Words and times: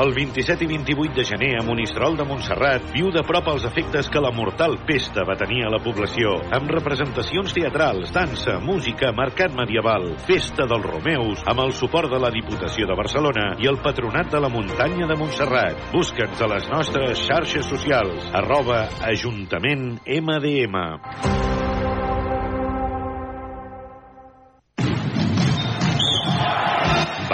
El 0.00 0.14
27 0.14 0.64
i 0.64 0.66
28 0.66 1.12
de 1.12 1.24
gener 1.28 1.48
a 1.58 1.64
Monistrol 1.66 2.14
de 2.16 2.24
Montserrat 2.24 2.86
viu 2.94 3.10
de 3.12 3.20
prop 3.28 3.50
els 3.52 3.66
efectes 3.68 4.08
que 4.08 4.22
la 4.24 4.30
mortal 4.32 4.78
pesta 4.88 5.26
va 5.28 5.36
tenir 5.36 5.66
a 5.66 5.72
la 5.74 5.80
població, 5.84 6.38
amb 6.56 6.72
representacions 6.72 7.52
teatrals, 7.52 8.08
dansa, 8.16 8.56
música, 8.64 9.12
mercat 9.12 9.52
medieval, 9.52 10.08
festa 10.24 10.64
dels 10.70 10.88
Romeus, 10.88 11.44
amb 11.44 11.66
el 11.66 11.76
suport 11.76 12.08
de 12.08 12.22
la 12.22 12.32
Diputació 12.32 12.88
de 12.88 12.96
Barcelona 12.96 13.50
i 13.60 13.68
el 13.68 13.82
Patronat 13.84 14.32
de 14.32 14.40
la 14.40 14.48
Muntanya 14.48 15.10
de 15.10 15.20
Montserrat. 15.20 15.90
Busca'ns 15.92 16.40
a 16.40 16.48
les 16.54 16.72
nostres 16.72 17.26
xarxes 17.28 17.68
socials, 17.68 18.30
arroba 18.40 18.86
Ajuntament 19.04 19.98
MDM. 20.08 21.59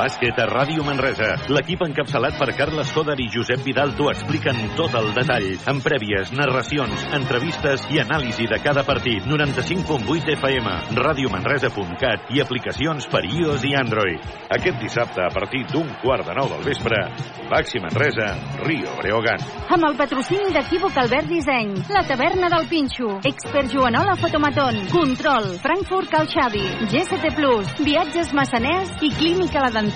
Bàsquet 0.06 0.38
a 0.38 0.44
Ràdio 0.46 0.84
Manresa. 0.86 1.32
L'equip 1.50 1.80
encapçalat 1.82 2.36
per 2.38 2.52
Carles 2.54 2.92
Coder 2.94 3.16
i 3.18 3.24
Josep 3.32 3.64
Vidal 3.66 3.90
t'ho 3.98 4.06
expliquen 4.12 4.60
tot 4.78 4.94
el 4.94 5.08
detall, 5.16 5.48
amb 5.72 5.82
prèvies, 5.82 6.30
narracions, 6.36 7.08
entrevistes 7.16 7.82
i 7.90 7.98
anàlisi 7.98 8.46
de 8.46 8.60
cada 8.62 8.84
partit. 8.86 9.26
95.8 9.26 10.30
FM, 10.36 10.74
radiomanresa.cat 11.00 12.30
i 12.36 12.42
aplicacions 12.44 13.08
per 13.10 13.24
iOS 13.26 13.64
i 13.66 13.72
Android. 13.80 14.28
Aquest 14.54 14.78
dissabte, 14.84 15.24
a 15.26 15.32
partir 15.34 15.64
d'un 15.72 15.90
quart 16.04 16.28
de 16.28 16.38
nou 16.38 16.52
del 16.54 16.62
vespre, 16.68 17.02
Baxi 17.50 17.82
Manresa, 17.82 18.30
Rio 18.62 18.94
Breogan. 19.00 19.42
Amb 19.74 19.88
el 19.90 19.98
patrocini 19.98 20.54
d'Equívoc 20.54 21.02
Albert 21.02 21.32
Disseny, 21.32 21.74
la 21.90 22.04
taverna 22.06 22.52
del 22.54 22.70
Pinxo, 22.70 23.16
Expert 23.26 23.74
Joanola 23.74 24.14
Fotomaton, 24.22 24.84
Control, 24.94 25.50
Frankfurt 25.66 26.14
Cal 26.14 26.30
Xavi, 26.30 26.64
GST 26.94 27.34
Plus, 27.34 27.74
Viatges 27.82 28.30
Massaners 28.38 28.94
i 29.02 29.10
Clínica 29.18 29.66
La 29.66 29.74
Dental 29.74 29.95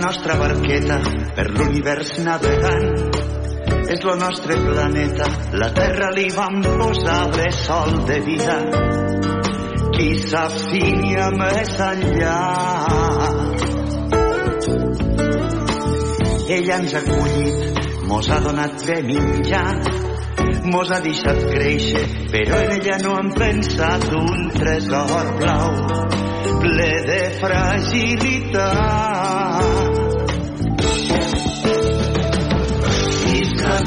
nostra 0.00 0.34
barqueta 0.40 0.96
per 1.36 1.50
l'univers 1.52 2.16
navegant 2.24 3.20
és 3.90 4.04
el 4.06 4.18
nostre 4.20 4.56
planeta. 4.62 5.26
La 5.60 5.68
Terra 5.74 6.10
li 6.14 6.28
vam 6.34 6.60
posar 6.62 7.20
bressol 7.34 8.04
de 8.08 8.18
vida. 8.24 8.56
Qui 9.96 10.08
s'afini 10.22 11.16
a 11.18 11.28
més 11.34 11.72
enllà. 11.86 12.36
Ella 16.50 16.78
ens 16.80 16.94
ha 16.94 17.02
acollit, 17.04 17.82
mos 18.10 18.30
ha 18.30 18.40
donat 18.46 18.80
de 18.86 18.98
menjar, 19.06 19.68
mos 20.72 20.90
ha 20.90 21.00
deixat 21.04 21.38
créixer, 21.52 22.06
però 22.32 22.58
en 22.64 22.70
ella 22.78 22.96
no 23.04 23.12
hem 23.20 23.30
pensat 23.36 24.08
un 24.18 24.50
tresor 24.56 25.30
blau 25.38 25.70
ple 26.60 26.92
de 27.06 27.20
fragilitat. 27.40 28.50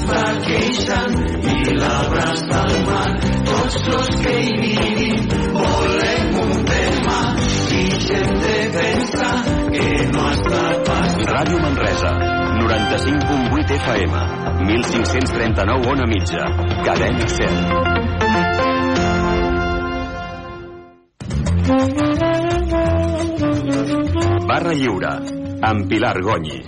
I 0.03 0.15
queixant 0.43 1.15
i 1.47 1.75
l'abraça 1.77 2.59
al 2.59 2.73
mar. 2.87 3.11
Tots 3.47 3.75
los 3.87 4.09
que 4.23 4.33
hi 4.43 4.53
vivim 4.59 5.21
volem 5.55 6.27
un 6.43 6.51
demà. 6.67 7.19
Deixem 7.69 8.29
de 8.43 8.57
pensar 8.75 9.37
que 9.71 9.89
no 10.11 10.23
està 10.33 10.63
passant. 10.89 11.23
Ràdio 11.31 11.57
Manresa, 11.63 12.11
95.8 12.59 13.77
FM, 13.79 14.13
1539 14.67 15.91
on 15.93 15.99
a 16.03 16.07
mitja, 16.11 16.43
cadena 16.83 17.27
100. 17.27 17.51
Barra 24.51 24.73
Lliure, 24.77 25.13
amb 25.71 25.79
Pilar 25.89 26.17
Gonyi. 26.21 26.59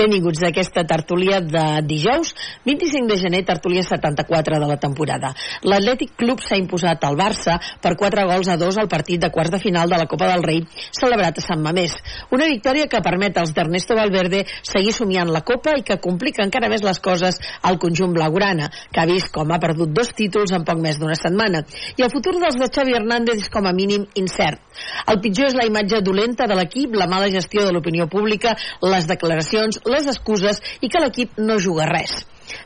Benvinguts 0.00 0.40
a 0.40 0.48
aquesta 0.48 0.80
tertúlia 0.88 1.42
de 1.44 1.62
dijous, 1.84 2.30
25 2.64 3.04
de 3.10 3.16
gener, 3.20 3.40
tertúlia 3.44 3.82
74 3.84 4.56
de 4.56 4.68
la 4.70 4.78
temporada. 4.80 5.34
L'Atlètic 5.60 6.14
Club 6.16 6.40
s'ha 6.40 6.56
imposat 6.56 7.02
al 7.04 7.18
Barça 7.20 7.58
per 7.84 7.98
4 8.00 8.24
gols 8.30 8.48
a 8.48 8.56
2 8.56 8.78
al 8.80 8.88
partit 8.88 9.20
de 9.20 9.28
quarts 9.28 9.52
de 9.52 9.60
final 9.60 9.92
de 9.92 9.98
la 10.00 10.06
Copa 10.08 10.30
del 10.30 10.40
Rei 10.46 10.62
celebrat 10.96 11.36
a 11.36 11.44
Sant 11.44 11.60
Mamés. 11.60 11.98
Una 12.32 12.48
victòria 12.48 12.86
que 12.88 13.02
permet 13.04 13.36
als 13.36 13.52
d'Ernesto 13.52 13.98
Valverde 13.98 14.46
seguir 14.62 14.94
somiant 14.96 15.28
la 15.28 15.42
Copa 15.44 15.76
i 15.76 15.84
que 15.84 15.98
complica 16.00 16.46
encara 16.48 16.72
més 16.72 16.86
les 16.86 17.02
coses 17.04 17.36
al 17.60 17.76
conjunt 17.76 18.16
blaugrana, 18.16 18.70
que 18.88 19.04
ha 19.04 19.08
vist 19.10 19.28
com 19.36 19.52
ha 19.52 19.60
perdut 19.60 19.92
dos 19.92 20.14
títols 20.16 20.56
en 20.56 20.64
poc 20.64 20.80
més 20.80 20.96
d'una 20.96 21.18
setmana. 21.20 21.60
I 22.00 22.08
el 22.08 22.14
futur 22.14 22.38
dels 22.40 22.56
de 22.56 22.70
Xavi 22.72 22.96
Hernández 22.96 23.44
és 23.44 23.52
com 23.52 23.68
a 23.68 23.76
mínim 23.76 24.08
incert. 24.16 24.64
El 25.12 25.20
pitjor 25.20 25.50
és 25.50 25.60
la 25.60 25.68
imatge 25.68 26.00
dolenta 26.00 26.48
de 26.48 26.56
l'equip, 26.56 26.96
la 26.96 27.10
mala 27.10 27.28
gestió 27.28 27.66
de 27.66 27.76
l'opinió 27.76 28.08
pública, 28.08 28.56
les 28.80 29.04
declaracions, 29.10 29.82
les 29.92 30.10
excuses 30.10 30.60
i 30.80 30.88
que 30.88 31.02
l'equip 31.02 31.38
no 31.38 31.58
juga 31.60 31.88
res. 31.90 32.20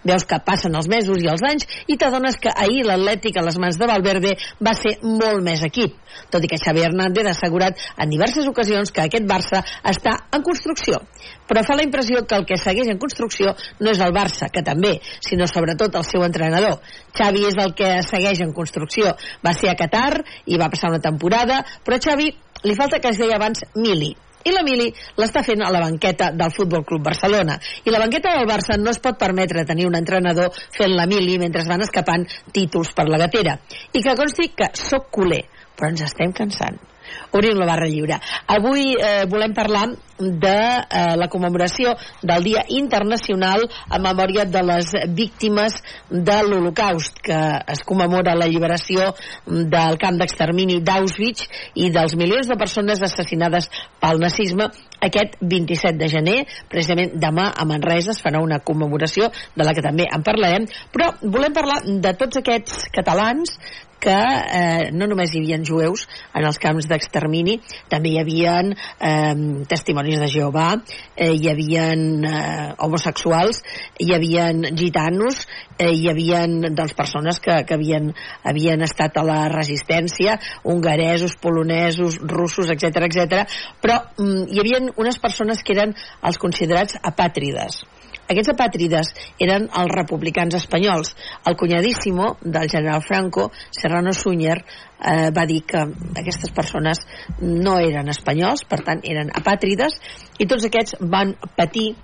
Veus 0.04 0.24
que 0.28 0.38
passen 0.44 0.74
els 0.78 0.88
mesos 0.88 1.20
i 1.22 1.28
els 1.30 1.42
anys 1.44 1.66
i 1.90 1.96
t'adones 2.00 2.38
que 2.40 2.52
ahir 2.52 2.84
l'Atlètic 2.86 3.38
a 3.38 3.44
les 3.46 3.58
mans 3.60 3.78
de 3.80 3.88
Valverde 3.88 4.34
va 4.64 4.74
ser 4.78 4.96
molt 5.02 5.42
més 5.44 5.64
equip, 5.66 5.96
tot 6.32 6.44
i 6.44 6.50
que 6.50 6.60
Xavi 6.60 6.84
Hernández 6.86 7.28
ha 7.28 7.34
assegurat 7.36 7.80
en 8.00 8.12
diverses 8.12 8.48
ocasions 8.50 8.92
que 8.94 9.04
aquest 9.04 9.28
Barça 9.28 9.62
està 9.92 10.16
en 10.34 10.44
construcció. 10.46 11.00
Però 11.48 11.64
fa 11.66 11.76
la 11.76 11.86
impressió 11.86 12.24
que 12.24 12.38
el 12.38 12.46
que 12.48 12.60
segueix 12.60 12.90
en 12.92 13.00
construcció 13.02 13.54
no 13.80 13.92
és 13.92 14.00
el 14.04 14.14
Barça, 14.16 14.50
que 14.52 14.64
també, 14.66 14.96
sinó 15.24 15.48
sobretot 15.50 15.96
el 16.00 16.08
seu 16.08 16.24
entrenador. 16.26 16.80
Xavi 17.16 17.46
és 17.50 17.58
el 17.60 17.74
que 17.76 17.96
segueix 18.06 18.40
en 18.44 18.54
construcció. 18.56 19.14
Va 19.44 19.54
ser 19.56 19.72
a 19.72 19.78
Qatar 19.78 20.24
i 20.46 20.60
va 20.60 20.70
passar 20.72 20.92
una 20.92 21.02
temporada, 21.04 21.62
però 21.84 22.00
Xavi 22.00 22.30
li 22.64 22.76
falta 22.78 23.00
que 23.00 23.12
es 23.12 23.20
deia 23.20 23.36
abans 23.36 23.64
Mili, 23.76 24.14
i 24.44 24.52
la 24.54 24.62
Mili 24.66 24.90
l'està 25.20 25.42
fent 25.46 25.64
a 25.64 25.72
la 25.74 25.82
banqueta 25.84 26.30
del 26.30 26.52
Futbol 26.54 26.84
Club 26.84 27.04
Barcelona. 27.10 27.58
I 27.84 27.92
la 27.92 28.00
banqueta 28.02 28.36
del 28.36 28.48
Barça 28.48 28.78
no 28.80 28.92
es 28.92 29.00
pot 29.02 29.18
permetre 29.20 29.66
tenir 29.68 29.88
un 29.88 29.98
entrenador 29.98 30.52
fent 30.78 30.94
la 30.94 31.08
Mili 31.10 31.38
mentre 31.42 31.64
es 31.64 31.70
van 31.70 31.84
escapant 31.84 32.26
títols 32.52 32.92
per 32.96 33.08
la 33.08 33.20
gatera. 33.26 33.58
I 33.92 34.02
que 34.04 34.18
consti 34.18 34.50
que 34.56 34.72
sóc 34.78 35.08
culer, 35.10 35.44
però 35.74 35.92
ens 35.92 36.04
estem 36.08 36.32
cansant. 36.36 36.93
Obrim 37.34 37.58
la 37.58 37.66
barra 37.66 37.88
lliure. 37.90 38.20
Avui 38.54 38.94
eh, 38.94 39.24
volem 39.30 39.54
parlar 39.54 39.88
de 40.18 40.54
eh, 40.54 41.16
la 41.18 41.26
commemoració 41.28 41.96
del 42.22 42.44
Dia 42.46 42.62
Internacional 42.78 43.64
a 43.90 43.98
memòria 43.98 44.44
de 44.46 44.62
les 44.62 44.92
víctimes 45.16 45.80
de 46.10 46.36
l'Holocaust, 46.46 47.18
que 47.26 47.40
es 47.74 47.82
commemora 47.82 48.36
la 48.38 48.46
lliberació 48.46 49.10
del 49.46 49.98
camp 49.98 50.20
d'extermini 50.20 50.78
d'Auschwitz 50.86 51.48
i 51.74 51.90
dels 51.90 52.14
milions 52.20 52.46
de 52.50 52.58
persones 52.60 53.02
assassinades 53.02 53.66
pel 53.98 54.22
nazisme 54.22 54.70
aquest 55.04 55.34
27 55.40 55.98
de 55.98 56.08
gener, 56.08 56.36
precisament 56.70 57.18
demà 57.20 57.50
a 57.50 57.66
Manresa 57.68 58.14
es 58.14 58.22
farà 58.22 58.40
una 58.42 58.60
commemoració 58.62 59.32
de 59.56 59.66
la 59.66 59.74
que 59.74 59.82
també 59.84 60.06
en 60.06 60.22
parlarem, 60.22 60.68
però 60.94 61.10
volem 61.22 61.56
parlar 61.56 61.82
de 61.84 62.14
tots 62.20 62.40
aquests 62.40 62.86
catalans 62.94 63.58
que 64.04 64.14
eh, 64.14 64.90
no 64.92 65.08
només 65.10 65.32
hi 65.32 65.40
havia 65.40 65.60
jueus 65.64 66.04
en 66.36 66.44
els 66.44 66.58
camps 66.62 66.88
d'extermini, 66.90 67.56
també 67.92 68.12
hi 68.12 68.20
havia 68.20 68.58
eh, 68.64 69.34
testimonis 69.70 70.20
de 70.20 70.28
Jehovà, 70.32 70.68
eh, 71.16 71.32
hi 71.32 71.50
havia 71.52 71.86
eh, 71.94 72.68
homosexuals, 72.84 73.62
hi 74.00 74.10
havia 74.16 74.50
gitanos, 74.76 75.46
eh, 75.78 75.90
hi 75.92 76.08
havia 76.12 76.44
doncs, 76.66 76.94
persones 76.98 77.40
que, 77.40 77.62
que 77.68 77.78
havien, 77.78 78.12
havien 78.44 78.84
estat 78.84 79.16
a 79.16 79.26
la 79.26 79.40
resistència, 79.52 80.38
hongaresos, 80.64 81.38
polonesos, 81.40 82.20
russos, 82.20 82.70
etc 82.74 83.08
etc. 83.08 83.44
però 83.82 84.00
mm, 84.18 84.46
hi 84.52 84.62
havia 84.62 84.84
unes 85.00 85.20
persones 85.22 85.64
que 85.64 85.76
eren 85.76 85.96
els 86.22 86.40
considerats 86.40 87.00
apàtrides 87.02 87.82
aquests 88.28 88.52
apàtrides 88.54 89.12
eren 89.42 89.68
els 89.68 89.92
republicans 89.94 90.56
espanyols. 90.56 91.14
El 91.48 91.56
cunyadíssimo 91.60 92.36
del 92.42 92.70
general 92.70 93.02
Franco, 93.02 93.50
Serrano 93.70 94.12
Sunyer, 94.12 94.58
eh, 94.60 95.30
va 95.36 95.46
dir 95.46 95.62
que 95.66 95.82
aquestes 96.22 96.50
persones 96.56 97.04
no 97.40 97.78
eren 97.78 98.08
espanyols, 98.08 98.64
per 98.64 98.80
tant 98.86 99.04
eren 99.04 99.32
apàtrides, 99.34 100.00
i 100.38 100.46
tots 100.46 100.64
aquests 100.70 100.96
van 101.00 101.34
patir 101.56 101.94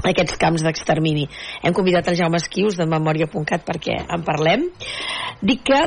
aquests 0.00 0.38
camps 0.40 0.62
d'extermini. 0.64 1.26
Hem 1.62 1.74
convidat 1.76 2.08
el 2.08 2.16
Jaume 2.16 2.40
Esquius 2.40 2.78
de 2.78 2.86
Memòria.cat 2.88 3.66
perquè 3.66 3.98
en 4.08 4.24
parlem. 4.24 4.70
Dic 5.42 5.66
que 5.68 5.82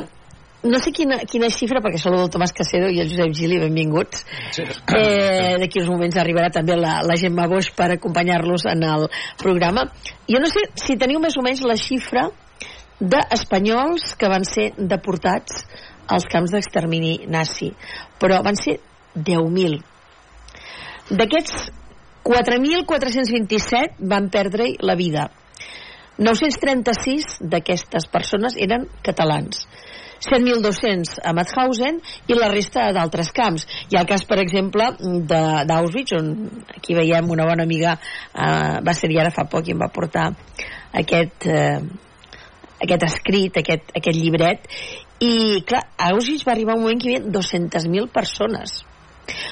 no 0.63 0.80
sé 0.80 0.94
quina, 0.95 1.18
quina 1.27 1.50
xifra, 1.51 1.81
perquè 1.83 2.00
saludo 2.00 2.27
el 2.27 2.31
Tomàs 2.31 2.54
Casedo 2.56 2.88
i 2.88 3.01
el 3.04 3.10
Josep 3.12 3.33
Gili, 3.36 3.60
benvinguts. 3.60 4.24
Sí. 4.56 4.63
Eh, 4.95 5.57
D'aquí 5.60 5.81
uns 5.81 5.92
moments 5.92 6.15
arribarà 6.21 6.50
també 6.56 6.77
la, 6.80 7.01
la 7.04 7.18
Gemma 7.19 7.50
Boix 7.51 7.69
per 7.75 7.89
acompanyar-los 7.98 8.63
en 8.71 8.86
el 8.88 9.10
programa. 9.42 9.89
Jo 10.30 10.39
no 10.39 10.48
sé 10.51 10.63
si 10.80 10.95
teniu 11.00 11.19
més 11.24 11.36
o 11.36 11.44
menys 11.44 11.65
la 11.68 11.75
xifra 11.80 12.30
d'espanyols 13.04 14.15
que 14.15 14.31
van 14.31 14.48
ser 14.48 14.71
deportats 14.77 15.65
als 16.07 16.27
camps 16.31 16.54
d'extermini 16.56 17.27
nazi, 17.27 17.74
però 18.19 18.39
van 18.45 18.56
ser 18.60 18.80
10.000. 19.15 19.81
D'aquests 21.12 21.71
4.427 22.24 24.00
van 24.07 24.30
perdre 24.31 24.77
la 24.80 24.95
vida. 24.95 25.27
936 26.24 27.42
d'aquestes 27.51 28.06
persones 28.07 28.56
eren 28.62 28.86
catalans 29.04 29.65
100.200 30.24 31.18
a 31.24 31.34
Mauthausen 31.36 32.00
i 32.28 32.38
la 32.38 32.50
resta 32.52 32.88
d'altres 32.96 33.31
camps. 33.36 33.66
Hi 33.90 33.98
ha 33.98 34.04
el 34.04 34.10
cas, 34.10 34.25
per 34.30 34.40
exemple, 34.44 34.90
d'Auschwitz, 35.28 36.16
on 36.20 36.34
aquí 36.78 36.96
veiem 36.98 37.30
una 37.34 37.48
bona 37.50 37.68
amiga, 37.68 37.98
eh, 38.34 38.80
va 38.86 38.96
ser 38.96 39.12
ara 39.20 39.34
fa 39.36 39.48
poc 39.52 39.68
i 39.68 39.75
em 39.75 39.84
va 39.84 39.92
portar 39.94 40.30
aquest, 41.04 41.48
eh, 41.48 41.80
aquest 42.84 43.08
escrit, 43.10 43.58
aquest, 43.60 43.92
aquest 43.96 44.20
llibret, 44.20 44.68
i 45.24 45.64
clar, 45.68 45.86
a 45.98 46.12
Auschwitz 46.12 46.48
va 46.48 46.54
arribar 46.56 46.75
un 46.78 46.84
moment 46.84 47.00
que 47.00 47.12
hi 47.12 47.18
havia 47.18 47.31
200.000 47.31 48.12
persones. 48.12 48.81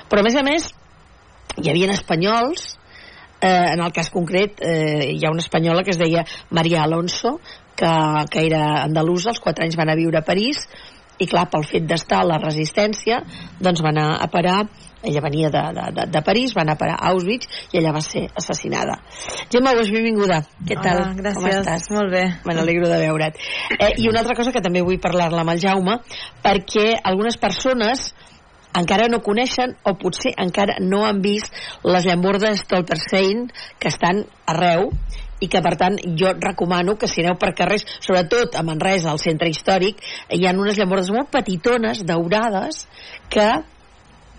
Però 0.09 0.19
a 0.19 0.25
més 0.25 0.35
a 0.35 0.43
més, 0.43 0.71
hi 1.61 1.69
havia 1.69 1.91
espanyols 1.91 2.77
eh, 3.41 3.73
en 3.73 3.81
el 3.81 3.91
cas 3.91 4.09
concret 4.13 4.61
eh, 4.61 5.11
hi 5.15 5.25
ha 5.25 5.31
una 5.33 5.43
espanyola 5.43 5.83
que 5.83 5.91
es 5.91 5.99
deia 5.99 6.23
Maria 6.49 6.83
Alonso 6.83 7.39
que, 7.81 7.91
que 8.31 8.45
era 8.47 8.63
andalusa, 8.85 9.33
els 9.33 9.41
4 9.43 9.65
anys 9.65 9.77
van 9.79 9.91
a 9.91 9.97
viure 9.99 10.21
a 10.21 10.25
París 10.27 10.63
i 11.21 11.27
clar, 11.29 11.47
pel 11.53 11.65
fet 11.69 11.85
d'estar 11.89 12.23
a 12.23 12.29
la 12.31 12.39
resistència 12.41 13.19
doncs 13.61 13.83
va 13.85 13.91
anar 13.93 14.07
a 14.21 14.29
parar 14.33 14.61
ella 15.03 15.21
venia 15.21 15.49
de, 15.49 15.61
de, 15.73 15.85
de, 15.97 16.05
de 16.13 16.21
París, 16.21 16.53
va 16.53 16.61
anar 16.61 16.75
a 16.77 16.81
parar 16.81 16.95
a 16.99 17.11
Auschwitz 17.11 17.47
i 17.73 17.79
ella 17.79 17.93
va 17.95 18.03
ser 18.05 18.27
assassinada. 18.37 18.99
Gemma 19.49 19.73
Boix, 19.73 19.89
benvinguda. 19.93 20.43
Què 20.61 20.77
tal? 20.77 21.01
Hola, 21.01 21.15
gràcies. 21.17 21.39
Com 21.41 21.49
estàs? 21.49 21.87
Molt 21.95 22.13
bé. 22.13 22.23
Me 22.45 22.53
n'alegro 22.57 22.89
de 22.89 22.99
veure't. 23.01 23.39
Eh, 23.79 23.95
I 23.97 24.09
una 24.11 24.21
altra 24.21 24.37
cosa 24.37 24.53
que 24.53 24.61
també 24.61 24.83
vull 24.85 25.01
parlar-la 25.01 25.41
amb 25.41 25.55
el 25.55 25.63
Jaume, 25.63 25.97
perquè 26.45 26.91
algunes 27.01 27.39
persones 27.41 28.11
encara 28.77 29.09
no 29.11 29.19
coneixen 29.25 29.73
o 29.83 29.95
potser 29.99 30.31
encara 30.39 30.77
no 30.79 31.01
han 31.03 31.19
vist 31.23 31.51
les 31.83 32.05
llambordes 32.07 32.61
Stolperstein 32.63 33.49
que 33.79 33.89
estan 33.91 34.23
arreu 34.47 34.91
i 35.41 35.49
que 35.51 35.61
per 35.65 35.75
tant 35.79 35.97
jo 36.17 36.33
recomano 36.37 36.95
que 37.01 37.09
si 37.09 37.25
aneu 37.25 37.37
per 37.41 37.53
carrers, 37.57 37.85
sobretot 37.99 38.55
a 38.55 38.63
Manresa, 38.63 39.11
al 39.11 39.21
centre 39.21 39.49
històric, 39.49 40.01
hi 40.29 40.45
ha 40.45 40.55
unes 40.55 40.79
llambordes 40.79 41.11
molt 41.13 41.31
petitones, 41.33 42.05
daurades, 42.07 42.85
que 43.31 43.49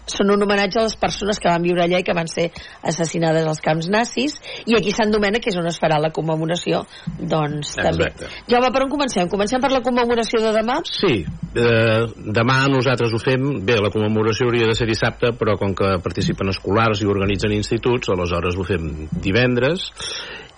són 0.06 0.32
un 0.34 0.42
homenatge 0.42 0.80
a 0.80 0.84
les 0.86 0.96
persones 0.98 1.38
que 1.38 1.50
van 1.50 1.62
viure 1.62 1.84
allà 1.84 2.00
i 2.02 2.06
que 2.06 2.14
van 2.16 2.28
ser 2.30 2.48
assassinades 2.90 3.46
als 3.46 3.62
camps 3.62 3.88
nazis 3.92 4.34
i 4.66 4.74
aquí 4.76 4.90
Sant 4.94 5.12
Domènec 5.14 5.46
és 5.50 5.58
on 5.60 5.68
es 5.70 5.78
farà 5.80 6.00
la 6.02 6.10
commemoració 6.14 6.82
doncs 7.18 7.76
també. 7.78 8.10
Jaume, 8.50 8.72
per 8.74 8.82
on 8.84 8.90
comencem? 8.92 9.30
Comencem 9.32 9.62
per 9.62 9.70
la 9.72 9.82
commemoració 9.84 10.42
de 10.42 10.52
demà? 10.58 10.80
Sí, 10.88 11.22
eh, 11.22 12.02
demà 12.34 12.58
nosaltres 12.72 13.14
ho 13.14 13.22
fem 13.22 13.62
bé, 13.66 13.78
la 13.78 13.92
commemoració 13.94 14.50
hauria 14.50 14.68
de 14.70 14.76
ser 14.78 14.90
dissabte 14.90 15.32
però 15.38 15.56
com 15.60 15.76
que 15.78 15.94
participen 16.02 16.50
escolars 16.52 17.02
i 17.02 17.10
organitzen 17.10 17.54
instituts 17.54 18.10
aleshores 18.12 18.58
ho 18.58 18.66
fem 18.66 18.90
divendres 19.22 19.90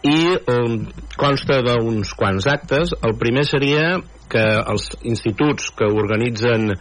i 0.05 0.19
eh, 0.37 0.75
consta 1.17 1.63
d'uns 1.65 2.13
quants 2.19 2.49
actes. 2.51 2.93
El 3.01 3.17
primer 3.21 3.47
seria 3.49 3.97
que 4.31 4.43
els 4.43 4.89
instituts 5.07 5.71
que 5.79 5.89
organitzen 5.89 6.73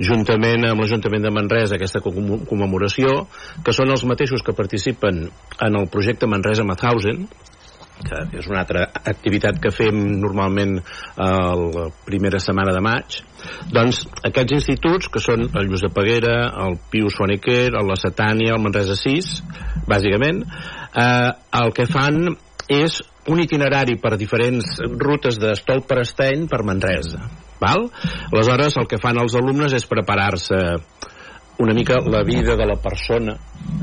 juntament 0.00 0.66
amb 0.68 0.82
l'Ajuntament 0.82 1.24
de 1.26 1.32
Manresa 1.34 1.76
aquesta 1.76 2.02
commemoració, 2.04 3.24
que 3.64 3.74
són 3.76 3.92
els 3.92 4.04
mateixos 4.08 4.44
que 4.46 4.56
participen 4.56 5.24
en 5.26 5.80
el 5.80 5.88
projecte 5.92 6.28
Manresa 6.30 6.66
Mauthausen, 6.68 7.24
que 8.00 8.20
és 8.40 8.46
una 8.48 8.62
altra 8.62 8.86
activitat 9.12 9.58
que 9.60 9.72
fem 9.74 9.96
normalment 10.22 10.78
a 11.20 11.30
la 11.60 11.86
primera 12.06 12.40
setmana 12.40 12.72
de 12.72 12.80
maig, 12.84 13.18
doncs 13.74 14.06
aquests 14.24 14.56
instituts, 14.56 15.10
que 15.12 15.20
són 15.20 15.48
el 15.50 15.68
Josep 15.72 15.92
Peguera, 15.96 16.36
el 16.64 16.78
Pius 16.92 17.18
Fonequer, 17.20 17.74
La 17.76 17.98
Setània, 18.00 18.54
el 18.56 18.64
Manresa 18.64 18.96
6, 18.96 19.32
bàsicament, 19.90 20.44
eh, 20.94 21.30
el 21.60 21.74
que 21.76 21.88
fan 21.90 22.38
és 22.70 23.00
un 23.30 23.40
itinerari 23.42 23.96
per 24.00 24.16
diferents 24.18 24.78
rutes 25.02 25.38
d'Estol 25.42 25.82
per 25.88 26.00
Esteny 26.04 26.46
per 26.50 26.62
Manresa. 26.66 27.26
Val? 27.60 27.88
Aleshores, 28.30 28.78
el 28.80 28.88
que 28.88 29.00
fan 29.02 29.18
els 29.20 29.34
alumnes 29.36 29.74
és 29.76 29.88
preparar-se 29.90 30.60
una 31.60 31.74
mica 31.76 31.98
la 32.00 32.22
vida 32.24 32.56
de 32.56 32.64
la 32.64 32.78
persona 32.80 33.34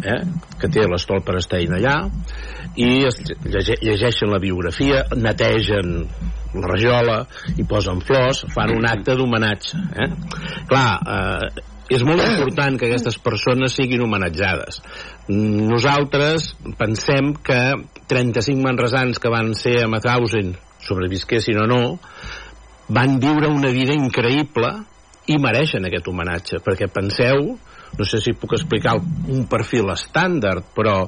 eh, 0.02 0.24
que 0.58 0.70
té 0.74 0.88
l'estol 0.90 1.22
per 1.22 1.36
Esteny 1.38 1.76
allà 1.78 1.98
i 2.78 2.90
es 3.06 3.20
llegeixen 3.46 4.32
la 4.34 4.42
biografia, 4.42 5.04
netegen 5.14 5.94
la 6.58 6.72
rajola 6.72 7.20
i 7.58 7.66
posen 7.70 8.02
flors, 8.02 8.46
fan 8.54 8.74
un 8.74 8.86
acte 8.90 9.14
d'homenatge. 9.18 9.82
Eh? 9.94 10.10
Clar, 10.70 10.90
eh, 10.98 11.66
és 11.98 12.04
molt 12.04 12.24
important 12.24 12.80
que 12.80 12.90
aquestes 12.90 13.18
persones 13.24 13.78
siguin 13.78 14.02
homenatjades. 14.04 14.82
Nosaltres 15.28 16.54
pensem 16.80 17.34
que 17.44 17.60
35 18.08 18.64
manresans 18.64 19.20
que 19.20 19.32
van 19.32 19.52
ser 19.60 19.82
a 19.84 19.90
Mauthausen, 19.92 20.54
sobrevisquessin 20.80 21.60
o 21.60 21.68
no, 21.68 21.82
van 22.88 23.18
viure 23.20 23.50
una 23.52 23.74
vida 23.76 23.96
increïble 23.98 24.72
i 25.28 25.36
mereixen 25.44 25.84
aquest 25.88 26.08
homenatge, 26.08 26.62
perquè 26.64 26.88
penseu, 26.88 27.52
no 28.00 28.08
sé 28.08 28.22
si 28.24 28.38
puc 28.40 28.56
explicar 28.56 28.96
un 29.00 29.44
perfil 29.52 29.92
estàndard, 29.92 30.72
però 30.76 31.02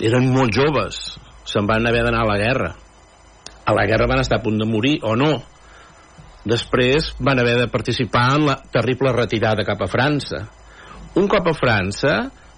eren 0.00 0.32
molt 0.32 0.56
joves, 0.56 1.18
se'n 1.44 1.68
van 1.68 1.84
haver 1.86 2.06
d'anar 2.06 2.24
a 2.24 2.30
la 2.32 2.40
guerra. 2.40 2.72
A 3.68 3.76
la 3.76 3.84
guerra 3.84 4.08
van 4.08 4.24
estar 4.24 4.40
a 4.40 4.44
punt 4.44 4.56
de 4.56 4.68
morir, 4.68 4.96
o 5.04 5.12
no, 5.12 5.34
Després 6.40 7.10
van 7.20 7.38
haver 7.38 7.58
de 7.58 7.68
participar 7.68 8.30
en 8.38 8.46
la 8.48 8.56
terrible 8.72 9.12
retirada 9.12 9.64
cap 9.68 9.82
a 9.84 9.88
França. 9.92 10.46
Un 11.20 11.26
cop 11.28 11.50
a 11.50 11.52
França, 11.52 12.14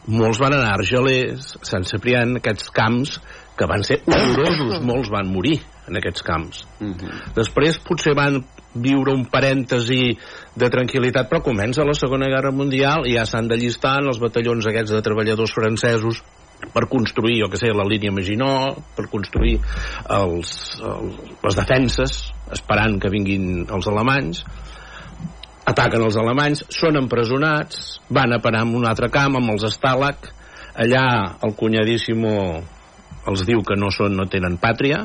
molts 0.06 0.40
van 0.42 0.56
anar 0.56 0.72
a 0.72 0.78
Argelers, 0.80 1.56
Sant 1.62 1.86
Ciprián, 1.86 2.36
aquests 2.40 2.72
camps 2.74 3.18
que 3.58 3.68
van 3.70 3.84
ser 3.86 4.00
horrorosos, 4.06 4.80
molts 4.90 5.12
van 5.12 5.30
morir 5.30 5.60
en 5.88 5.98
aquests 5.98 6.22
camps. 6.26 6.66
Mhm. 6.80 6.92
-huh. 6.98 7.34
Després 7.34 7.78
potser 7.78 8.14
van 8.14 8.42
viure 8.74 9.12
un 9.12 9.26
parèntesi 9.28 10.16
de 10.56 10.68
tranquil·litat, 10.70 11.28
però 11.28 11.42
comença 11.42 11.84
la 11.84 11.94
Segona 11.94 12.28
Guerra 12.28 12.50
Mundial 12.50 13.06
i 13.06 13.16
ja 13.16 13.26
s'han 13.26 13.48
d'allistar 13.48 13.98
en 14.00 14.08
els 14.08 14.18
batallons 14.18 14.66
aquests 14.66 14.92
de 14.92 15.02
treballadors 15.02 15.52
francesos 15.52 16.22
per 16.72 16.86
construir, 16.88 17.40
jo 17.42 17.50
que 17.50 17.58
sé, 17.58 17.72
la 17.74 17.84
línia 17.84 18.12
Maginot, 18.12 18.78
per 18.96 19.08
construir 19.10 19.58
els, 20.08 20.80
els, 20.80 21.16
les 21.42 21.58
defenses, 21.58 22.32
esperant 22.52 23.00
que 23.02 23.10
vinguin 23.10 23.66
els 23.68 23.88
alemanys, 23.90 24.44
ataquen 25.68 26.04
els 26.06 26.18
alemanys, 26.18 26.64
són 26.74 26.98
empresonats, 27.00 28.00
van 28.10 28.34
a 28.34 28.40
parar 28.42 28.64
en 28.66 28.76
un 28.78 28.86
altre 28.88 29.10
camp, 29.14 29.38
amb 29.38 29.54
els 29.54 29.66
Stalag, 29.74 30.30
allà 30.74 31.06
el 31.44 31.56
cunyadíssimo 31.58 32.36
els 33.30 33.44
diu 33.46 33.62
que 33.66 33.78
no, 33.78 33.92
són, 33.94 34.16
no 34.18 34.26
tenen 34.30 34.58
pàtria, 34.58 35.04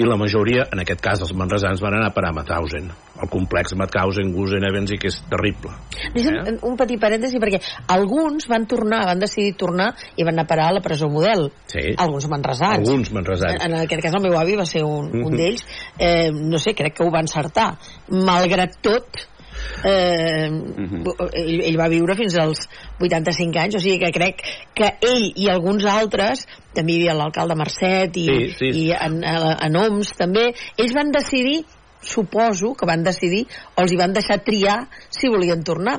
i 0.00 0.06
la 0.06 0.16
majoria, 0.16 0.64
en 0.72 0.80
aquest 0.82 1.00
cas 1.02 1.20
els 1.24 1.32
manresans, 1.36 1.80
van 1.82 1.96
anar 1.98 2.10
a 2.10 2.14
parar 2.14 2.30
a 2.32 2.36
Mauthausen, 2.38 2.86
el 3.20 3.30
complex 3.30 3.74
Mauthausen, 3.78 4.30
Gusen, 4.34 4.64
Evans, 4.66 4.92
i 4.94 4.98
que 5.00 5.10
és 5.10 5.18
terrible. 5.30 5.72
Deixa'm 6.14 6.38
eh? 6.40 6.54
un 6.66 6.76
petit 6.78 7.00
parèntesi, 7.02 7.40
perquè 7.42 7.60
alguns 7.94 8.48
van 8.50 8.66
tornar, 8.70 9.02
van 9.10 9.22
decidir 9.22 9.56
tornar 9.60 9.90
i 10.16 10.26
van 10.26 10.34
anar 10.34 10.46
a 10.46 10.50
parar 10.52 10.68
a 10.70 10.76
la 10.78 10.84
presó 10.84 11.10
model. 11.12 11.48
Sí. 11.70 11.84
Alguns 12.00 12.30
manresans. 12.32 12.80
Alguns 12.80 13.12
manresans. 13.14 13.58
En, 13.58 13.74
en 13.74 13.84
aquest 13.84 14.06
cas 14.06 14.16
el 14.16 14.24
meu 14.24 14.38
avi 14.40 14.56
va 14.60 14.66
ser 14.68 14.84
un, 14.86 15.10
un 15.10 15.20
mm 15.20 15.26
-hmm. 15.26 15.36
d'ells. 15.36 15.66
Eh, 15.98 16.30
no 16.32 16.58
sé, 16.58 16.74
crec 16.74 16.96
que 16.96 17.04
ho 17.04 17.10
va 17.10 17.20
encertar. 17.20 17.74
Malgrat 18.08 18.80
tot, 18.80 19.26
eh, 19.84 20.50
Mhm. 20.50 21.04
ell, 21.32 21.60
ell 21.68 21.78
va 21.78 21.88
viure 21.88 22.16
fins 22.16 22.36
als 22.38 22.68
85 23.00 23.58
anys, 23.58 23.76
o 23.76 23.80
sigui 23.80 23.98
que 23.98 24.12
crec 24.12 24.42
que 24.74 24.92
ell 25.00 25.32
i 25.36 25.48
alguns 25.48 25.84
altres, 25.84 26.46
també 26.74 26.92
hi 26.92 26.96
havia 27.02 27.14
l'alcalde 27.18 27.56
Mercet 27.56 28.16
i, 28.16 28.26
Sí, 28.26 28.54
sí. 28.58 28.70
i 28.86 28.90
en, 28.92 29.22
en 29.24 29.76
Oms 29.76 30.14
també, 30.16 30.54
ells 30.76 30.94
van 30.94 31.10
decidir 31.10 31.64
suposo 32.00 32.74
que 32.74 32.86
van 32.86 33.02
decidir 33.04 33.46
o 33.76 33.82
els 33.82 33.92
hi 33.92 33.96
van 34.00 34.12
deixar 34.16 34.38
triar 34.42 34.88
si 35.10 35.28
volien 35.28 35.62
tornar 35.62 35.98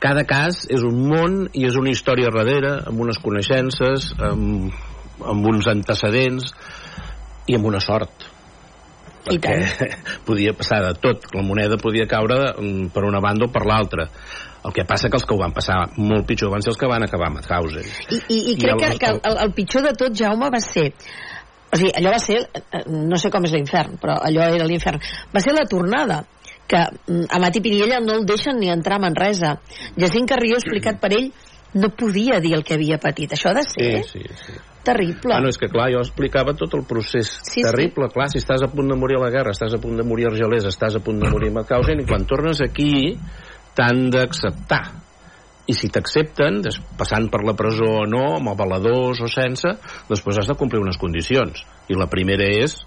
cada 0.00 0.24
cas 0.28 0.66
és 0.68 0.82
un 0.84 0.98
món 1.08 1.36
i 1.56 1.66
és 1.68 1.76
una 1.78 1.92
història 1.92 2.32
darrere, 2.34 2.72
amb 2.88 3.00
unes 3.04 3.20
coneixences, 3.22 4.10
amb, 4.18 4.72
amb 5.24 5.46
uns 5.52 5.68
antecedents 5.70 6.52
i 7.46 7.56
amb 7.56 7.68
una 7.70 7.80
sort. 7.80 8.29
Perquè 9.24 9.90
podia 10.28 10.54
passar 10.56 10.80
de 10.86 10.94
tot. 11.00 11.26
La 11.36 11.42
moneda 11.46 11.78
podia 11.80 12.06
caure 12.10 12.38
mm, 12.56 12.92
per 12.94 13.04
una 13.08 13.20
banda 13.20 13.46
o 13.48 13.52
per 13.52 13.66
l'altra. 13.68 14.08
El 14.64 14.74
que 14.76 14.84
passa 14.84 15.08
que 15.08 15.16
els 15.16 15.24
que 15.24 15.34
ho 15.34 15.40
van 15.40 15.54
passar 15.56 15.78
molt 15.96 16.26
pitjor 16.28 16.50
van 16.52 16.60
ser 16.64 16.74
els 16.74 16.80
que 16.80 16.88
van 16.88 17.04
acabar 17.06 17.30
a 17.30 17.34
Mauthausen. 17.38 17.86
I, 18.10 18.18
i, 18.28 18.40
i 18.52 18.56
crec 18.60 18.76
I 18.80 18.84
el- 18.90 18.98
que, 18.98 18.98
que 19.06 19.12
el, 19.30 19.38
el 19.46 19.52
pitjor 19.56 19.86
de 19.88 19.94
tot, 19.96 20.16
Jaume, 20.16 20.50
va 20.52 20.60
ser 20.64 20.90
o 21.70 21.78
sigui, 21.78 21.92
allò 21.94 22.10
va 22.10 22.18
ser, 22.18 22.40
eh, 22.50 22.82
no 22.90 23.16
sé 23.20 23.30
com 23.30 23.44
és 23.46 23.52
l'infern, 23.54 23.94
però 24.02 24.16
allò 24.26 24.48
era 24.56 24.66
l'infern. 24.66 24.98
Va 25.30 25.42
ser 25.42 25.52
la 25.54 25.62
tornada, 25.70 26.24
que 26.66 26.80
mm, 26.82 27.28
a 27.30 27.38
Mati 27.42 27.62
Piniella 27.62 28.00
no 28.02 28.16
el 28.18 28.26
deixen 28.26 28.58
ni 28.58 28.70
entrar 28.70 28.98
a 28.98 29.04
Manresa. 29.06 29.56
Jacint 29.96 30.26
Carrió, 30.30 30.58
explicat 30.58 30.98
per 31.02 31.12
ell, 31.14 31.30
no 31.78 31.92
podia 31.94 32.40
dir 32.42 32.56
el 32.56 32.64
que 32.66 32.74
havia 32.74 32.98
patit. 32.98 33.36
Això 33.36 33.52
ha 33.52 33.58
de 33.60 33.64
ser 33.68 34.02
Sí, 34.02 34.18
sí, 34.18 34.34
sí. 34.44 34.58
Terrible. 34.84 35.32
Bueno, 35.32 35.50
és 35.52 35.58
que 35.60 35.68
clar, 35.72 35.90
jo 35.92 36.00
explicava 36.00 36.54
tot 36.58 36.74
el 36.78 36.86
procés 36.88 37.32
Sí, 37.46 37.64
terrible, 37.66 38.08
clar, 38.14 38.30
si 38.32 38.40
estàs 38.40 38.64
a 38.64 38.70
punt 38.72 38.88
de 38.90 38.96
morir 38.98 39.18
a 39.18 39.24
la 39.26 39.30
guerra, 39.34 39.54
estàs 39.56 39.76
a 39.76 39.80
punt 39.82 39.98
de 40.00 40.06
morir 40.06 40.28
a 40.28 40.32
Argelès, 40.32 40.68
estàs 40.70 40.96
a 40.96 41.04
punt 41.04 41.20
de 41.22 41.30
morir 41.30 41.50
a 41.52 41.58
Mauthausen, 41.58 42.00
i 42.00 42.08
quan 42.08 42.26
tornes 42.28 42.62
aquí 42.64 43.16
t'han 43.76 44.08
d'acceptar. 44.12 44.82
I 45.70 45.76
si 45.76 45.90
t'accepten, 45.92 46.62
passant 46.98 47.28
per 47.30 47.44
la 47.46 47.54
presó 47.54 47.90
o 48.00 48.06
no, 48.08 48.24
amb 48.38 48.50
avaladors 48.50 49.20
o 49.22 49.28
sense, 49.30 49.76
després 50.08 50.40
has 50.40 50.48
de 50.50 50.56
complir 50.58 50.80
unes 50.82 50.98
condicions. 50.98 51.62
I 51.92 51.98
la 51.98 52.08
primera 52.10 52.48
és 52.48 52.80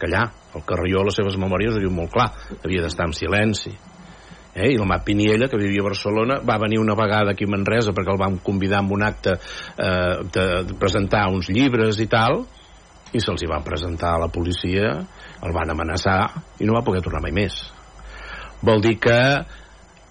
callar. 0.00 0.30
El 0.56 0.64
Carrió 0.66 1.04
a 1.04 1.06
les 1.06 1.20
seves 1.20 1.36
memòries 1.38 1.76
ho 1.76 1.82
diu 1.82 1.92
molt 1.94 2.10
clar, 2.10 2.32
havia 2.64 2.82
d'estar 2.82 3.06
en 3.06 3.14
silenci. 3.14 3.76
Eh? 4.54 4.72
I 4.72 4.78
el 4.78 4.86
Mat 4.88 5.04
Piniella, 5.06 5.48
que 5.48 5.58
vivia 5.60 5.82
a 5.84 5.88
Barcelona, 5.90 6.40
va 6.46 6.58
venir 6.58 6.80
una 6.80 6.96
vegada 6.98 7.32
aquí 7.32 7.46
a 7.46 7.52
Manresa 7.52 7.94
perquè 7.94 8.14
el 8.14 8.20
vam 8.20 8.40
convidar 8.42 8.80
amb 8.82 8.96
un 8.96 9.04
acte 9.06 9.36
eh, 9.36 10.16
de, 10.26 10.46
de 10.66 10.78
presentar 10.80 11.28
uns 11.30 11.50
llibres 11.52 12.00
i 12.02 12.08
tal, 12.10 12.44
i 13.12 13.22
se'ls 13.22 13.46
van 13.50 13.64
presentar 13.66 14.14
a 14.14 14.22
la 14.22 14.30
policia, 14.30 14.92
el 15.42 15.54
van 15.54 15.72
amenaçar 15.72 16.20
i 16.60 16.66
no 16.66 16.76
va 16.76 16.84
poder 16.86 17.02
tornar 17.02 17.22
mai 17.24 17.34
més. 17.34 17.58
Vol 18.66 18.82
dir 18.84 18.98
que 19.02 19.18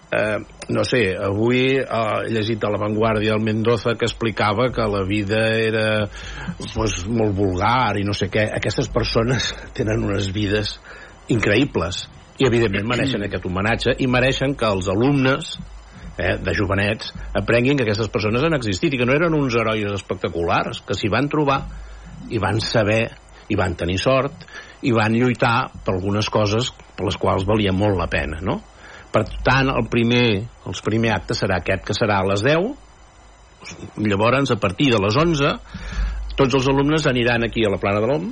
eh, 0.09 0.37
no 0.69 0.83
sé, 0.87 1.03
avui 1.15 1.61
eh, 1.77 1.85
he 1.85 2.31
llegit 2.33 2.63
a 2.63 2.71
La 2.73 2.81
Vanguardia 2.81 3.35
el 3.35 3.43
Mendoza 3.43 3.95
que 3.95 4.07
explicava 4.09 4.69
que 4.73 4.87
la 4.87 5.03
vida 5.07 5.43
era 5.55 5.87
pues, 6.73 7.03
molt 7.07 7.35
vulgar 7.37 7.99
i 7.99 8.07
no 8.07 8.15
sé 8.17 8.31
què. 8.31 8.47
Aquestes 8.59 8.89
persones 8.91 9.53
tenen 9.77 10.07
unes 10.07 10.31
vides 10.35 10.77
increïbles 11.29 12.07
i 12.39 12.47
evidentment 12.47 12.87
mereixen 12.87 13.25
aquest 13.25 13.45
homenatge 13.45 13.97
i 13.99 14.07
mereixen 14.07 14.55
que 14.59 14.67
els 14.67 14.87
alumnes 14.91 15.53
eh, 16.17 16.37
de 16.39 16.55
jovenets 16.55 17.11
aprenguin 17.35 17.77
que 17.77 17.85
aquestes 17.87 18.11
persones 18.13 18.43
han 18.45 18.55
existit 18.57 18.95
i 18.95 18.99
que 18.99 19.07
no 19.07 19.15
eren 19.15 19.35
uns 19.35 19.57
herois 19.59 19.91
espectaculars, 19.91 20.83
que 20.87 20.95
s'hi 20.95 21.11
van 21.11 21.27
trobar 21.31 21.61
i 22.31 22.39
van 22.41 22.59
saber 22.63 23.03
i 23.49 23.57
van 23.59 23.75
tenir 23.75 23.97
sort 23.99 24.45
i 24.85 24.93
van 24.95 25.15
lluitar 25.15 25.69
per 25.83 25.95
algunes 25.95 26.29
coses 26.31 26.71
per 26.95 27.07
les 27.07 27.17
quals 27.19 27.47
valia 27.47 27.73
molt 27.75 27.97
la 27.99 28.07
pena, 28.11 28.39
no? 28.41 28.59
Per 29.09 29.23
tant, 29.43 29.71
el 29.73 29.87
primer, 29.89 30.43
els 30.69 30.83
primer 30.85 31.15
acte 31.15 31.33
serà 31.33 31.57
aquest, 31.59 31.81
que 31.87 31.95
serà 31.97 32.19
a 32.21 32.27
les 32.29 32.43
10, 32.45 32.67
llavors, 34.05 34.51
a 34.53 34.59
partir 34.61 34.91
de 34.93 34.99
les 35.01 35.17
11, 35.17 35.55
tots 36.37 36.55
els 36.55 36.69
alumnes 36.71 37.07
aniran 37.09 37.43
aquí 37.43 37.65
a 37.65 37.73
la 37.73 37.81
Plana 37.81 38.03
de 38.03 38.11
l'Om 38.11 38.29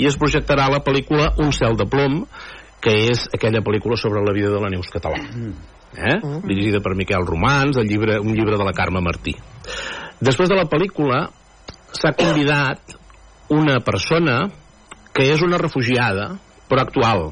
i 0.00 0.06
es 0.08 0.16
projectarà 0.18 0.68
la 0.72 0.80
pel·lícula 0.82 1.32
Un 1.42 1.52
cel 1.54 1.76
de 1.78 1.86
plom, 1.90 2.22
que 2.84 2.94
és 3.08 3.24
aquella 3.32 3.62
pel·lícula 3.64 3.96
sobre 3.96 4.22
la 4.24 4.34
vida 4.36 4.50
de 4.52 4.60
la 4.60 4.70
Neus 4.72 4.90
Català. 4.92 5.22
Eh? 5.94 6.16
Dirigida 6.44 6.82
per 6.84 6.96
Miquel 6.98 7.24
Romans, 7.26 7.78
el 7.80 7.88
llibre, 7.88 8.18
un 8.20 8.34
llibre 8.34 8.58
de 8.60 8.66
la 8.66 8.74
Carme 8.76 9.00
Martí. 9.04 9.32
Després 10.20 10.50
de 10.50 10.58
la 10.58 10.66
pel·lícula 10.68 11.22
s'ha 11.94 12.12
convidat 12.18 12.96
una 13.54 13.78
persona 13.84 14.48
que 15.14 15.30
és 15.30 15.42
una 15.46 15.60
refugiada, 15.60 16.32
però 16.68 16.82
actual. 16.82 17.28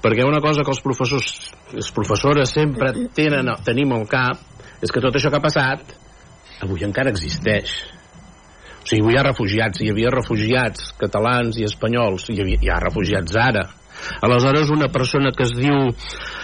Perquè 0.00 0.24
una 0.26 0.40
cosa 0.44 0.64
que 0.64 0.72
els 0.72 0.82
professors, 0.84 1.32
les 1.72 1.90
professores 1.96 2.52
sempre 2.52 2.92
tenen, 3.16 3.50
tenim 3.64 3.92
al 3.96 4.06
cap 4.08 4.38
és 4.80 4.92
que 4.92 5.02
tot 5.02 5.16
això 5.16 5.32
que 5.32 5.40
ha 5.40 5.44
passat 5.44 5.96
avui 6.64 6.84
encara 6.84 7.12
existeix. 7.12 7.72
O 8.80 8.86
sigui, 8.88 9.02
avui 9.02 9.14
hi 9.16 9.20
ha 9.20 9.26
refugiats, 9.26 9.80
hi 9.80 9.90
havia 9.92 10.12
refugiats 10.12 10.92
catalans 11.00 11.58
i 11.60 11.66
espanyols, 11.68 12.30
hi, 12.32 12.40
havia, 12.40 12.60
hi 12.60 12.72
ha 12.72 12.80
refugiats 12.80 13.36
ara. 13.40 13.66
Aleshores, 14.20 14.70
una 14.70 14.88
persona 14.88 15.32
que 15.36 15.46
es 15.46 15.54
diu 15.56 15.90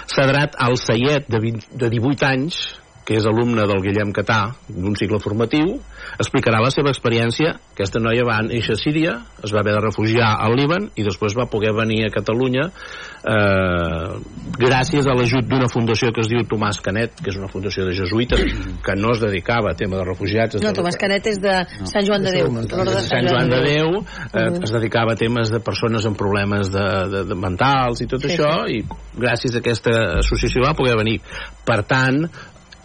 Sadrat 0.06 0.56
Al-Sayed, 0.58 1.26
de, 1.28 1.40
20, 1.40 1.78
de 1.82 1.90
18 1.90 2.26
anys, 2.28 2.60
que 3.06 3.14
és 3.20 3.26
alumne 3.30 3.62
del 3.70 3.82
Guillem 3.84 4.10
Catà, 4.14 4.40
d'un 4.66 4.96
cicle 4.98 5.20
formatiu, 5.22 5.76
explicarà 6.18 6.58
la 6.58 6.72
seva 6.74 6.90
experiència. 6.90 7.52
Aquesta 7.76 8.00
noia 8.02 8.24
va 8.26 8.40
néixer 8.42 8.74
a 8.74 8.80
Síria, 8.80 9.12
es 9.46 9.52
va 9.54 9.60
haver 9.62 9.76
de 9.76 9.82
refugiar 9.84 10.32
al 10.42 10.56
Líban 10.58 10.88
i 10.98 11.04
després 11.06 11.36
va 11.38 11.46
poder 11.50 11.70
venir 11.76 12.00
a 12.06 12.10
Catalunya 12.10 12.66
eh, 12.66 14.16
gràcies 14.58 15.06
a 15.06 15.14
l'ajut 15.14 15.46
d'una 15.46 15.68
fundació 15.70 16.10
que 16.14 16.24
es 16.24 16.30
diu 16.32 16.42
Tomàs 16.50 16.80
Canet, 16.82 17.14
que 17.20 17.30
és 17.30 17.38
una 17.38 17.50
fundació 17.52 17.86
de 17.86 17.94
jesuïtes 17.94 18.42
que 18.82 18.96
no 18.98 19.14
es 19.14 19.22
dedicava 19.22 19.70
a 19.70 19.78
tema 19.78 20.00
de 20.00 20.08
refugiats. 20.08 20.58
No, 20.64 20.74
Tomàs 20.74 20.98
Canet 20.98 21.30
és 21.30 21.38
de 21.42 21.54
Sant 21.86 22.08
Joan 22.08 22.26
de 22.26 22.34
Déu. 22.34 22.50
de 22.58 23.04
Sant 23.06 23.30
Joan 23.30 23.54
de 23.54 23.62
Déu 23.68 24.00
eh, 24.02 24.48
es 24.66 24.74
dedicava 24.74 25.14
a 25.14 25.20
temes 25.20 25.54
de 25.54 25.62
persones 25.62 26.10
amb 26.10 26.18
problemes 26.18 26.74
de, 26.74 26.88
de, 27.14 27.22
de 27.30 27.38
mentals 27.38 28.02
i 28.02 28.10
tot 28.10 28.26
Sí, 28.26 28.34
això 28.34 28.66
i 28.66 28.82
gràcies 29.14 29.54
a 29.54 29.62
aquesta 29.62 29.96
associació 30.24 30.66
va 30.66 30.74
poder 30.74 30.98
venir 30.98 31.20
per 31.66 31.82
tant 31.86 32.24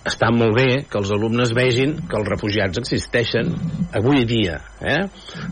està 0.07 0.31
molt 0.33 0.55
bé 0.57 0.67
que 0.89 0.97
els 0.97 1.11
alumnes 1.13 1.51
vegin 1.53 1.93
que 2.09 2.17
els 2.17 2.29
refugiats 2.29 2.79
existeixen 2.81 3.51
avui 3.97 4.23
dia 4.25 4.57
eh? 4.81 5.03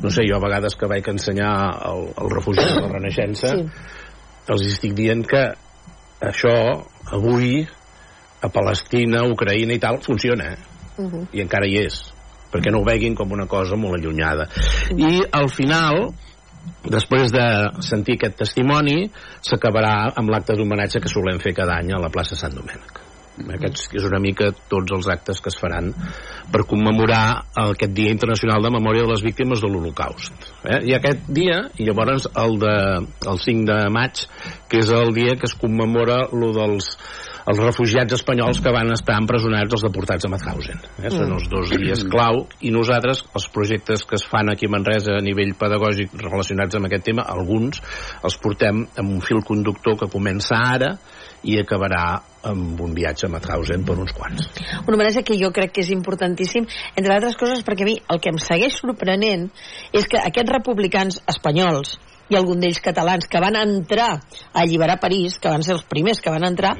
no 0.01 0.09
sé, 0.09 0.23
jo 0.25 0.37
a 0.39 0.41
vegades 0.41 0.73
que 0.75 0.89
vaig 0.89 1.05
ensenyar 1.11 1.51
el, 1.91 2.07
el 2.17 2.31
refugiat 2.33 2.71
de 2.73 2.85
la 2.85 2.93
Renaixença 2.95 3.51
Sí. 3.59 3.65
els 4.49 4.63
estic 4.65 4.95
dient 4.97 5.21
que 5.29 5.43
això 6.25 6.55
avui 7.13 7.61
a 8.41 8.49
Palestina, 8.49 9.21
Ucraïna 9.29 9.75
i 9.75 9.81
tal 9.83 9.99
funciona 10.01 10.53
eh? 10.55 10.57
Mhm. 10.97 11.27
i 11.33 11.43
encara 11.45 11.67
hi 11.69 11.77
és 11.83 11.99
perquè 12.49 12.73
no 12.73 12.81
ho 12.81 12.87
veguin 12.87 13.13
com 13.15 13.31
una 13.31 13.45
cosa 13.45 13.77
molt 13.77 13.99
allunyada 13.99 14.47
i 14.97 15.19
al 15.31 15.49
final 15.53 16.09
després 16.89 17.29
de 17.31 17.45
sentir 17.85 18.17
aquest 18.17 18.39
testimoni 18.41 19.11
s'acabarà 19.45 20.09
amb 20.17 20.33
l'acte 20.33 20.57
d'homenatge 20.57 21.03
que 21.03 21.11
solem 21.13 21.37
fer 21.39 21.53
cada 21.53 21.77
any 21.77 21.93
a 21.93 22.01
la 22.01 22.09
plaça 22.09 22.35
Sant 22.39 22.57
Domènec 22.57 23.08
aquests 23.55 23.87
és 23.95 24.07
una 24.07 24.19
mica 24.23 24.51
tots 24.71 24.95
els 24.97 25.07
actes 25.11 25.39
que 25.43 25.51
es 25.53 25.59
faran 25.59 25.91
per 26.51 26.65
commemorar 26.69 27.23
aquest 27.63 27.95
Dia 27.95 28.13
Internacional 28.15 28.65
de 28.65 28.73
Memòria 28.73 29.05
de 29.05 29.13
les 29.13 29.23
Víctimes 29.25 29.63
de 29.63 29.71
l'Holocaust. 29.71 30.51
Eh? 30.63 30.81
I 30.91 30.97
aquest 30.97 31.29
dia, 31.29 31.63
i 31.77 31.87
llavors 31.87 32.29
el, 32.33 32.59
de, 32.61 32.75
el 33.29 33.41
5 33.45 33.65
de 33.69 33.79
maig, 33.93 34.25
que 34.69 34.83
és 34.83 34.93
el 34.93 35.13
dia 35.15 35.37
que 35.39 35.49
es 35.49 35.57
commemora 35.59 36.25
lo 36.33 36.53
dels 36.55 36.93
els 37.49 37.59
refugiats 37.63 38.13
espanyols 38.13 38.59
que 38.61 38.71
van 38.73 38.91
estar 38.93 39.15
empresonats 39.17 39.73
els 39.73 39.83
deportats 39.87 40.27
a 40.27 40.29
Mauthausen. 40.29 40.81
Eh? 41.01 41.09
Són 41.13 41.33
els 41.33 41.47
dos 41.49 41.71
dies 41.73 42.03
clau 42.11 42.43
i 42.61 42.73
nosaltres, 42.75 43.23
els 43.33 43.47
projectes 43.53 44.05
que 44.05 44.19
es 44.19 44.25
fan 44.29 44.51
aquí 44.53 44.69
a 44.69 44.73
Manresa 44.75 45.17
a 45.17 45.23
nivell 45.25 45.55
pedagògic 45.57 46.13
relacionats 46.21 46.77
amb 46.77 46.89
aquest 46.89 47.07
tema, 47.09 47.25
alguns 47.25 47.81
els 48.21 48.37
portem 48.43 48.83
amb 48.85 49.15
un 49.15 49.23
fil 49.25 49.41
conductor 49.47 49.97
que 49.97 50.11
comença 50.11 50.59
ara 50.75 50.93
i 51.47 51.57
acabarà 51.61 52.19
amb 52.43 52.79
un 52.81 52.93
viatge 52.95 53.27
a 53.27 53.31
Mauthausen 53.33 53.83
per 53.85 53.97
uns 53.99 54.13
quants. 54.15 54.47
un 54.85 54.93
homenatge 54.93 55.23
que 55.23 55.37
jo 55.39 55.51
crec 55.51 55.73
que 55.73 55.81
és 55.81 55.91
importantíssim, 55.95 56.67
entre 56.95 57.13
altres 57.13 57.35
coses 57.35 57.63
perquè 57.65 57.83
a 57.83 57.89
mi 57.89 57.97
el 58.07 58.21
que 58.21 58.31
em 58.31 58.39
segueix 58.39 58.79
sorprenent 58.79 59.49
és 59.93 60.07
que 60.07 60.21
aquests 60.21 60.53
republicans 60.53 61.21
espanyols 61.27 61.97
i 62.29 62.37
algun 62.37 62.61
d'ells 62.61 62.79
catalans 62.85 63.27
que 63.27 63.41
van 63.41 63.57
entrar 63.57 64.11
a 64.13 64.61
alliberar 64.61 64.99
París, 65.01 65.39
que 65.41 65.49
van 65.49 65.63
ser 65.65 65.73
els 65.73 65.85
primers 65.89 66.21
que 66.21 66.29
van 66.29 66.45
entrar, 66.45 66.75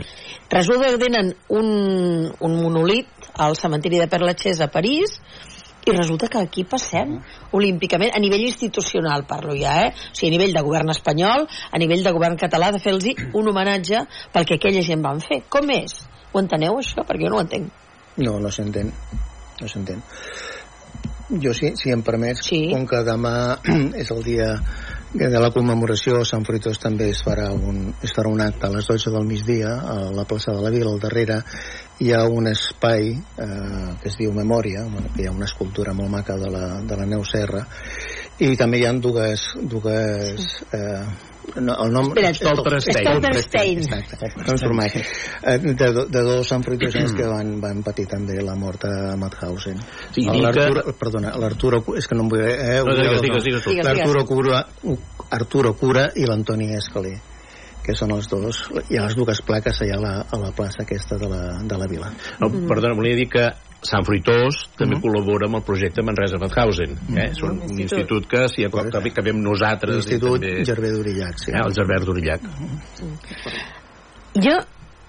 resulta 0.50 0.92
que 0.92 1.02
tenen 1.02 1.34
un, 1.50 2.30
un 2.40 2.58
monolit 2.62 3.10
al 3.34 3.58
cementiri 3.58 4.00
de 4.00 4.10
Perlatxés 4.12 4.62
a 4.62 4.70
París 4.70 5.18
i 5.88 5.96
resulta 5.96 6.28
que 6.30 6.38
aquí 6.38 6.66
passem 6.70 7.18
olímpicament, 7.52 8.12
a 8.16 8.20
nivell 8.20 8.46
institucional 8.48 9.26
parlo 9.30 9.56
ja, 9.58 9.88
eh? 9.88 9.94
O 10.12 10.16
sigui, 10.16 10.30
a 10.34 10.38
nivell 10.38 10.54
de 10.54 10.64
govern 10.66 10.90
espanyol, 10.94 11.48
a 11.72 11.82
nivell 11.82 12.04
de 12.04 12.14
govern 12.16 12.38
català, 12.38 12.72
de 12.72 12.80
fer-los 12.84 13.06
un 13.34 13.48
homenatge 13.50 14.06
pel 14.34 14.46
que 14.46 14.60
aquella 14.60 14.84
gent 14.86 15.02
van 15.06 15.22
fer. 15.22 15.44
Com 15.50 15.70
és? 15.74 16.02
Ho 16.32 16.40
enteneu, 16.40 16.78
això? 16.78 17.06
Perquè 17.08 17.26
jo 17.26 17.34
no 17.34 17.40
ho 17.40 17.46
entenc. 17.46 17.72
No, 18.18 18.38
no 18.40 18.52
s'entén. 18.52 18.92
No 19.62 19.68
s'entén. 19.68 20.04
Jo, 21.30 21.54
si, 21.54 21.76
si 21.78 21.92
em 21.94 22.02
permets, 22.02 22.42
Sí. 22.48 22.70
com 22.72 22.88
que 22.90 23.04
demà 23.06 23.60
és 24.02 24.10
el 24.12 24.24
dia 24.26 24.56
De 25.10 25.40
la 25.42 25.50
commemoració 25.50 26.20
a 26.22 26.26
Sant 26.28 26.44
Fruitós 26.46 26.78
també 26.78 27.08
es 27.10 27.24
farà, 27.26 27.48
un, 27.50 27.96
es 28.06 28.12
farà 28.14 28.30
un 28.30 28.44
acte. 28.46 28.68
A 28.68 28.76
les 28.76 28.86
12 28.86 29.10
del 29.16 29.26
migdia 29.26 29.72
a 29.82 29.96
la 30.14 30.26
plaça 30.30 30.54
de 30.54 30.62
la 30.62 30.70
Vila, 30.70 30.92
al 30.92 31.02
darrere 31.02 31.40
hi 31.98 32.12
ha 32.14 32.22
un 32.30 32.46
espai 32.52 33.10
eh, 33.18 33.96
que 34.04 34.12
es 34.12 34.20
diu 34.20 34.36
Memòria, 34.36 34.86
bueno, 34.86 35.10
que 35.16 35.24
hi 35.24 35.26
ha 35.26 35.34
una 35.34 35.50
escultura 35.50 35.96
molt 35.98 36.14
maca 36.14 36.38
de 36.38 36.52
la, 36.54 36.68
de 36.86 37.00
la 37.00 37.10
Neu 37.10 37.26
Serra 37.26 37.66
i 38.38 38.54
també 38.56 38.80
hi 38.80 38.86
ha 38.86 38.94
dues, 39.02 39.48
dues 39.74 40.46
eh, 40.78 41.02
no, 41.60 41.76
el 41.86 41.92
nom... 41.94 42.10
Stolperstein. 42.14 43.00
Stolperstein. 43.08 43.80
Exacte, 43.84 44.30
transformat. 44.46 44.98
De, 45.44 45.90
de 46.14 46.22
dos 46.28 46.48
sanfruitosens 46.48 47.14
que 47.18 47.26
van, 47.30 47.56
van 47.64 47.82
patir 47.84 48.06
també 48.12 48.38
la 48.46 48.56
mort 48.60 48.86
a 48.86 49.16
Mauthausen. 49.20 49.80
Sí, 50.16 50.26
que- 50.28 50.94
perdona, 51.00 51.34
l'Arturo... 51.42 51.82
És 51.98 52.08
que 52.08 52.16
no 52.20 52.28
em 52.28 52.30
vull... 52.36 52.44
Eh, 52.46 52.82
No, 52.86 52.96
digues, 52.96 53.18
no. 53.18 53.26
digues. 53.26 53.66
Digues, 53.66 53.86
L'Arturo 53.86 54.26
Cura, 54.30 54.62
Arturo 55.32 55.74
Cura 55.80 56.10
i 56.16 56.26
l'Antoni 56.30 56.72
Escalé 56.78 57.18
que 57.90 57.96
són 57.98 58.12
els 58.14 58.28
dos, 58.30 58.58
hi 58.92 59.00
ha 59.00 59.06
les 59.08 59.16
dues 59.18 59.40
plaques 59.48 59.80
allà 59.82 59.96
a 59.96 60.02
la, 60.04 60.12
a 60.30 60.38
la 60.38 60.50
plaça 60.54 60.84
aquesta 60.84 61.18
de 61.18 61.26
la, 61.32 61.40
de 61.66 61.78
la 61.80 61.88
vila. 61.90 62.12
No, 62.38 62.50
perdona, 62.70 62.94
volia 62.94 63.16
dir 63.18 63.26
que 63.32 63.48
Sant 63.86 64.04
Fruitós 64.08 64.66
també 64.80 64.98
col·labora 65.00 65.48
amb 65.48 65.60
el 65.60 65.64
projecte 65.68 66.04
Manresa 66.04 66.40
Mauthausen. 66.42 66.98
Eh? 67.16 67.30
Són 67.38 67.62
un 67.64 67.78
institut 67.80 68.28
que, 68.28 68.48
si 68.52 68.66
a 68.68 68.72
cop 68.74 68.90
que, 68.92 69.24
vam 69.30 69.40
nosaltres... 69.44 70.02
L'Institut 70.02 70.42
també- 70.42 70.66
Gervé 70.68 70.92
d'Orillac, 70.96 71.40
sí. 71.40 71.54
Eh, 71.54 71.62
el 71.64 71.78
Gerbert 71.78 72.10
d'Orillac. 72.10 72.50
Jo 74.40 74.58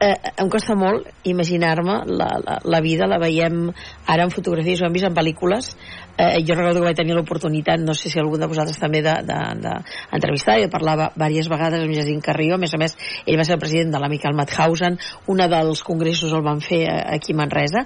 eh, 0.00 0.14
em 0.40 0.48
costa 0.48 0.74
molt 0.78 1.08
imaginar-me 1.28 1.98
la, 2.08 2.28
la, 2.44 2.58
la 2.64 2.80
vida, 2.80 3.08
la 3.10 3.18
veiem 3.20 3.66
ara 4.06 4.24
en 4.24 4.32
fotografies, 4.32 4.80
ho 4.80 4.88
hem 4.88 4.96
vist 4.96 5.06
en 5.08 5.16
pel·lícules 5.16 5.74
eh, 6.16 6.40
jo 6.46 6.56
recordo 6.56 6.80
que 6.80 6.88
vaig 6.88 6.96
tenir 6.98 7.16
l'oportunitat 7.18 7.84
no 7.84 7.94
sé 7.94 8.10
si 8.12 8.20
algun 8.20 8.40
de 8.40 8.48
vosaltres 8.50 8.80
també 8.80 9.02
d'entrevistar 9.04 10.56
de, 10.56 10.62
de, 10.62 10.64
i 10.64 10.66
de 10.66 10.72
parlar 10.72 10.96
diverses 11.12 11.52
vegades 11.52 11.84
amb 11.84 11.94
Jacint 11.96 12.24
Carrió, 12.24 12.56
a 12.56 12.62
més 12.62 12.74
a 12.74 12.80
més 12.80 12.96
ell 13.26 13.38
va 13.40 13.46
ser 13.46 13.58
el 13.58 13.62
president 13.62 13.94
de 13.94 14.02
l'Amical 14.02 14.36
Mauthausen 14.36 14.98
una 15.32 15.48
dels 15.52 15.84
congressos 15.86 16.32
el 16.32 16.44
van 16.46 16.64
fer 16.64 16.84
eh, 16.88 16.98
aquí 17.18 17.36
a 17.36 17.42
Manresa 17.42 17.84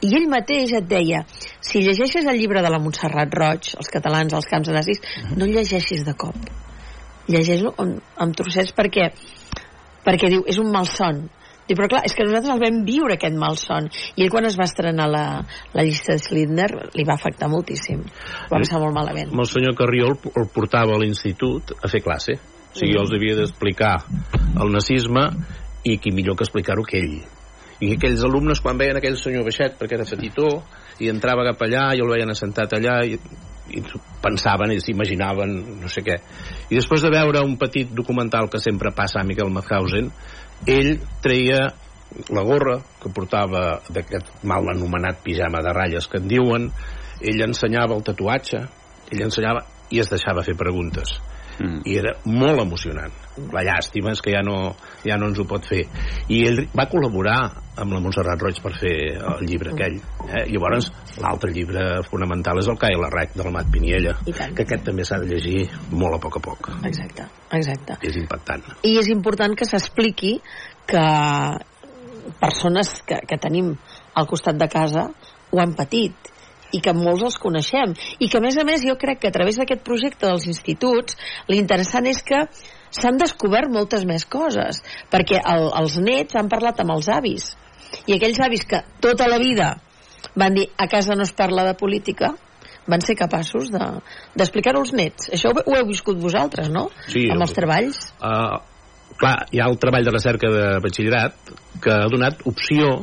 i 0.00 0.12
ell 0.16 0.28
mateix 0.32 0.72
et 0.78 0.86
deia 0.88 1.24
si 1.60 1.82
llegeixes 1.84 2.26
el 2.26 2.38
llibre 2.40 2.62
de 2.64 2.70
la 2.72 2.80
Montserrat 2.82 3.34
Roig 3.36 3.74
els 3.76 3.92
catalans 3.92 4.36
als 4.36 4.48
camps 4.50 4.70
de 4.70 4.76
nazis 4.76 5.02
no 5.36 5.48
llegeixis 5.48 6.06
de 6.06 6.14
cop. 6.16 6.36
Llegeix-lo 7.30 7.74
amb, 7.78 8.34
trossets 8.36 8.72
perquè 8.76 9.10
perquè 10.06 10.30
diu, 10.32 10.46
és 10.48 10.58
un 10.58 10.72
malson 10.72 11.28
Diu, 11.70 11.76
però 11.78 11.86
clar, 11.86 12.00
és 12.02 12.16
que 12.18 12.24
nosaltres 12.26 12.50
el 12.50 12.58
vam 12.64 12.78
viure 12.82 13.14
aquest 13.14 13.36
malson 13.38 13.84
i 14.18 14.24
ell 14.24 14.30
quan 14.32 14.48
es 14.48 14.56
va 14.58 14.64
estrenar 14.66 15.04
la, 15.06 15.22
la 15.70 15.84
llista 15.86 16.16
de 16.16 16.24
Slindner 16.24 16.66
li 16.98 17.04
va 17.06 17.14
afectar 17.14 17.46
moltíssim. 17.52 18.00
Va 18.50 18.58
passar 18.58 18.80
molt 18.82 18.96
malament. 18.96 19.30
El 19.30 19.46
senyor 19.46 19.76
Carrió 19.78 20.08
el, 20.10 20.16
el 20.34 20.48
portava 20.50 20.96
a 20.96 20.98
l'institut 20.98 21.70
a 21.78 21.92
fer 21.92 22.02
classe. 22.02 22.40
O 22.40 22.74
sigui, 22.74 22.96
jo 22.96 23.04
els 23.04 23.14
havia 23.14 23.38
d'explicar 23.38 23.92
el 24.64 24.74
nazisme 24.74 25.28
i 25.86 26.00
qui 26.02 26.10
millor 26.10 26.34
que 26.34 26.48
explicar-ho 26.48 26.82
que 26.90 26.98
ell. 26.98 27.20
I 27.80 27.94
aquells 27.96 28.22
alumnes, 28.26 28.60
quan 28.60 28.78
veien 28.80 28.98
aquell 28.98 29.16
senyor 29.16 29.46
baixet, 29.46 29.78
perquè 29.80 29.96
era 29.96 30.08
petitó, 30.08 30.48
i 31.00 31.08
entrava 31.12 31.46
cap 31.48 31.62
allà, 31.64 31.90
i 31.96 32.02
el 32.04 32.10
veien 32.12 32.32
assentat 32.32 32.74
allà, 32.76 32.98
i, 33.08 33.16
i 33.72 33.82
pensaven 34.20 34.74
i 34.74 34.80
s'imaginaven 34.84 35.54
no 35.80 35.88
sé 35.88 36.04
què. 36.04 36.18
I 36.68 36.76
després 36.76 37.06
de 37.06 37.12
veure 37.14 37.44
un 37.46 37.56
petit 37.60 37.92
documental 37.96 38.50
que 38.52 38.60
sempre 38.60 38.92
passa 38.96 39.22
a 39.22 39.26
Miquel 39.26 39.52
Mauthausen, 39.54 40.12
ell 40.68 40.92
treia 41.24 41.70
la 42.34 42.44
gorra 42.44 42.76
que 43.00 43.12
portava 43.14 43.80
d'aquest 43.88 44.44
mal 44.50 44.68
anomenat 44.68 45.22
pijama 45.24 45.62
de 45.64 45.72
ratlles 45.72 46.10
que 46.10 46.20
en 46.20 46.28
diuen, 46.28 46.68
ell 47.20 47.44
ensenyava 47.46 47.96
el 47.96 48.04
tatuatge, 48.04 48.64
ell 49.10 49.24
ensenyava 49.24 49.64
i 49.90 50.02
es 50.02 50.10
deixava 50.10 50.44
fer 50.46 50.58
preguntes 50.58 51.16
Mm. 51.60 51.82
i 51.84 51.96
era 52.00 52.14
molt 52.24 52.62
emocionant. 52.62 53.12
La 53.52 53.62
llàstima 53.64 54.14
és 54.14 54.22
que 54.24 54.32
ja 54.32 54.40
no, 54.44 54.72
ja 55.04 55.18
no 55.20 55.28
ens 55.30 55.40
ho 55.40 55.44
pot 55.48 55.66
fer. 55.68 55.82
I 56.32 56.40
ell 56.48 56.62
va 56.76 56.88
col·laborar 56.88 57.36
amb 57.80 57.94
la 57.94 58.00
Montserrat 58.02 58.40
Roig 58.42 58.58
per 58.64 58.72
fer 58.76 58.94
el 59.16 59.44
llibre 59.48 59.72
aquell 59.72 59.96
eh? 60.26 60.42
llavors 60.50 60.90
l'altre 61.22 61.52
llibre 61.54 61.84
fonamental 62.08 62.60
és 62.60 62.68
el 62.68 62.78
Cai 62.80 62.96
la 63.00 63.08
Rec 63.12 63.32
del 63.38 63.48
Mat 63.54 63.70
Piniella 63.72 64.16
I 64.28 64.34
que 64.34 64.48
aquest 64.50 64.84
també 64.84 65.06
s'ha 65.06 65.20
de 65.22 65.30
llegir 65.30 65.62
molt 65.92 66.18
a 66.18 66.20
poc 66.20 66.40
a 66.40 66.42
poc. 66.44 66.70
Exacte, 66.88 67.28
exacte. 67.56 67.96
És 68.06 68.18
impactant. 68.20 68.66
I 68.84 68.96
és 69.00 69.08
important 69.12 69.56
que 69.56 69.68
s'expliqui 69.68 70.34
que 70.90 71.06
persones 72.40 72.92
que, 73.06 73.22
que 73.26 73.40
tenim 73.40 73.72
al 74.18 74.28
costat 74.28 74.58
de 74.60 74.68
casa 74.70 75.08
ho 75.50 75.62
han 75.62 75.72
patit 75.78 76.30
i 76.72 76.80
que 76.84 76.92
molts 76.96 77.22
els 77.28 77.38
coneixem. 77.42 77.94
I 78.18 78.28
que 78.28 78.38
a 78.38 78.44
més 78.44 78.58
a 78.58 78.64
més 78.64 78.84
jo 78.86 78.96
crec 79.00 79.20
que 79.22 79.30
a 79.30 79.34
través 79.34 79.58
d'aquest 79.58 79.82
projecte 79.86 80.26
dels 80.26 80.46
instituts 80.50 81.16
l'interessant 81.48 82.06
és 82.06 82.22
que 82.22 82.44
s'han 82.90 83.18
descobert 83.20 83.70
moltes 83.70 84.04
més 84.04 84.24
coses 84.26 84.80
perquè 85.10 85.38
el, 85.44 85.68
els 85.82 85.98
nets 86.02 86.36
han 86.38 86.48
parlat 86.50 86.80
amb 86.82 86.96
els 86.96 87.08
avis. 87.08 87.52
I 88.06 88.16
aquells 88.16 88.40
avis 88.42 88.64
que 88.70 88.82
tota 89.02 89.26
la 89.30 89.38
vida 89.42 89.76
van 90.38 90.54
dir 90.54 90.68
a 90.78 90.86
casa 90.90 91.16
no 91.18 91.24
es 91.26 91.32
parla 91.34 91.64
de 91.66 91.74
política 91.78 92.34
van 92.90 93.02
ser 93.04 93.14
capaços 93.14 93.70
de- 93.70 94.00
d'explicar-ho 94.34 94.80
als 94.80 94.92
nets. 94.96 95.28
Això 95.34 95.50
ho, 95.52 95.62
ho 95.62 95.76
heu 95.78 95.86
viscut 95.86 96.18
vosaltres, 96.18 96.70
no? 96.70 96.88
Sí, 97.06 97.26
amb 97.30 97.42
els 97.44 97.52
treballs? 97.54 97.98
Uh, 98.18 98.58
clar, 99.20 99.46
hi 99.52 99.60
ha 99.60 99.68
el 99.70 99.78
treball 99.78 100.06
de 100.06 100.14
recerca 100.14 100.50
de 100.50 100.64
batxillerat 100.82 101.52
que 101.82 101.92
ha 101.92 102.08
donat 102.10 102.42
opció 102.50 102.96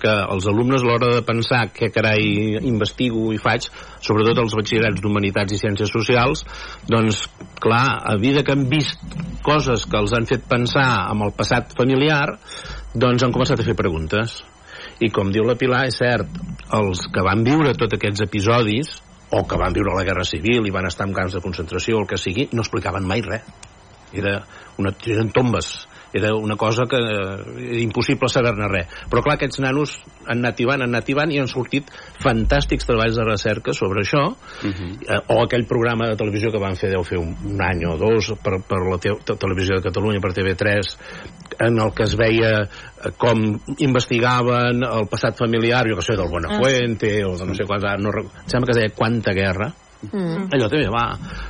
que 0.00 0.12
els 0.34 0.46
alumnes 0.50 0.84
a 0.84 0.88
l'hora 0.88 1.10
de 1.16 1.22
pensar 1.26 1.64
què 1.74 1.90
carai 1.94 2.60
investigo 2.68 3.30
i 3.34 3.40
faig, 3.42 3.66
sobretot 4.04 4.38
els 4.42 4.54
batxillerats 4.58 5.02
d'Humanitats 5.02 5.56
i 5.56 5.60
Ciències 5.62 5.92
Socials, 5.94 6.44
doncs, 6.90 7.24
clar, 7.62 7.84
a 8.12 8.16
vida 8.20 8.44
que 8.46 8.54
han 8.54 8.68
vist 8.70 9.02
coses 9.46 9.86
que 9.90 9.98
els 9.98 10.14
han 10.16 10.28
fet 10.30 10.46
pensar 10.50 10.88
amb 11.08 11.26
el 11.26 11.34
passat 11.36 11.74
familiar, 11.78 12.26
doncs 12.94 13.24
han 13.24 13.34
començat 13.34 13.62
a 13.62 13.66
fer 13.66 13.78
preguntes. 13.78 14.40
I 15.00 15.08
com 15.14 15.30
diu 15.32 15.46
la 15.48 15.56
Pilar, 15.56 15.86
és 15.88 15.96
cert, 16.00 16.28
els 16.76 17.06
que 17.12 17.24
van 17.24 17.44
viure 17.46 17.72
tots 17.78 17.96
aquests 17.96 18.26
episodis, 18.26 18.94
o 19.30 19.44
que 19.46 19.58
van 19.58 19.74
viure 19.74 19.94
la 19.94 20.04
Guerra 20.04 20.26
Civil 20.26 20.66
i 20.66 20.74
van 20.74 20.88
estar 20.88 21.06
en 21.06 21.14
camps 21.16 21.36
de 21.36 21.42
concentració 21.44 21.96
o 21.96 22.04
el 22.04 22.08
que 22.10 22.18
sigui, 22.18 22.48
no 22.52 22.64
explicaven 22.66 23.06
mai 23.06 23.22
res 23.22 23.46
era 24.12 24.44
una, 24.78 24.92
eren 25.06 25.30
tombes 25.30 25.86
era 26.12 26.34
una 26.34 26.56
cosa 26.56 26.84
que 26.88 26.96
eh, 26.96 27.70
era 27.70 27.80
impossible 27.80 28.28
saber-ne 28.28 28.68
res. 28.70 28.94
Però 29.10 29.22
clar, 29.24 29.36
aquests 29.38 29.60
nanos 29.62 29.96
han 30.26 30.40
anat 30.40 30.58
tibant, 30.58 30.82
han 30.82 30.94
anat 30.94 31.06
tibant 31.06 31.32
i 31.32 31.40
han 31.40 31.50
sortit 31.50 31.90
fantàstics 32.22 32.88
treballs 32.88 33.18
de 33.18 33.26
recerca 33.26 33.74
sobre 33.76 34.02
això, 34.02 34.24
uh 34.30 34.70
-huh. 34.70 34.92
eh, 35.08 35.20
o 35.28 35.42
aquell 35.44 35.66
programa 35.66 36.08
de 36.08 36.16
televisió 36.16 36.50
que 36.50 36.58
van 36.58 36.76
fer, 36.76 36.90
deu 36.90 37.04
fer 37.04 37.18
un, 37.18 37.34
un 37.44 37.62
any 37.62 37.84
o 37.86 37.96
dos 37.96 38.32
per, 38.42 38.60
per 38.62 38.80
la 38.90 38.98
te 38.98 39.10
te 39.24 39.36
televisió 39.36 39.76
de 39.76 39.82
Catalunya, 39.82 40.20
per 40.20 40.32
TV3, 40.32 40.96
en 41.58 41.78
el 41.78 41.92
que 41.94 42.02
es 42.04 42.16
veia 42.16 42.62
eh, 42.62 43.12
com 43.16 43.60
investigaven 43.78 44.82
el 44.84 45.08
passat 45.08 45.36
familiar, 45.36 45.86
jo 45.88 45.96
que 45.96 46.02
sé, 46.02 46.16
del 46.16 46.28
Buenafuente, 46.28 47.24
o 47.24 47.36
de 47.36 47.46
no 47.46 47.54
sé 47.54 47.64
quants, 47.64 47.84
no, 47.98 48.10
sembla 48.46 48.66
que 48.66 48.72
es 48.72 48.76
deia 48.76 48.96
Quanta 48.96 49.32
Guerra, 49.32 49.72
mm. 50.08 50.48
allò 50.54 50.68
també 50.72 50.88
va 50.92 51.04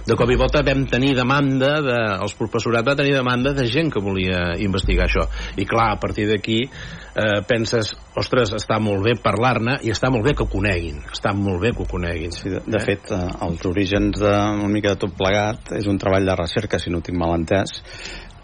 de 0.06 0.16
cop 0.18 0.30
i 0.30 0.38
volta 0.40 0.64
vam 0.66 0.86
tenir 0.90 1.14
demanda 1.18 1.76
de, 1.84 1.98
els 2.24 2.36
professorat 2.38 2.86
va 2.86 2.96
tenir 2.98 3.14
demanda 3.16 3.54
de 3.56 3.66
gent 3.70 3.92
que 3.92 4.02
volia 4.02 4.56
investigar 4.58 5.06
això. 5.06 5.26
I 5.56 5.66
clar, 5.68 5.90
a 5.94 6.00
partir 6.02 6.26
d'aquí 6.30 6.60
eh, 6.64 7.40
penses, 7.48 7.94
ostres, 8.18 8.54
està 8.56 8.80
molt 8.82 9.04
bé 9.06 9.16
parlar-ne 9.22 9.78
i 9.86 9.92
està 9.94 10.10
molt 10.12 10.26
bé 10.26 10.34
que 10.36 10.46
ho 10.46 10.50
coneguin 10.50 11.02
està 11.10 11.34
molt 11.36 11.60
bé 11.62 11.74
que 11.74 11.84
ho 11.84 11.88
coneguin. 11.90 12.32
Sí, 12.34 12.50
de, 12.52 12.62
de 12.64 12.80
fet, 12.82 13.10
eh, 13.14 13.28
els 13.46 13.66
orígens 13.68 14.18
d'una 14.20 14.72
mica 14.72 14.94
de 14.94 15.02
tot 15.04 15.14
plegat 15.16 15.74
és 15.78 15.88
un 15.90 16.00
treball 16.00 16.26
de 16.26 16.36
recerca, 16.38 16.80
si 16.80 16.92
no 16.92 17.02
tinc 17.04 17.18
mal 17.20 17.36
entès, 17.36 17.80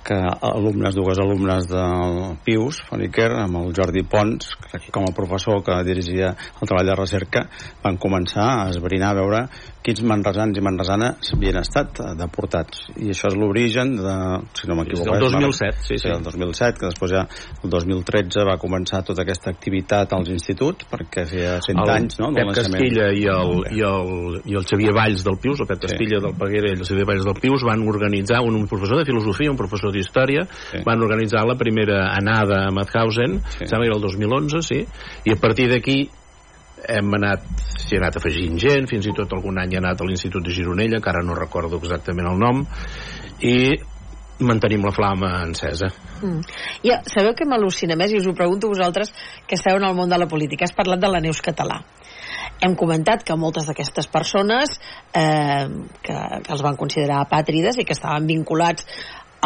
que 0.07 0.14
alumnes, 0.14 0.95
dues 0.95 1.19
alumnes 1.19 1.66
del 1.66 2.37
Pius, 2.47 2.79
Foniquer, 2.87 3.27
amb 3.40 3.59
el 3.59 3.73
Jordi 3.75 4.05
Pons, 4.07 4.53
crec 4.69 4.85
que 4.87 4.95
com 4.95 5.09
a 5.09 5.14
professor 5.16 5.64
que 5.66 5.81
dirigia 5.88 6.31
el 6.31 6.69
treball 6.69 6.92
de 6.92 6.99
recerca, 7.01 7.47
van 7.83 7.99
començar 7.99 8.47
a 8.53 8.69
esbrinar, 8.71 9.11
a 9.11 9.19
veure 9.19 9.40
quins 9.87 10.03
manresans 10.03 10.59
i 10.59 10.62
manresanes 10.64 11.31
havien 11.37 11.57
estat 11.61 12.01
eh, 12.03 12.12
deportats. 12.18 12.81
I 12.99 13.12
això 13.14 13.31
és 13.31 13.37
l'origen 13.38 13.94
de, 14.01 14.14
si 14.59 14.66
no 14.66 14.75
m'equivoco... 14.81 15.14
La- 15.14 15.20
2007, 15.22 15.85
sí, 15.87 15.99
sí. 16.03 16.09
el 16.11 16.25
2007, 16.27 16.81
que 16.81 16.90
després 16.90 17.12
ja 17.14 17.22
el 17.62 17.70
2013 17.70 18.44
va 18.49 18.57
començar 18.59 19.05
tota 19.07 19.22
aquesta 19.22 19.53
activitat 19.55 20.12
als 20.16 20.31
instituts, 20.35 20.88
perquè 20.90 21.25
feia 21.31 21.57
100 21.62 21.83
el 21.85 21.92
anys, 21.94 22.18
no?, 22.18 22.33
Pep. 22.35 22.51
Castilla 22.57 23.09
i 23.14 23.25
el, 23.31 23.55
i, 23.77 23.83
el, 23.87 24.40
i 24.51 24.59
el 24.59 24.66
Xavier 24.66 24.94
Valls 24.96 25.22
del 25.27 25.38
Pius, 25.42 25.62
el 25.62 25.70
Pep 25.70 25.77
Sí. 25.87 25.92
Castilla 25.92 26.18
del 26.25 26.35
Peguera 26.35 26.70
i 26.72 26.75
el 26.81 26.85
Xavier 26.88 27.07
Valls 27.07 27.25
del 27.29 27.38
Pius 27.40 27.62
van 27.68 27.87
organitzar, 27.87 28.40
un, 28.42 28.57
un 28.59 28.66
professor 28.66 28.99
de 28.99 29.07
filosofia, 29.07 29.51
un 29.53 29.57
professor 29.61 29.92
d'història, 29.94 30.46
Sí. 30.72 30.83
van 30.85 31.03
organitzar 31.07 31.44
la 31.46 31.55
primera 31.55 32.09
anada 32.16 32.64
a 32.66 32.72
Mauthausen, 32.75 33.38
Sí. 33.46 33.59
sí. 33.61 33.66
sembla 33.70 33.87
que 33.87 33.92
era 33.92 33.96
el 34.01 34.03
2011, 34.03 34.62
sí, 34.66 34.81
i 35.25 35.33
a 35.33 35.37
partir 35.40 35.68
d'aquí 35.70 36.09
hem 36.84 37.14
anat, 37.18 37.44
s'hi 37.80 37.96
ha 37.96 38.04
anat 38.04 38.20
afegint 38.20 38.58
gent, 38.60 38.88
fins 38.90 39.08
i 39.08 39.14
tot 39.16 39.32
algun 39.32 39.58
any 39.62 39.76
ha 39.76 39.82
anat 39.82 40.00
a 40.00 40.08
l'Institut 40.08 40.44
de 40.44 40.54
Gironella, 40.54 41.00
que 41.00 41.12
ara 41.12 41.24
no 41.24 41.38
recordo 41.38 41.80
exactament 41.80 42.28
el 42.30 42.40
nom, 42.40 42.64
i 43.40 43.56
mantenim 44.46 44.84
la 44.84 44.92
flama 44.92 45.30
encesa. 45.46 45.88
Mm. 46.20 46.40
Ja, 46.84 47.00
sabeu 47.08 47.32
què 47.36 47.46
m'al·lucina 47.48 47.96
més? 47.96 48.12
I 48.12 48.20
us 48.20 48.28
ho 48.28 48.36
pregunto 48.36 48.68
vosaltres 48.68 49.12
que 49.48 49.56
esteu 49.56 49.78
en 49.80 49.86
el 49.88 49.96
món 49.96 50.12
de 50.12 50.18
la 50.20 50.28
política. 50.28 50.66
Has 50.68 50.76
parlat 50.76 51.00
de 51.00 51.08
la 51.08 51.22
Neus 51.24 51.40
Català. 51.44 51.80
Hem 52.60 52.76
comentat 52.76 53.24
que 53.24 53.36
moltes 53.36 53.68
d'aquestes 53.68 54.08
persones 54.12 54.78
eh, 55.12 55.68
que, 56.02 56.16
que 56.16 56.52
els 56.52 56.64
van 56.64 56.76
considerar 56.76 57.22
apàtrides 57.24 57.80
i 57.80 57.84
que 57.84 57.96
estaven 57.96 58.28
vinculats 58.28 58.88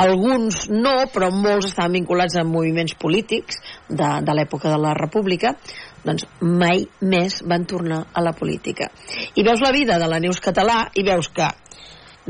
alguns 0.00 0.68
no, 0.70 0.94
però 1.12 1.30
molts 1.34 1.70
estaven 1.72 1.98
vinculats 1.98 2.38
a 2.38 2.44
moviments 2.46 2.94
polítics 2.98 3.58
de, 3.88 4.10
de 4.24 4.36
l'època 4.36 4.70
de 4.70 4.78
la 4.80 4.94
República, 4.96 5.56
doncs 6.04 6.26
mai 6.40 6.84
més 7.00 7.40
van 7.48 7.66
tornar 7.68 8.04
a 8.12 8.22
la 8.24 8.32
política. 8.36 8.90
I 9.34 9.44
veus 9.46 9.62
la 9.64 9.72
vida 9.76 9.98
de 10.00 10.08
la 10.10 10.20
Neus 10.22 10.40
Català 10.44 10.84
i 10.94 11.04
veus 11.06 11.30
que 11.34 11.48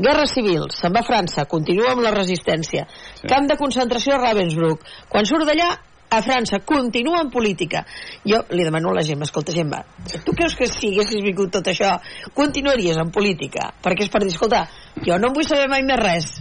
Guerra 0.01 0.25
Civil, 0.25 0.69
se'n 0.73 0.93
va 0.95 1.01
a 1.03 1.07
França, 1.07 1.45
continua 1.51 1.91
amb 1.91 2.03
la 2.05 2.13
resistència. 2.15 2.85
Sí. 3.19 3.27
Camp 3.29 3.47
de 3.49 3.57
concentració 3.59 4.15
a 4.15 4.21
Ravensbrück. 4.21 4.85
Quan 5.11 5.27
surt 5.27 5.45
d'allà, 5.49 5.69
a 6.11 6.21
França, 6.23 6.59
continua 6.67 7.21
en 7.23 7.29
política. 7.31 7.85
Jo 8.27 8.41
li 8.51 8.65
demano 8.67 8.91
a 8.91 8.97
la 8.97 9.03
Gemma, 9.07 9.27
escolta, 9.27 9.53
Gemma, 9.55 9.83
tu 10.25 10.33
creus 10.35 10.57
que 10.59 10.67
si 10.67 10.91
haguessis 10.91 11.23
vingut 11.23 11.53
tot 11.55 11.69
això, 11.71 11.93
continuaries 12.35 12.99
en 12.99 13.13
política? 13.15 13.69
Perquè 13.83 14.07
és 14.07 14.11
per 14.11 14.23
dir, 14.23 14.33
escolta, 14.33 14.65
jo 15.05 15.19
no 15.19 15.31
en 15.31 15.37
vull 15.37 15.47
saber 15.47 15.69
mai 15.71 15.85
més 15.87 16.01
res. 16.01 16.33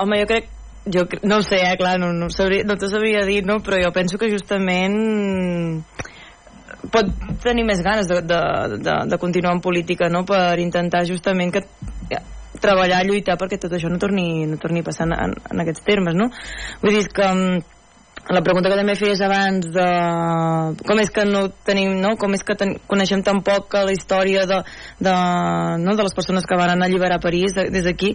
Home, 0.00 0.22
jo 0.22 0.30
crec 0.30 0.54
jo 0.88 1.04
no 1.22 1.38
ho 1.38 1.42
sé, 1.42 1.58
eh, 1.60 1.76
clar, 1.76 1.98
no, 2.00 2.12
no, 2.16 2.30
sabria, 2.32 2.64
no 2.64 2.78
t'ho 2.80 2.88
sabria 2.88 3.24
dir, 3.26 3.42
no? 3.44 3.58
però 3.64 3.80
jo 3.82 3.92
penso 3.92 4.16
que 4.16 4.30
justament 4.32 5.84
pot 6.92 7.08
tenir 7.42 7.64
més 7.66 7.82
ganes 7.84 8.08
de, 8.10 8.20
de, 8.22 8.40
de, 8.78 8.96
de 9.10 9.18
continuar 9.18 9.54
en 9.56 9.62
política 9.62 10.08
no? 10.12 10.24
per 10.28 10.58
intentar 10.62 11.04
justament 11.08 11.52
que 11.54 11.64
treballar, 12.58 13.04
lluitar 13.06 13.38
perquè 13.38 13.58
tot 13.60 13.74
això 13.74 13.90
no 13.90 14.00
torni, 14.02 14.46
no 14.48 14.58
torni 14.58 14.82
a 14.82 14.86
passar 14.86 15.08
en, 15.08 15.34
en 15.36 15.64
aquests 15.64 15.84
termes 15.86 16.16
no? 16.18 16.30
vull 16.82 16.96
dir 16.96 17.04
que 17.14 17.26
mm, 17.28 17.74
la 18.34 18.42
pregunta 18.44 18.68
que 18.68 18.76
també 18.76 18.96
feies 18.98 19.20
abans 19.24 19.68
de 19.72 19.86
com 20.86 21.00
és 21.00 21.12
que 21.14 21.24
no 21.28 21.46
tenim, 21.64 21.94
no? 22.02 22.16
com 22.20 22.34
és 22.36 22.44
que 22.44 22.56
ten, 22.58 22.74
coneixem 22.90 23.22
tan 23.24 23.40
poc 23.46 23.78
la 23.78 23.94
història 23.94 24.44
de, 24.48 24.58
de, 25.00 25.14
no? 25.84 25.94
de 25.96 26.04
les 26.04 26.16
persones 26.16 26.46
que 26.48 26.58
van 26.58 26.82
alliberar 26.84 27.22
París 27.24 27.56
des 27.56 27.86
d'aquí 27.86 28.14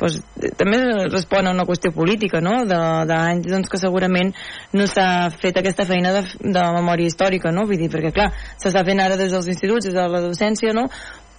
pues, 0.00 0.16
també 0.56 0.80
respon 1.12 1.46
a 1.46 1.52
una 1.52 1.66
qüestió 1.68 1.92
política, 1.92 2.40
no?, 2.40 2.62
d'anys 2.64 3.48
doncs, 3.52 3.68
que 3.68 3.80
segurament 3.80 4.32
no 4.72 4.86
s'ha 4.88 5.28
fet 5.42 5.60
aquesta 5.60 5.84
feina 5.88 6.14
de, 6.16 6.22
de 6.40 6.62
memòria 6.80 7.12
històrica, 7.12 7.52
no?, 7.52 7.66
vull 7.68 7.80
dir, 7.80 7.90
perquè 7.92 8.14
clar, 8.16 8.30
s'està 8.56 8.82
fent 8.86 9.04
ara 9.04 9.20
des 9.20 9.34
dels 9.36 9.50
instituts, 9.52 9.90
des 9.90 9.98
de 9.98 10.06
la 10.08 10.22
docència, 10.24 10.72
no?, 10.76 10.88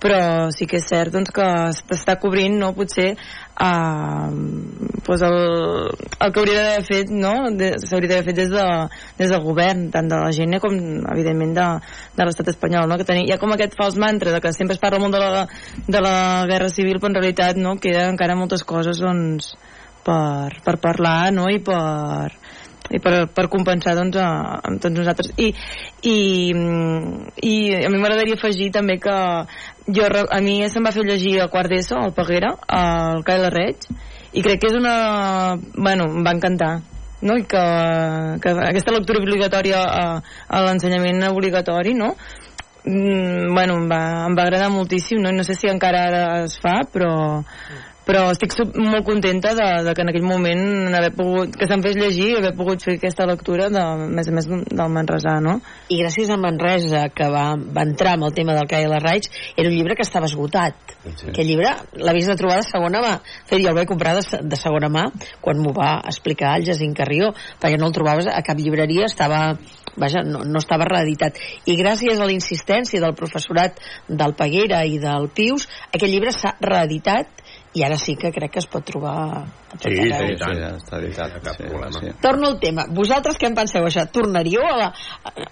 però 0.02 0.50
sí 0.56 0.66
que 0.66 0.80
és 0.82 0.88
cert 0.90 1.14
doncs, 1.14 1.30
que 1.36 1.46
s'està 1.78 2.18
cobrint 2.22 2.58
no, 2.58 2.72
potser 2.74 3.12
uh, 3.14 4.30
pues 5.06 5.22
el, 5.28 5.38
el 6.18 6.34
que 6.34 6.42
hauria 6.42 6.58
d'haver 6.58 6.86
fet 6.88 7.12
no? 7.14 7.34
s'hauria 7.84 8.10
d'haver 8.10 8.26
fet 8.32 8.40
des, 8.42 8.50
de, 8.54 8.66
des 9.22 9.34
del 9.34 9.44
govern 9.46 9.90
tant 9.94 10.10
de 10.10 10.22
la 10.24 10.32
gent 10.36 10.58
com 10.64 10.78
evidentment 11.14 11.54
de, 11.58 11.68
de 12.18 12.28
l'estat 12.28 12.50
espanyol 12.54 12.90
no? 12.90 12.98
que 12.98 13.08
tenia, 13.08 13.28
hi 13.30 13.36
ha 13.36 13.42
com 13.42 13.54
aquest 13.54 13.78
fals 13.78 14.00
mantra 14.02 14.34
de 14.34 14.42
que 14.42 14.54
sempre 14.58 14.78
es 14.78 14.82
parla 14.82 15.02
molt 15.04 15.14
de 15.14 15.22
la, 15.22 15.46
de 15.88 16.02
la 16.02 16.16
guerra 16.50 16.72
civil 16.74 16.98
però 17.00 17.14
en 17.14 17.20
realitat 17.22 17.62
no, 17.62 17.78
queden 17.82 18.16
encara 18.16 18.40
moltes 18.40 18.66
coses 18.66 19.04
doncs, 19.06 19.54
per, 20.02 20.50
per 20.66 20.80
parlar 20.82 21.30
no? 21.36 21.46
i 21.54 21.62
per 21.62 22.32
i 22.92 23.00
per, 23.00 23.28
per 23.32 23.48
compensar 23.52 23.96
doncs, 23.98 24.18
a, 24.20 24.60
amb 24.68 24.82
tots 24.84 24.96
nosaltres 24.98 25.32
i, 25.40 25.52
i, 26.08 26.18
i 27.48 27.56
a 27.80 27.90
mi 27.92 28.00
m'agradaria 28.00 28.38
afegir 28.38 28.72
també 28.76 28.98
que 29.02 29.18
jo, 29.88 30.08
a 30.08 30.40
mi 30.44 30.60
se'm 30.70 30.86
va 30.86 30.94
fer 30.96 31.06
llegir 31.08 31.38
el 31.40 31.52
quart 31.54 31.72
d'ESO, 31.72 32.00
el 32.08 32.16
Peguera, 32.18 32.54
el 32.82 33.26
Kyle 33.28 33.52
Reig 33.54 33.90
i 34.32 34.44
crec 34.44 34.62
que 34.62 34.72
és 34.72 34.78
una... 34.80 35.58
bueno, 35.76 36.08
em 36.12 36.24
va 36.28 36.36
encantar 36.36 36.74
no? 37.22 37.38
i 37.38 37.46
que, 37.48 37.66
que 38.44 38.56
aquesta 38.68 38.94
lectura 38.96 39.22
obligatòria 39.22 39.82
a, 39.82 40.06
a 40.48 40.64
l'ensenyament 40.66 41.24
obligatori 41.32 41.96
no? 41.98 42.16
Mm, 42.82 43.54
bueno, 43.54 43.78
em 43.78 43.90
va, 43.92 44.02
em 44.26 44.38
va 44.38 44.48
agradar 44.48 44.72
moltíssim 44.74 45.22
no? 45.22 45.34
no 45.36 45.46
sé 45.46 45.56
si 45.56 45.70
encara 45.70 46.08
ara 46.10 46.24
es 46.48 46.58
fa 46.62 46.80
però, 46.90 47.12
però 48.06 48.24
estic 48.34 48.56
molt 48.76 49.06
contenta 49.06 49.54
de, 49.58 49.68
de 49.86 49.94
que 49.96 50.04
en 50.04 50.12
aquell 50.12 50.26
moment 50.26 50.96
haver 50.98 51.12
pogut, 51.16 51.54
que 51.58 51.68
se'm 51.70 51.84
fes 51.86 51.98
llegir 52.00 52.32
i 52.32 52.38
haver 52.40 52.54
pogut 52.58 52.82
fer 52.84 52.96
aquesta 52.98 53.28
lectura 53.30 53.70
de, 53.74 53.82
a 53.82 54.08
més 54.10 54.30
a 54.30 54.36
més 54.36 54.48
del 54.50 54.94
Manresà, 54.94 55.38
no? 55.44 55.60
I 55.94 56.02
gràcies 56.02 56.32
a 56.32 56.40
Manresa, 56.42 57.06
que 57.14 57.30
va, 57.32 57.46
va 57.56 57.86
entrar 57.86 58.16
amb 58.18 58.28
el 58.30 58.36
tema 58.38 58.56
del 58.58 58.70
Caia 58.72 58.90
de 58.90 59.02
Raig, 59.04 59.30
era 59.56 59.70
un 59.70 59.76
llibre 59.76 59.98
que 60.00 60.08
estava 60.08 60.30
esgotat. 60.30 60.96
Sí. 61.04 61.30
Aquest 61.30 61.48
llibre 61.48 61.76
l'havies 62.02 62.32
de 62.32 62.38
trobar 62.40 62.58
de 62.62 62.68
segona 62.68 63.04
mà. 63.04 63.14
Fet, 63.50 63.62
jo 63.62 63.70
el 63.70 63.78
vaig 63.78 63.90
comprar 63.90 64.16
de, 64.18 64.26
de 64.50 64.60
segona 64.60 64.90
mà 64.92 65.08
quan 65.42 65.62
m'ho 65.62 65.74
va 65.78 65.94
explicar 66.10 66.56
el 66.58 66.66
Jacint 66.68 66.98
Carrió, 66.98 67.32
perquè 67.62 67.78
no 67.80 67.90
el 67.90 67.96
trobaves 67.96 68.30
a 68.30 68.42
cap 68.46 68.60
llibreria, 68.60 69.06
estava 69.10 69.44
vaja, 69.98 70.24
no, 70.24 70.44
no 70.48 70.60
estava 70.62 70.88
reeditat. 70.88 71.38
I 71.68 71.76
gràcies 71.80 72.20
a 72.20 72.28
la 72.28 72.34
insistència 72.34 73.02
del 73.04 73.16
professorat 73.18 73.80
del 74.08 74.36
Peguera 74.40 74.84
i 74.88 74.98
del 75.02 75.28
Pius, 75.36 75.68
aquest 75.92 76.12
llibre 76.12 76.34
s'ha 76.36 76.56
reeditat 76.64 77.41
i 77.74 77.84
ara 77.88 77.96
sí 77.96 78.18
que 78.20 78.34
crec 78.36 78.52
que 78.52 78.60
es 78.60 78.68
pot 78.68 78.84
trobar 78.84 79.16
a 79.16 79.42
tot 79.72 79.86
sí, 79.88 79.96
arreu. 79.96 80.36
Sí, 80.36 80.38
sí, 80.44 80.70
està 80.76 81.00
editat. 81.00 81.38
Cap 81.46 81.56
sí, 81.56 81.70
problema. 81.70 82.04
Sí. 82.04 82.14
Torno 82.24 82.52
al 82.52 82.60
tema. 82.60 82.86
Vosaltres 82.92 83.40
què 83.40 83.48
en 83.48 83.56
penseu 83.56 83.88
això? 83.88 84.04
Tornaríeu 84.12 84.66
a 84.68 84.78
la... 84.78 84.92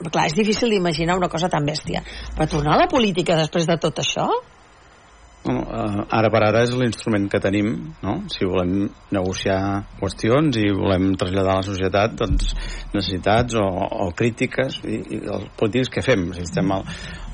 Clar, 0.10 0.28
és 0.28 0.36
difícil 0.36 0.74
d'imaginar 0.76 1.16
una 1.20 1.32
cosa 1.32 1.48
tan 1.52 1.68
bèstia. 1.68 2.04
Però 2.36 2.50
tornar 2.52 2.76
a 2.76 2.82
la 2.84 2.90
política 2.92 3.40
després 3.40 3.70
de 3.70 3.80
tot 3.80 4.04
això? 4.04 4.28
Bueno, 5.46 5.62
uh, 5.64 6.02
ara 6.12 6.28
per 6.28 6.42
ara 6.44 6.66
és 6.66 6.74
l'instrument 6.76 7.30
que 7.32 7.40
tenim, 7.40 7.72
no? 8.04 8.18
Si 8.28 8.44
volem 8.44 8.90
negociar 9.16 9.62
qüestions 10.02 10.60
i 10.60 10.68
volem 10.76 11.14
traslladar 11.16 11.56
a 11.56 11.62
la 11.62 11.66
societat 11.66 12.20
doncs, 12.20 12.52
necessitats 12.92 13.56
o, 13.56 13.64
o 14.04 14.12
crítiques 14.12 14.82
i, 14.84 15.00
i 15.16 15.22
els 15.24 15.48
polítics 15.56 15.96
que 15.96 16.04
fem. 16.04 16.28
Si 16.36 16.44
estem 16.44 16.76
al, 16.76 16.84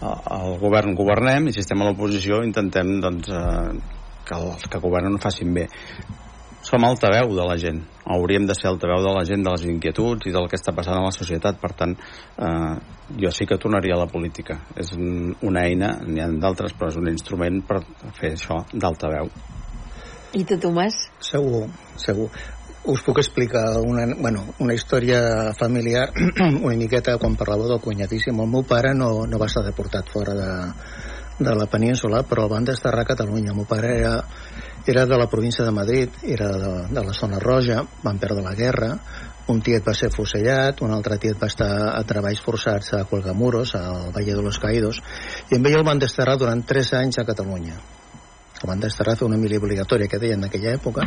al 0.06 0.58
govern 0.62 0.94
governem 0.94 1.50
i 1.50 1.56
si 1.58 1.66
estem 1.66 1.82
a 1.82 1.90
l'oposició 1.90 2.44
intentem 2.46 3.00
doncs, 3.02 3.34
uh, 3.34 4.04
que 4.26 4.38
els 4.38 4.68
que 4.70 4.82
governen 4.84 5.20
facin 5.22 5.54
bé. 5.56 5.68
Som 6.66 6.82
altaveu 6.82 7.30
de 7.38 7.44
la 7.46 7.58
gent. 7.62 7.84
Hauríem 8.10 8.48
de 8.50 8.56
ser 8.58 8.72
altaveu 8.72 9.04
de 9.06 9.12
la 9.14 9.24
gent 9.28 9.44
de 9.46 9.52
les 9.54 9.66
inquietuds 9.70 10.26
i 10.26 10.34
del 10.34 10.48
que 10.50 10.58
està 10.58 10.74
passant 10.74 10.98
a 10.98 11.04
la 11.06 11.14
societat. 11.14 11.60
Per 11.62 11.72
tant 11.78 11.94
eh, 11.94 12.74
jo 13.22 13.32
sí 13.32 13.46
que 13.46 13.60
tornaria 13.62 13.94
a 13.94 14.02
la 14.02 14.10
política. 14.10 14.58
És 14.74 14.96
una 14.98 15.68
eina, 15.70 15.94
n'hi 16.02 16.24
ha 16.24 16.32
d'altres 16.42 16.74
però 16.74 16.90
és 16.90 16.98
un 16.98 17.12
instrument 17.12 17.62
per 17.70 17.84
fer 18.18 18.34
això 18.34 18.64
d'altaveu. 18.74 19.30
I 20.36 20.44
tu 20.44 20.58
Tomàs? 20.60 20.98
segur, 21.24 21.68
segur. 22.02 22.32
Us 22.86 23.02
puc 23.02 23.18
explicar 23.22 23.80
una, 23.82 24.06
bueno, 24.18 24.44
una 24.62 24.74
història 24.74 25.54
familiar 25.58 26.10
una 26.68 26.76
miqueta 26.78 27.16
quan 27.22 27.38
parlava 27.38 27.70
del 27.70 27.82
cunyadíssim 27.82 28.42
el 28.42 28.52
meu 28.52 28.66
pare 28.68 28.92
no, 28.94 29.26
no 29.26 29.40
va 29.42 29.48
estar 29.50 29.64
deportat 29.66 30.12
fora 30.14 30.36
de, 30.38 30.50
de 31.40 31.56
la 31.56 31.68
península, 31.68 32.24
però 32.24 32.48
van 32.48 32.68
desterrar 32.68 33.04
a 33.04 33.10
Catalunya. 33.12 33.52
El 33.52 33.60
meu 33.60 33.68
pare 33.70 33.92
era, 33.98 34.16
era 34.88 35.06
de 35.06 35.18
la 35.20 35.28
província 35.28 35.66
de 35.66 35.72
Madrid, 35.72 36.10
era 36.24 36.52
de, 36.52 36.74
de 36.90 37.04
la 37.04 37.14
zona 37.14 37.40
roja, 37.40 37.84
van 38.04 38.20
perdre 38.20 38.44
la 38.44 38.56
guerra, 38.56 38.94
un 39.48 39.60
tiet 39.62 39.86
va 39.86 39.94
ser 39.94 40.10
fusellat, 40.14 40.82
un 40.82 40.94
altre 40.96 41.20
tiet 41.22 41.42
va 41.42 41.52
estar 41.52 41.70
a 41.92 42.02
treballs 42.08 42.42
forçats 42.42 42.94
a 42.98 43.04
Colgamuros, 43.10 43.76
al 43.76 44.10
Valle 44.16 44.34
de 44.34 44.42
los 44.42 44.60
Caídos, 44.60 45.04
i 45.52 45.60
amb 45.60 45.70
ell 45.70 45.82
el 45.82 45.86
van 45.86 46.02
desterrar 46.02 46.40
durant 46.42 46.66
3 46.66 46.96
anys 47.04 47.22
a 47.22 47.28
Catalunya 47.28 47.78
desterrar 48.82 49.16
fer 49.20 49.28
una 49.28 49.38
mili 49.38 49.58
obligatòria 49.58 50.10
que 50.10 50.20
deien 50.20 50.42
en 50.42 50.48
aquella 50.50 50.74
època 50.76 51.06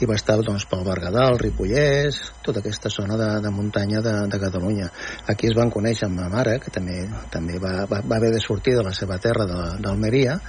i 0.00 0.08
va 0.10 0.16
estar 0.18 0.36
doncs, 0.42 0.66
pel 0.66 0.84
Berguedà, 0.86 1.28
el 1.30 1.38
Ripollès 1.38 2.18
tota 2.42 2.60
aquesta 2.60 2.90
zona 2.90 3.16
de, 3.20 3.28
de 3.44 3.50
muntanya 3.54 4.02
de, 4.02 4.14
de 4.32 4.40
Catalunya. 4.42 4.90
Aquí 5.30 5.48
es 5.48 5.56
van 5.56 5.70
conèixer 5.70 6.08
amb 6.08 6.18
ma 6.20 6.28
mare 6.32 6.58
que 6.60 6.72
també, 6.74 7.04
també 7.30 7.58
va, 7.62 7.86
va, 7.90 8.02
va 8.02 8.18
haver 8.18 8.32
de 8.34 8.40
sortir 8.42 8.74
de 8.74 8.84
la 8.86 8.94
seva 8.96 9.18
terra 9.22 9.46
d'Almeria 9.78 10.40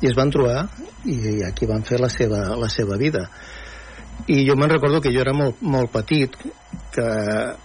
i 0.00 0.10
es 0.10 0.16
van 0.16 0.30
trobar 0.30 0.68
i 1.04 1.42
aquí 1.46 1.66
van 1.66 1.82
fer 1.82 1.98
la 2.00 2.10
seva, 2.12 2.44
la 2.56 2.68
seva 2.70 2.96
vida 3.00 3.26
i 4.26 4.42
jo 4.46 4.56
me'n 4.58 4.70
recordo 4.70 5.00
que 5.00 5.12
jo 5.14 5.20
era 5.22 5.32
molt, 5.32 5.60
molt 5.62 5.92
petit 5.94 6.34
que, 6.92 7.04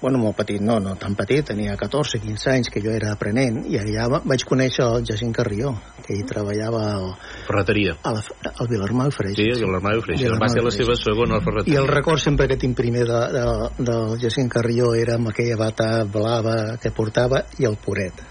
bueno, 0.02 0.20
molt 0.20 0.38
petit, 0.38 0.62
no, 0.62 0.78
no 0.80 0.94
tan 1.00 1.16
petit, 1.18 1.46
tenia 1.50 1.76
14, 1.80 2.20
15 2.22 2.52
anys 2.52 2.70
que 2.72 2.82
jo 2.84 2.92
era 2.94 3.14
aprenent 3.16 3.64
i 3.72 3.80
allà 3.80 4.22
vaig 4.24 4.46
conèixer 4.48 4.86
el 4.86 5.08
Jacint 5.08 5.34
Carrió 5.36 5.74
que 6.04 6.14
ell 6.16 6.26
treballava 6.28 6.84
al, 6.94 7.08
ferreteria. 7.48 7.96
a 8.04 8.14
la, 8.16 8.22
al 8.54 8.70
Vilarmau 8.70 9.12
Freix 9.16 9.36
sí, 9.40 9.50
al 9.56 9.64
Vilarmau 9.64 10.04
Freix, 10.06 10.24
va 10.40 10.52
ser 10.52 10.64
la 10.66 10.76
seva 10.76 10.98
segona 11.00 11.40
ferreteria. 11.44 11.74
I 11.74 11.82
el 11.82 11.90
record 11.90 12.22
sempre 12.22 12.48
que 12.52 12.60
tinc 12.62 12.78
primer 12.78 13.08
de, 13.10 13.24
de, 13.34 13.48
del 13.90 14.16
Jacint 14.22 14.52
Carrió 14.54 14.94
era 15.00 15.18
amb 15.20 15.34
aquella 15.34 15.58
bata 15.60 15.90
blava 16.06 16.78
que 16.84 16.94
portava 16.96 17.44
i 17.60 17.68
el 17.70 17.80
puret 17.82 18.24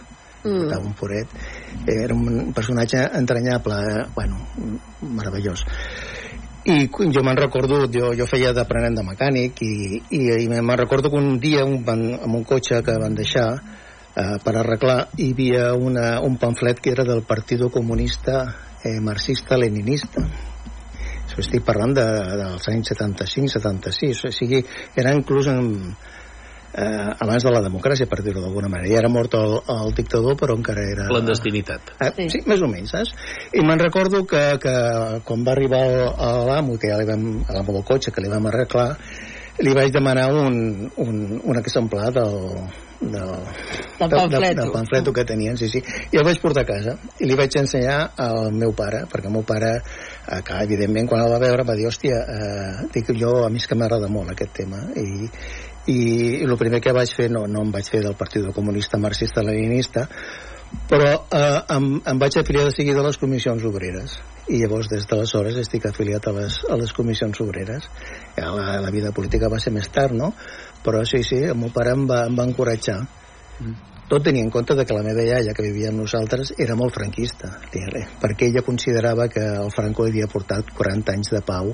mm. 0.45 0.57
portava 0.63 0.87
un 0.87 0.97
puret 0.99 1.37
era 1.89 2.15
un 2.15 2.53
personatge 2.55 3.05
entranyable 3.19 3.79
eh? 3.93 4.03
bueno, 4.15 4.41
meravellós 5.01 5.67
i 6.65 6.87
jo 6.89 7.23
me'n 7.27 7.37
recordo, 7.37 7.87
jo, 7.91 8.13
jo 8.15 8.27
feia 8.31 8.53
d'aprenent 8.55 8.95
de 8.95 9.03
mecànic 9.03 9.63
i, 9.67 9.99
i, 10.15 10.21
i 10.45 10.49
me'n 10.49 10.77
recordo 10.79 11.11
que 11.11 11.19
un 11.19 11.41
dia 11.43 11.65
un 11.67 11.83
van, 11.85 12.05
amb 12.23 12.39
un 12.39 12.45
cotxe 12.47 12.83
que 12.87 12.95
van 13.03 13.17
deixar 13.19 13.49
eh, 13.59 14.39
per 14.45 14.55
arreglar 14.61 15.09
hi 15.19 15.33
havia 15.33 15.73
una, 15.75 16.21
un 16.23 16.39
pamflet 16.39 16.79
que 16.79 16.95
era 16.95 17.05
del 17.09 17.25
Partido 17.27 17.71
Comunista 17.71 18.45
eh, 18.85 19.01
Marxista-Leninista 19.01 20.23
estic 21.33 21.65
parlant 21.65 21.95
de, 21.97 22.05
dels 22.39 22.67
anys 22.69 22.93
75-76 22.93 24.27
o 24.29 24.33
sigui, 24.37 24.61
era 25.01 25.15
inclús 25.17 25.49
en, 25.49 25.71
eh, 26.75 27.11
abans 27.25 27.45
de 27.45 27.53
la 27.53 27.63
democràcia 27.65 28.09
per 28.09 28.23
dir-ho 28.25 28.41
d'alguna 28.45 28.71
manera 28.73 28.93
ja 28.93 29.03
era 29.03 29.11
mort 29.13 29.35
el, 29.39 29.59
el 29.77 29.95
dictador 29.97 30.39
però 30.41 30.57
encara 30.57 30.85
era 30.89 31.09
Clandestinitat. 31.11 31.95
Eh, 32.01 32.13
sí. 32.17 32.29
sí, 32.37 32.43
més 32.49 32.63
o 32.63 32.71
menys, 32.71 32.95
saps? 32.95 33.13
I 33.53 33.65
me'n 33.67 33.83
recordo 33.83 34.25
que, 34.29 34.43
que 34.63 34.75
quan 35.29 35.45
va 35.47 35.53
arribar 35.57 35.85
l'amo, 36.49 36.79
que 36.81 36.93
ja 36.93 37.01
li 37.01 37.09
vam, 37.09 37.29
a 37.47 37.59
l'amo 37.59 37.77
del 37.79 37.87
cotxe, 37.89 38.13
que 38.15 38.25
li 38.25 38.33
vam 38.33 38.49
arreglar, 38.49 38.89
li 39.63 39.75
vaig 39.77 39.93
demanar 39.93 40.31
un, 40.33 40.89
un, 40.97 41.19
un 41.45 41.59
exemplar 41.61 42.09
del, 42.15 42.39
del, 43.03 43.33
Del 43.99 44.09
pamfleto. 44.09 44.41
del, 44.41 44.55
del 44.57 44.71
pamfleto 44.73 45.13
que 45.13 45.25
tenien, 45.25 45.59
sí, 45.59 45.69
sí. 45.69 45.83
I 46.13 46.21
el 46.21 46.25
vaig 46.25 46.41
portar 46.41 46.65
a 46.65 46.71
casa 46.71 46.97
i 47.21 47.29
li 47.29 47.37
vaig 47.39 47.55
ensenyar 47.61 47.99
al 48.17 48.53
meu 48.57 48.73
pare, 48.79 49.05
perquè 49.13 49.29
el 49.29 49.37
meu 49.37 49.45
pare, 49.47 49.75
eh, 49.77 50.41
que 50.47 50.63
evidentment 50.65 51.11
quan 51.11 51.25
el 51.25 51.33
va 51.33 51.43
veure 51.43 51.67
va 51.69 51.77
dir, 51.77 51.87
hòstia, 51.91 52.23
eh, 52.23 52.89
dic, 52.95 53.13
jo 53.19 53.43
a 53.45 53.51
mi 53.53 53.61
és 53.61 53.69
que 53.69 53.79
m'agrada 53.79 54.09
molt 54.09 54.33
aquest 54.33 54.57
tema 54.63 54.87
i, 54.97 55.29
i, 55.91 56.43
el 56.45 56.57
primer 56.59 56.81
que 56.85 56.95
vaig 56.95 57.11
fer 57.17 57.29
no, 57.33 57.47
no 57.51 57.65
em 57.67 57.73
vaig 57.75 57.89
fer 57.91 58.03
del 58.05 58.19
Partit 58.19 58.47
Comunista 58.55 59.01
Marxista-Leninista 59.03 60.09
però 60.89 61.09
eh, 61.29 61.61
em, 61.75 61.89
em 62.09 62.21
vaig 62.21 62.37
afiliar 62.39 62.65
de 62.69 62.75
seguida 62.75 63.03
a 63.03 63.07
les 63.07 63.19
comissions 63.21 63.65
obreres. 63.69 64.19
I 64.49 64.63
llavors 64.63 64.89
des 64.91 65.05
d'aleshores 65.09 65.59
estic 65.61 65.87
afiliat 65.89 66.27
a 66.27 66.33
les, 66.37 66.59
a 66.69 66.79
les 66.81 66.93
comissions 66.97 67.41
obreres. 67.45 67.89
Ja 68.37 68.53
la, 68.57 68.81
la 68.83 68.93
vida 68.95 69.13
política 69.13 69.53
va 69.53 69.61
ser 69.63 69.75
més 69.75 69.91
tard 69.93 70.17
no? 70.17 70.33
però 70.83 71.05
sí, 71.07 71.23
sí, 71.23 71.39
el 71.47 71.59
meu 71.59 71.71
pare 71.75 71.93
em 71.95 72.07
va, 72.09 72.25
em 72.27 72.39
va 72.39 72.47
encoratjar. 72.49 72.99
Tot 74.11 74.25
tenint 74.27 74.49
en 74.49 74.51
compte 74.53 74.75
de 74.77 74.85
que 74.85 74.97
la 74.97 75.05
meva 75.07 75.23
iaia 75.25 75.55
que 75.57 75.65
vivia 75.65 75.93
amb 75.93 76.03
nosaltres 76.03 76.51
era 76.61 76.75
molt 76.77 76.93
franquista 76.93 77.53
perquè 78.21 78.49
ella 78.51 78.65
considerava 78.67 79.29
que 79.33 79.41
el 79.41 79.71
Franco 79.73 80.05
havia 80.05 80.27
portat 80.29 80.73
40 80.77 81.15
anys 81.15 81.31
de 81.33 81.41
pau 81.47 81.71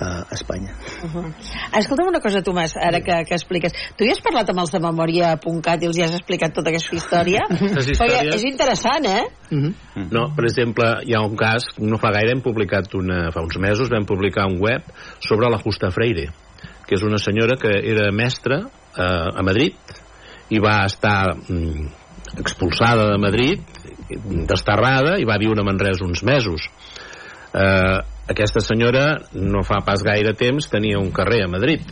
a 0.00 0.24
Espanya 0.32 0.72
Uh 1.04 1.10
-huh. 1.12 1.32
Escolta'm 1.78 2.08
una 2.08 2.20
cosa, 2.20 2.42
Tomàs, 2.42 2.76
ara 2.76 3.00
que, 3.00 3.24
que 3.28 3.34
expliques. 3.34 3.72
Tu 3.96 4.04
ja 4.04 4.12
has 4.12 4.20
parlat 4.20 4.48
amb 4.50 4.60
els 4.60 4.70
de 4.70 4.80
Memòria.cat 4.80 5.82
i 5.82 5.86
els 5.86 5.96
hi 5.96 6.02
has 6.02 6.14
explicat 6.14 6.52
tota 6.54 6.70
aquesta 6.70 6.96
història? 6.96 7.40
Històries- 7.50 8.34
és 8.34 8.44
interessant, 8.44 9.06
eh? 9.06 9.24
No, 10.10 10.32
per 10.36 10.44
exemple, 10.44 11.02
hi 11.04 11.14
ha 11.14 11.20
un 11.20 11.36
cas, 11.36 11.64
no 11.78 11.98
fa 11.98 12.10
gaire 12.10 12.32
hem 12.32 12.42
publicat 12.42 12.94
una, 12.94 13.30
fa 13.30 13.40
uns 13.40 13.56
mesos 13.58 13.88
vam 13.88 14.04
publicar 14.04 14.46
un 14.46 14.58
web 14.60 14.82
sobre 15.20 15.48
la 15.50 15.58
Justa 15.58 15.90
Freire, 15.90 16.28
que 16.86 16.94
és 16.94 17.02
una 17.02 17.18
senyora 17.18 17.56
que 17.56 17.70
era 17.82 18.10
mestra 18.12 18.60
eh, 18.96 19.38
a 19.38 19.42
Madrid 19.42 19.74
i 20.50 20.58
va 20.58 20.84
estar 20.84 21.34
mm, 21.48 21.86
expulsada 22.38 23.10
de 23.12 23.18
Madrid, 23.18 23.60
desterrada, 24.46 25.18
i 25.18 25.24
va 25.24 25.38
viure 25.38 25.60
a 25.60 25.64
Manresa 25.64 26.04
uns 26.04 26.22
mesos. 26.22 26.68
Eh, 27.54 27.98
aquesta 28.30 28.62
senyora 28.64 29.06
no 29.34 29.64
fa 29.66 29.82
pas 29.86 30.04
gaire 30.06 30.34
temps 30.38 30.70
tenia 30.70 31.00
un 31.02 31.10
carrer 31.14 31.44
a 31.44 31.50
Madrid 31.50 31.82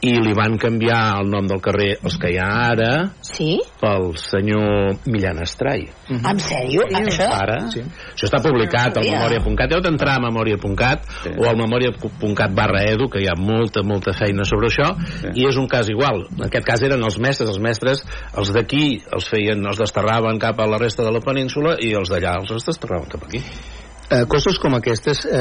i 0.00 0.14
li 0.16 0.32
van 0.36 0.54
canviar 0.60 1.20
el 1.20 1.28
nom 1.28 1.48
del 1.48 1.60
carrer 1.60 1.90
els 2.00 2.14
que 2.20 2.30
hi 2.32 2.38
ha 2.40 2.48
ara 2.70 2.92
sí? 3.24 3.58
pel 3.80 4.14
senyor 4.20 4.96
Millán 5.12 5.42
Estrai 5.44 5.82
En 6.08 6.40
sèrio? 6.40 6.86
Això? 6.88 7.26
ara 7.28 7.58
sí. 7.72 7.82
això 7.84 8.30
està 8.30 8.40
publicat 8.44 8.96
al 8.96 9.04
memòria.cat 9.10 9.74
heu 9.76 9.82
d'entrar 9.84 10.16
a 10.16 10.22
memòria.cat 10.24 11.04
sí. 11.18 11.34
o 11.36 11.48
al 11.50 11.60
memòria.cat 11.60 12.56
barra 12.56 12.86
edu 12.88 13.10
que 13.12 13.20
hi 13.20 13.28
ha 13.28 13.36
molta, 13.36 13.84
molta 13.84 14.16
feina 14.16 14.46
sobre 14.48 14.70
això 14.72 14.88
sí. 15.02 15.34
i 15.34 15.44
és 15.50 15.60
un 15.60 15.68
cas 15.68 15.92
igual, 15.92 16.24
en 16.38 16.46
aquest 16.48 16.64
cas 16.70 16.86
eren 16.88 17.04
els 17.04 17.20
mestres 17.20 17.52
els 17.52 17.60
mestres, 17.60 18.06
els 18.40 18.54
d'aquí 18.56 19.02
els 19.12 19.28
feien, 19.28 19.60
els 19.68 19.84
desterraven 19.84 20.40
cap 20.40 20.64
a 20.64 20.70
la 20.70 20.80
resta 20.80 21.04
de 21.04 21.12
la 21.12 21.20
península 21.24 21.76
i 21.76 21.92
els 22.00 22.08
d'allà 22.08 22.38
els 22.40 22.72
desterraven 22.72 23.12
cap 23.12 23.28
aquí 23.28 23.44
eh, 24.10 24.24
coses 24.28 24.58
com 24.58 24.74
aquestes 24.74 25.24
eh, 25.26 25.36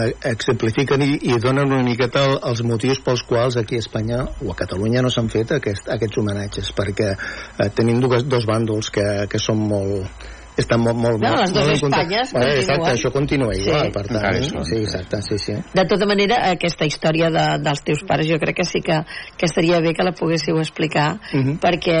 eh, 0.00 0.10
exemplifiquen 0.32 1.02
i, 1.02 1.12
i 1.32 1.38
donen 1.40 1.72
una 1.72 1.82
miqueta 1.86 2.24
el, 2.28 2.36
els 2.50 2.62
motius 2.66 3.00
pels 3.04 3.22
quals 3.28 3.56
aquí 3.60 3.76
a 3.80 3.84
Espanya 3.84 4.20
o 4.44 4.52
a 4.52 4.58
Catalunya 4.58 5.02
no 5.02 5.10
s'han 5.10 5.30
fet 5.32 5.52
aquest, 5.58 5.88
aquests 5.88 6.18
homenatges 6.20 6.72
perquè 6.76 7.10
eh, 7.16 7.70
tenim 7.76 8.00
dos, 8.04 8.24
dos 8.28 8.46
bàndols 8.48 8.90
que, 8.92 9.08
que 9.32 9.40
són 9.42 9.64
molt 9.72 10.28
estan 10.52 10.82
molt, 10.84 10.98
molt, 11.00 11.16
No, 11.22 11.30
molt, 11.32 11.40
les 11.40 11.52
dues 11.54 11.78
Espanyes 11.80 12.32
Bueno, 12.34 12.44
continuen. 12.44 12.58
exacte, 12.60 12.88
això 12.92 13.10
continua 13.14 13.54
Sí. 13.56 13.62
igual 13.62 13.86
per 13.94 14.02
Encara 14.04 14.32
tant, 14.34 14.44
són, 14.50 14.64
sí, 14.68 14.76
exacte, 14.82 15.20
sí, 15.24 15.38
sí 15.40 15.54
De 15.72 15.84
tota 15.88 16.04
manera, 16.10 16.42
aquesta 16.50 16.84
història 16.84 17.30
de, 17.32 17.44
dels 17.64 17.80
teus 17.86 18.02
pares 18.04 18.28
jo 18.28 18.36
crec 18.42 18.58
que 18.60 18.66
sí 18.68 18.82
que, 18.84 18.98
que 19.40 19.48
estaria 19.48 19.80
bé 19.80 19.94
que 19.96 20.04
la 20.04 20.12
poguéssiu 20.12 20.60
explicar 20.60 21.14
Mhm. 21.32 21.56
perquè 21.62 21.96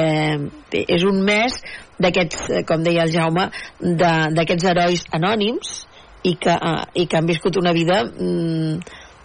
bé, 0.70 0.84
és 0.86 1.02
un 1.08 1.22
mes 1.24 1.56
d'aquests, 1.98 2.50
eh, 2.50 2.62
com 2.68 2.82
deia 2.84 3.06
el 3.06 3.12
Jaume, 3.16 3.48
de- 3.80 4.28
d'aquests 4.36 4.64
herois 4.68 5.06
anònims 5.16 5.86
i 6.22 6.36
que, 6.40 6.54
eh, 6.54 6.84
i 7.02 7.06
que 7.06 7.18
han 7.18 7.28
viscut 7.28 7.58
una 7.60 7.72
vida 7.72 8.02
mm, 8.04 8.78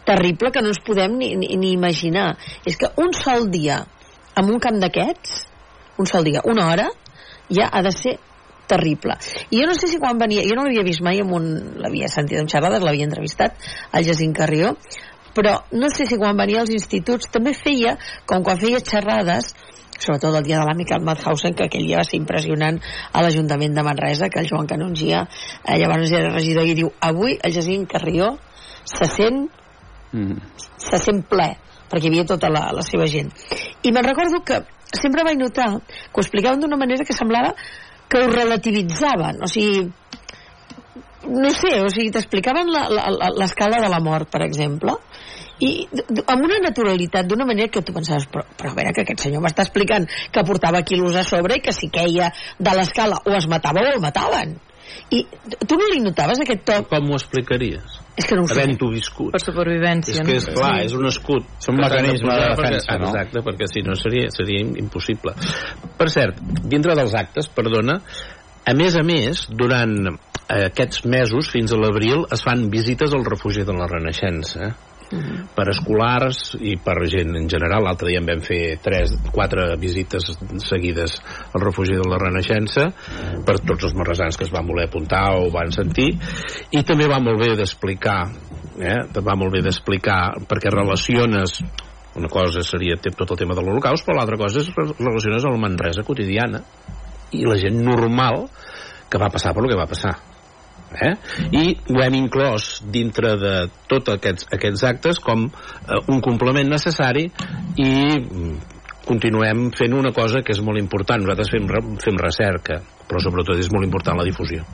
terrible 0.07 0.51
que 0.51 0.63
no 0.63 0.71
ens 0.73 0.81
podem 0.85 1.17
ni, 1.19 1.33
ni, 1.35 1.51
ni 1.59 1.73
imaginar. 1.75 2.31
És 2.65 2.77
que 2.79 2.91
un 3.03 3.13
sol 3.13 3.49
dia 3.51 3.83
en 4.37 4.53
un 4.53 4.61
camp 4.63 4.79
d'aquests, 4.81 5.43
un 5.97 6.09
sol 6.09 6.25
dia, 6.27 6.43
una 6.45 6.69
hora, 6.71 6.87
ja 7.49 7.69
ha 7.71 7.81
de 7.83 7.91
ser 7.95 8.17
terrible. 8.67 9.15
I 9.49 9.61
jo 9.61 9.67
no 9.69 9.75
sé 9.75 9.87
si 9.87 9.99
quan 9.99 10.19
venia, 10.19 10.43
jo 10.45 10.55
no 10.57 10.65
l'havia 10.67 10.85
vist 10.85 11.03
mai 11.05 11.21
amb 11.23 11.33
un, 11.37 11.47
l'havia 11.81 12.09
sentit 12.11 12.39
en 12.39 12.49
xerrades, 12.51 12.83
l'havia 12.83 13.07
entrevistat, 13.07 13.55
el 13.95 14.05
Jacint 14.07 14.35
Carrió, 14.35 14.73
però 15.37 15.53
no 15.71 15.89
sé 15.93 16.07
si 16.09 16.17
quan 16.19 16.37
venia 16.37 16.63
als 16.63 16.73
instituts 16.73 17.31
també 17.33 17.53
feia, 17.55 17.95
com 18.29 18.43
quan 18.43 18.59
feia 18.59 18.81
xerrades, 18.83 19.53
sobretot 19.97 20.35
el 20.35 20.43
dia 20.43 20.59
de 20.59 20.65
l'amic 20.65 20.91
al 20.93 21.03
Madhausen, 21.03 21.53
que 21.55 21.65
aquell 21.65 21.85
dia 21.87 21.97
va 21.97 22.03
ser 22.07 22.17
impressionant 22.19 22.79
a 23.13 23.21
l'Ajuntament 23.21 23.73
de 23.75 23.83
Manresa, 23.83 24.29
que 24.29 24.39
el 24.39 24.47
Joan 24.49 24.67
Canongia, 24.67 25.27
eh, 25.65 25.77
llavors 25.79 26.11
era 26.11 26.29
regidor, 26.33 26.65
i 26.65 26.73
diu, 26.77 26.91
avui 27.01 27.37
el 27.41 27.53
Jacint 27.53 27.87
Carrió 27.89 28.37
se 28.83 29.05
sent 29.05 29.47
Mm. 30.13 30.37
se 30.77 30.97
sent 31.03 31.25
ple, 31.27 31.49
perquè 31.91 32.05
hi 32.05 32.07
havia 32.07 32.23
tota 32.25 32.47
la, 32.49 32.69
la 32.71 32.81
seva 32.81 33.05
gent. 33.11 33.27
I 33.83 33.91
me'n 33.91 34.05
recordo 34.05 34.39
que 34.45 34.61
sempre 34.95 35.25
vaig 35.27 35.35
notar 35.37 35.65
que 35.83 36.15
ho 36.15 36.21
explicaven 36.21 36.61
d'una 36.61 36.77
manera 36.79 37.03
que 37.03 37.11
semblava 37.13 37.53
que 38.07 38.21
ho 38.23 38.27
relativitzaven, 38.31 39.43
o 39.43 39.47
sigui, 39.51 39.91
no 41.27 41.49
sé, 41.51 41.73
o 41.83 41.89
sigui, 41.89 42.09
t'explicaven 42.11 42.71
la- 42.71 42.87
la- 42.89 43.09
la- 43.11 43.29
l'escala 43.35 43.81
de 43.83 43.89
la 43.89 43.99
mort, 43.99 44.29
per 44.31 44.43
exemple, 44.45 44.93
i 45.59 45.87
amb 46.27 46.43
una 46.45 46.59
naturalitat, 46.63 47.25
d'una 47.25 47.45
manera 47.49 47.71
que 47.73 47.81
tu 47.81 47.93
pensaves, 47.95 48.27
però, 48.29 48.43
però 48.57 48.71
a 48.71 48.77
veure, 48.77 48.93
que 48.93 49.01
aquest 49.07 49.23
senyor 49.25 49.41
m'està 49.41 49.63
explicant 49.65 50.05
que 50.31 50.43
portava 50.45 50.83
quilos 50.85 51.15
a 51.17 51.23
sobre 51.25 51.57
i 51.57 51.61
que 51.65 51.73
si 51.73 51.89
queia 51.89 52.31
de 52.59 52.73
l'escala 52.77 53.17
o 53.25 53.33
es 53.37 53.47
matava 53.49 53.81
o 53.81 53.91
el 53.93 54.01
mataven. 54.03 54.57
I 55.11 55.21
tu 55.67 55.75
no 55.79 55.87
li 55.91 55.99
notaves 56.03 56.39
aquest 56.43 56.61
toc? 56.67 56.85
com 56.89 57.09
ho 57.11 57.15
explicaries? 57.17 57.97
És 58.17 58.25
que 58.25 58.35
no 58.35 58.43
ho 58.43 58.47
sé. 58.47 58.55
havent-ho 58.61 58.87
viscut 58.91 59.31
Per 59.35 59.41
supervivència. 59.43 60.15
és 60.15 60.25
que 60.25 60.35
és 60.39 60.45
clar, 60.55 60.79
és 60.85 60.93
un 60.95 61.05
escut 61.07 61.43
És 61.59 61.67
un 61.69 61.75
mecanisme 61.77 62.27
de 62.27 62.37
posar 62.37 62.55
perquè- 62.55 62.71
defensa, 62.79 62.97
no? 62.97 63.09
exacte, 63.11 63.43
perquè 63.45 63.67
si 63.71 63.83
no 63.85 63.95
seria, 63.99 64.29
seria 64.31 64.63
impossible 64.79 65.33
per 65.99 66.09
cert, 66.09 66.39
dintre 66.63 66.95
dels 66.95 67.13
actes 67.13 67.47
perdona, 67.47 67.99
a 68.65 68.73
més 68.73 68.95
a 68.95 69.03
més 69.03 69.45
durant 69.49 69.93
eh, 70.07 70.65
aquests 70.71 71.05
mesos 71.05 71.51
fins 71.51 71.71
a 71.71 71.77
l'abril 71.77 72.25
es 72.31 72.41
fan 72.43 72.67
visites 72.73 73.13
al 73.13 73.23
refugi 73.27 73.63
de 73.67 73.75
la 73.77 73.87
Renaixença 73.91 74.73
per 75.55 75.67
escolars 75.71 76.55
i 76.59 76.75
per 76.83 76.97
gent 77.07 77.35
en 77.39 77.47
general. 77.51 77.85
L'altre 77.85 78.11
dia 78.11 78.21
en 78.21 78.27
vam 78.27 78.43
fer 78.43 78.77
tres, 78.83 79.15
quatre 79.33 79.69
visites 79.79 80.29
seguides 80.67 81.17
al 81.53 81.63
refugi 81.63 81.95
de 81.97 82.07
la 82.07 82.19
Renaixença 82.21 82.89
per 83.47 83.57
tots 83.63 83.87
els 83.87 83.95
marresans 83.97 84.37
que 84.37 84.47
es 84.47 84.53
van 84.53 84.67
voler 84.67 84.87
apuntar 84.87 85.25
o 85.39 85.49
van 85.53 85.71
sentir 85.75 86.09
i 86.71 86.83
també 86.83 87.07
va 87.09 87.21
molt 87.23 87.39
bé 87.41 87.53
d'explicar 87.57 88.19
eh? 88.79 88.99
va 89.23 89.35
molt 89.39 89.55
bé 89.55 89.63
d'explicar 89.65 90.37
perquè 90.49 90.71
relaciones 90.73 91.59
una 92.17 92.29
cosa 92.33 92.63
seria 92.65 92.97
tot 92.97 93.29
el 93.31 93.37
tema 93.39 93.55
de 93.55 93.63
l'Holocaust 93.63 94.05
però 94.05 94.17
l'altra 94.17 94.39
cosa 94.39 94.63
és 94.63 94.71
re- 94.75 94.93
relaciones 94.99 95.45
a 95.45 95.53
la 95.53 95.61
Manresa 95.61 96.05
quotidiana 96.05 96.63
i 97.31 97.45
la 97.45 97.57
gent 97.59 97.77
normal 97.83 98.47
que 99.07 99.19
va 99.21 99.31
passar 99.31 99.53
per 99.55 99.67
que 99.67 99.79
va 99.79 99.89
passar 99.89 100.15
eh? 100.95 101.13
i 101.51 101.63
ho 101.93 102.01
hem 102.03 102.15
inclòs 102.21 102.81
dintre 102.93 103.35
de 103.41 103.53
tots 103.91 104.13
aquests, 104.15 104.47
aquests 104.55 104.83
actes 104.87 105.19
com 105.23 105.45
eh, 105.49 106.01
un 106.07 106.21
complement 106.21 106.69
necessari 106.71 107.25
i 107.77 107.91
mm, 108.17 108.57
continuem 109.07 109.69
fent 109.77 109.93
una 109.95 110.11
cosa 110.15 110.41
que 110.43 110.51
és 110.55 110.61
molt 110.63 110.79
important 110.81 111.23
nosaltres 111.23 111.51
fem, 111.53 111.67
fem 112.03 112.17
recerca 112.19 112.81
però 113.07 113.21
sobretot 113.23 113.59
és 113.59 113.69
molt 113.71 113.87
important 113.87 114.19
la 114.19 114.25
difusió 114.27 114.65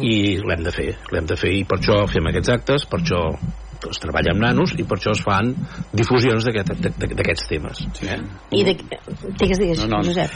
i 0.00 0.38
l'hem 0.40 0.62
de 0.64 0.72
fer 0.72 0.90
l'hem 1.12 1.26
de 1.28 1.36
fer 1.36 1.50
i 1.58 1.64
per 1.68 1.76
això 1.80 1.98
fem 2.08 2.30
aquests 2.30 2.54
actes 2.54 2.86
per 2.88 3.02
això 3.02 3.20
es 3.84 3.98
treballa 4.00 4.32
amb 4.32 4.40
nanos 4.40 4.72
i 4.80 4.84
per 4.88 4.96
això 4.96 5.12
es 5.12 5.20
fan 5.20 5.50
difusions 5.92 6.46
d'aquest- 6.46 7.04
d'aquests 7.04 7.50
temes 7.50 7.82
eh? 8.08 8.16
I 8.56 8.62
de... 8.64 8.78
Digues, 9.36 9.58
digues, 9.60 9.82
No, 9.84 9.98
no. 9.98 10.02
Josep. 10.06 10.32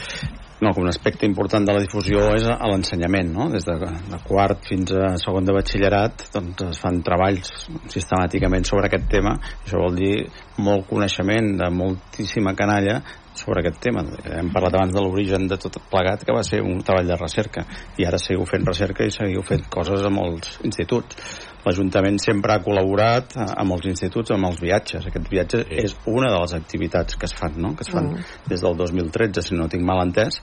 No, 0.59 0.73
que 0.73 0.81
un 0.81 0.89
aspecte 0.91 1.25
important 1.25 1.63
de 1.63 1.71
la 1.71 1.79
difusió 1.79 2.25
és 2.35 2.43
a 2.51 2.67
l'ensenyament, 2.67 3.29
no? 3.31 3.45
Des 3.53 3.63
de, 3.63 3.77
de 3.79 4.19
quart 4.25 4.65
fins 4.67 4.91
a 4.91 5.13
segon 5.21 5.47
de 5.47 5.55
batxillerat 5.55 6.25
doncs 6.33 6.65
es 6.67 6.81
fan 6.83 6.99
treballs 7.05 7.53
sistemàticament 7.93 8.67
sobre 8.67 8.89
aquest 8.89 9.07
tema. 9.13 9.37
Això 9.63 9.79
vol 9.79 9.95
dir 9.95 10.13
molt 10.59 10.89
coneixement 10.89 11.53
de 11.61 11.69
moltíssima 11.71 12.51
canalla 12.59 12.99
sobre 13.39 13.63
aquest 13.63 13.79
tema. 13.85 14.03
Hem 14.35 14.51
parlat 14.51 14.75
abans 14.75 14.95
de 14.95 15.03
l'origen 15.03 15.47
de 15.47 15.57
tot 15.63 15.79
plegat, 15.91 16.25
que 16.27 16.35
va 16.35 16.43
ser 16.43 16.59
un 16.65 16.83
treball 16.83 17.07
de 17.07 17.19
recerca, 17.19 17.63
i 17.95 18.07
ara 18.07 18.19
seguiu 18.19 18.43
fent 18.49 18.67
recerca 18.67 19.07
i 19.07 19.15
seguiu 19.15 19.45
fent 19.47 19.63
coses 19.71 20.03
a 20.03 20.11
molts 20.11 20.59
instituts. 20.67 21.47
l'Ajuntament 21.65 22.19
sempre 22.23 22.55
ha 22.55 22.63
col·laborat 22.63 23.35
eh, 23.35 23.47
amb 23.63 23.75
els 23.75 23.87
instituts 23.91 24.35
amb 24.35 24.49
els 24.49 24.61
viatges. 24.63 25.07
Aquest 25.09 25.31
viatge 25.31 25.63
sí. 25.63 25.79
és 25.85 25.95
una 26.09 26.31
de 26.33 26.41
les 26.43 26.55
activitats 26.57 27.19
que 27.19 27.29
es 27.29 27.35
fan, 27.35 27.57
no? 27.61 27.73
que 27.75 27.87
es 27.87 27.91
fan 27.93 28.13
mm. 28.13 28.45
des 28.51 28.63
del 28.65 28.77
2013, 28.79 29.45
si 29.49 29.59
no 29.59 29.69
tinc 29.71 29.85
mal 29.87 30.03
entès, 30.05 30.41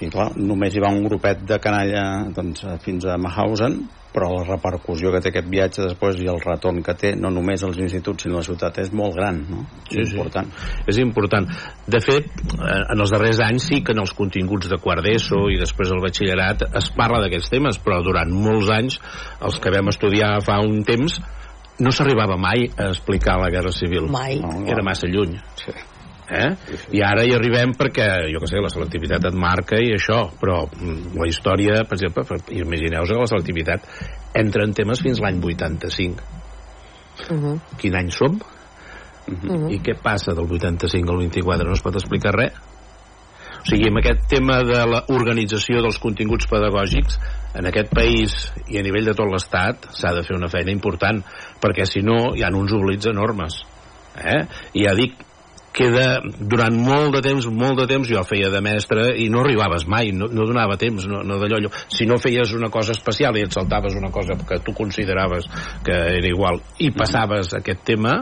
i 0.00 0.10
clar, 0.12 0.32
només 0.36 0.74
hi 0.74 0.82
va 0.82 0.92
un 0.92 1.04
grupet 1.06 1.44
de 1.48 1.60
canalla 1.62 2.02
doncs, 2.36 2.66
fins 2.84 3.06
a 3.08 3.16
Mahausen 3.20 3.80
però 4.16 4.30
la 4.32 4.46
repercussió 4.48 5.10
que 5.12 5.20
té 5.20 5.28
aquest 5.28 5.48
viatge 5.52 5.84
després 5.84 6.16
i 6.24 6.28
el 6.32 6.38
retorn 6.40 6.80
que 6.84 6.94
té, 6.96 7.10
no 7.20 7.28
només 7.28 7.60
als 7.66 7.76
instituts 7.82 8.24
sinó 8.24 8.38
a 8.38 8.40
la 8.40 8.46
ciutat, 8.46 8.78
és 8.80 8.88
molt 8.96 9.12
gran 9.18 9.42
no? 9.50 9.64
Sí, 9.90 9.98
és 10.00 10.14
important. 10.14 10.48
Sí. 10.56 10.84
És 10.94 11.00
important. 11.02 11.48
De 11.96 12.00
fet, 12.00 12.30
eh, 12.56 12.78
en 12.94 13.04
els 13.04 13.12
darrers 13.12 13.42
anys 13.44 13.68
sí 13.68 13.82
que 13.84 13.92
en 13.92 14.00
els 14.00 14.14
continguts 14.16 14.70
de 14.72 14.78
quart 14.80 15.04
d'ESO 15.04 15.42
i 15.52 15.60
després 15.60 15.92
el 15.92 16.00
batxillerat 16.04 16.64
es 16.80 16.88
parla 16.96 17.20
d'aquests 17.24 17.52
temes, 17.52 17.80
però 17.84 18.00
durant 18.04 18.32
molts 18.32 18.72
anys 18.72 18.96
els 19.44 19.60
que 19.60 19.74
vam 19.74 19.92
estudiar 19.92 20.38
fa 20.46 20.62
un 20.64 20.80
temps 20.88 21.18
no 21.84 21.92
s'arribava 21.92 22.38
mai 22.40 22.70
a 22.72 22.88
explicar 22.94 23.36
la 23.42 23.52
Guerra 23.52 23.74
Civil. 23.76 24.08
Mai. 24.08 24.40
Era 24.64 24.86
massa 24.86 25.12
lluny. 25.12 25.36
Sí 25.60 25.76
eh? 26.30 26.50
i 26.96 27.02
ara 27.04 27.24
hi 27.24 27.34
arribem 27.36 27.74
perquè, 27.78 28.06
jo 28.32 28.42
que 28.42 28.50
sé, 28.50 28.60
la 28.62 28.72
selectivitat 28.72 29.28
et 29.30 29.38
marca 29.38 29.78
i 29.80 29.92
això, 29.94 30.24
però 30.40 30.64
mm, 30.66 31.16
la 31.18 31.28
història, 31.30 31.82
per 31.88 31.98
exemple, 31.98 32.40
imagineu-vos 32.50 33.12
que 33.12 33.22
la 33.22 33.30
selectivitat 33.32 33.88
entra 34.36 34.66
en 34.66 34.74
temes 34.76 35.02
fins 35.04 35.22
l'any 35.22 35.40
85 35.42 36.22
uh 37.30 37.36
-huh. 37.36 37.58
quin 37.78 37.96
any 37.96 38.10
som? 38.10 38.38
Uh 39.26 39.34
-huh. 39.34 39.72
i 39.72 39.80
què 39.80 39.96
passa 40.02 40.34
del 40.34 40.46
85 40.46 41.10
al 41.10 41.18
24 41.18 41.66
no 41.66 41.72
es 41.72 41.82
pot 41.82 41.94
explicar 41.94 42.34
res 42.34 42.52
o 43.66 43.68
sigui, 43.68 43.88
amb 43.88 43.98
aquest 43.98 44.28
tema 44.28 44.62
de 44.62 44.84
l'organització 44.86 45.80
dels 45.82 45.98
continguts 45.98 46.46
pedagògics 46.46 47.18
en 47.54 47.66
aquest 47.66 47.92
país 47.94 48.52
i 48.68 48.78
a 48.78 48.82
nivell 48.82 49.04
de 49.04 49.14
tot 49.14 49.26
l'estat 49.26 49.88
s'ha 49.90 50.12
de 50.14 50.22
fer 50.22 50.36
una 50.36 50.48
feina 50.48 50.70
important 50.70 51.24
perquè 51.60 51.84
si 51.84 52.00
no 52.00 52.34
hi 52.36 52.42
ha 52.42 52.50
uns 52.54 52.72
oblits 52.72 53.06
enormes 53.06 53.64
eh? 54.14 54.46
i 54.72 54.84
ja 54.86 54.94
dic 54.94 55.25
queda 55.76 56.20
durant 56.24 56.76
molt 56.80 57.18
de 57.18 57.22
temps, 57.26 57.48
molt 57.52 57.82
de 57.82 57.86
temps 57.90 58.08
jo 58.08 58.22
feia 58.28 58.48
de 58.52 58.62
mestre 58.64 59.10
i 59.20 59.28
no 59.32 59.42
arribaves 59.44 59.86
mai, 59.90 60.12
no, 60.16 60.30
no 60.32 60.48
donava 60.48 60.78
temps 60.80 61.04
no, 61.10 61.20
no 61.26 61.38
d'allò, 61.42 61.70
si 61.92 62.08
no 62.08 62.18
feies 62.22 62.54
una 62.56 62.70
cosa 62.72 62.96
especial 62.96 63.36
i 63.36 63.44
et 63.44 63.52
saltaves 63.52 63.98
una 63.98 64.10
cosa 64.14 64.38
que 64.48 64.60
tu 64.64 64.74
consideraves 64.76 65.48
que 65.84 66.00
era 66.16 66.32
igual 66.32 66.62
i 66.80 66.90
passaves 66.96 67.52
aquest 67.60 67.84
tema 67.92 68.18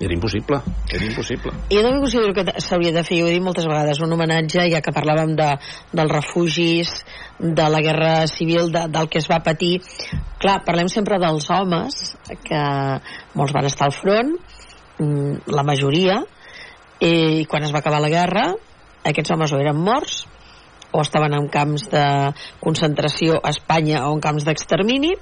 era 0.00 0.14
impossible, 0.14 0.60
era 0.94 1.04
impossible. 1.04 1.50
Jo 1.72 1.80
també 1.82 1.98
considero 1.98 2.34
que 2.34 2.60
s'hauria 2.62 2.92
de 2.94 3.02
fer, 3.02 3.18
ho 3.24 3.26
he 3.26 3.32
dit 3.34 3.42
moltes 3.42 3.66
vegades, 3.66 3.98
un 4.04 4.14
homenatge, 4.14 4.68
ja 4.70 4.78
que 4.84 4.94
parlàvem 4.94 5.32
de, 5.38 5.48
dels 5.90 6.12
refugis, 6.12 6.92
de 7.38 7.66
la 7.66 7.80
guerra 7.82 8.12
civil, 8.30 8.70
de, 8.74 8.84
del 8.94 9.10
que 9.10 9.18
es 9.18 9.26
va 9.30 9.40
patir. 9.42 9.80
Clar, 10.38 10.60
parlem 10.66 10.90
sempre 10.92 11.18
dels 11.18 11.50
homes, 11.50 11.98
que 12.46 12.62
molts 13.34 13.56
van 13.56 13.66
estar 13.66 13.88
al 13.90 13.96
front, 13.96 14.36
mm, 15.02 15.50
la 15.58 15.66
majoria, 15.66 16.20
i 17.00 17.44
quan 17.46 17.64
es 17.64 17.72
va 17.74 17.80
acabar 17.82 18.00
la 18.02 18.10
guerra 18.12 18.48
aquests 19.06 19.30
homes 19.34 19.52
o 19.52 19.60
eren 19.62 19.78
morts 19.78 20.24
o 20.90 21.02
estaven 21.02 21.34
en 21.36 21.48
camps 21.52 21.88
de 21.92 22.04
concentració 22.60 23.38
a 23.42 23.52
Espanya 23.52 24.06
o 24.08 24.14
en 24.16 24.22
camps 24.24 24.46
d'extermini. 24.46 25.12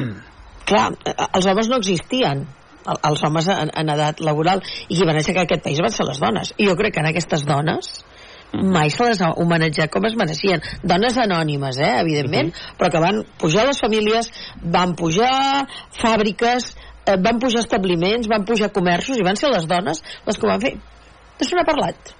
Clar, 0.70 0.86
els 1.26 1.46
homes 1.50 1.70
no 1.70 1.80
existien 1.80 2.46
els 2.90 3.22
homes 3.26 3.48
en, 3.52 3.70
en 3.76 3.92
edat 3.92 4.22
laboral 4.24 4.62
i 4.88 4.94
qui 4.94 5.06
van 5.06 5.18
aixecar 5.18 5.44
aquest 5.44 5.64
país 5.66 5.82
van 5.82 5.92
ser 5.92 6.06
les 6.08 6.20
dones. 6.22 6.54
I 6.56 6.68
jo 6.70 6.76
crec 6.78 6.94
que 6.94 7.02
en 7.02 7.10
aquestes 7.10 7.44
dones 7.48 7.90
mai 8.50 8.90
se 8.90 9.06
les 9.06 9.20
ha 9.22 9.30
homenatjat 9.38 9.92
com 9.94 10.06
es 10.08 10.16
mereixien. 10.18 10.62
Dones 10.82 11.18
anònimes, 11.22 11.78
eh, 11.78 11.90
evidentment 12.00 12.50
uh 12.50 12.54
-huh. 12.54 12.78
però 12.78 12.90
que 12.90 13.00
van 13.00 13.24
pujar 13.38 13.66
les 13.66 13.80
famílies 13.80 14.30
van 14.62 14.94
pujar 14.94 15.66
fàbriques 16.02 16.74
eh, 17.06 17.16
van 17.18 17.38
pujar 17.38 17.60
establiments, 17.60 18.28
van 18.28 18.44
pujar 18.44 18.72
comerços 18.72 19.18
i 19.18 19.22
van 19.22 19.36
ser 19.36 19.50
les 19.50 19.66
dones 19.66 20.02
les 20.26 20.38
que 20.38 20.46
ho 20.46 20.50
van 20.50 20.60
fer 20.60 20.78
D'això 21.40 21.56
n'ha 21.56 21.64
parlat. 21.64 22.16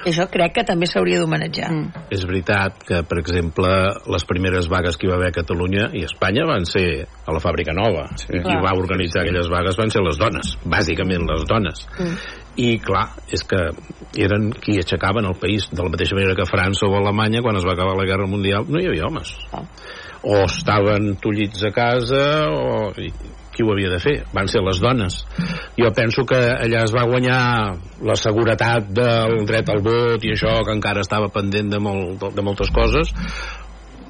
I 0.00 0.08
això 0.08 0.24
crec 0.32 0.54
que 0.56 0.62
també 0.64 0.86
s'hauria 0.88 1.18
d'homenatjar. 1.20 1.68
Mm. 1.74 2.04
És 2.16 2.22
veritat 2.24 2.78
que, 2.88 3.02
per 3.04 3.18
exemple, 3.20 3.68
les 4.14 4.24
primeres 4.28 4.68
vagues 4.72 4.96
que 4.96 5.06
hi 5.06 5.10
va 5.10 5.18
haver 5.18 5.28
a 5.28 5.36
Catalunya 5.36 5.90
i 5.92 6.04
a 6.06 6.08
Espanya 6.08 6.46
van 6.48 6.64
ser 6.68 6.84
a 7.04 7.34
la 7.36 7.42
Fàbrica 7.44 7.74
Nova. 7.76 8.06
Sí. 8.22 8.30
Qui 8.32 8.56
va 8.64 8.72
organitzar 8.78 9.26
aquelles 9.26 9.50
vagues 9.52 9.76
van 9.76 9.92
ser 9.92 10.00
les 10.06 10.20
dones, 10.20 10.54
bàsicament 10.64 11.28
les 11.28 11.44
dones. 11.50 11.84
Mm. 11.98 12.16
I, 12.64 12.70
clar, 12.82 13.04
és 13.28 13.44
que 13.46 13.60
eren 14.24 14.48
qui 14.56 14.78
aixecaven 14.80 15.28
el 15.28 15.36
país 15.40 15.68
de 15.70 15.82
la 15.84 15.92
mateixa 15.92 16.16
manera 16.16 16.36
que 16.38 16.48
França 16.48 16.88
o 16.88 16.96
Alemanya, 16.96 17.44
quan 17.44 17.60
es 17.60 17.68
va 17.68 17.76
acabar 17.76 17.98
la 17.98 18.08
Guerra 18.08 18.28
Mundial, 18.30 18.64
no 18.68 18.80
hi 18.80 18.88
havia 18.88 19.06
homes. 19.10 19.36
Ah. 19.52 19.66
O 20.24 20.42
estaven 20.46 21.14
tullits 21.20 21.62
a 21.64 21.70
casa, 21.76 22.24
o 22.48 22.90
qui 23.60 23.66
ho 23.68 23.72
havia 23.74 23.92
de 23.92 24.00
fer? 24.00 24.16
Van 24.32 24.48
ser 24.48 24.62
les 24.64 24.80
dones. 24.80 25.20
Jo 25.76 25.90
penso 25.96 26.24
que 26.28 26.38
allà 26.38 26.84
es 26.86 26.94
va 26.96 27.06
guanyar 27.08 27.40
la 28.08 28.16
seguretat 28.16 28.88
del 28.96 29.44
dret 29.48 29.68
al 29.68 29.82
vot 29.84 30.24
i 30.24 30.32
això 30.34 30.60
que 30.64 30.76
encara 30.76 31.04
estava 31.04 31.28
pendent 31.32 31.72
de, 31.72 31.80
molt, 31.82 32.30
de 32.34 32.44
moltes 32.44 32.72
coses, 32.72 33.12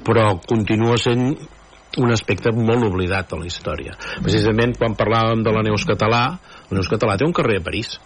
però 0.07 0.37
continua 0.47 0.95
sent 1.01 1.33
un 1.99 2.13
aspecte 2.15 2.53
molt 2.55 2.87
oblidat 2.87 3.33
a 3.33 3.41
la 3.41 3.49
història. 3.49 3.97
Precisament 4.23 4.77
quan 4.79 4.95
parlàvem 4.95 5.43
de 5.43 5.51
la 5.51 5.65
Neus 5.67 5.83
Català, 5.89 6.23
la 6.69 6.79
Neus 6.79 6.89
Català 6.91 7.17
té 7.19 7.27
un 7.27 7.35
carrer 7.35 7.59
a 7.59 7.67
París 7.67 7.97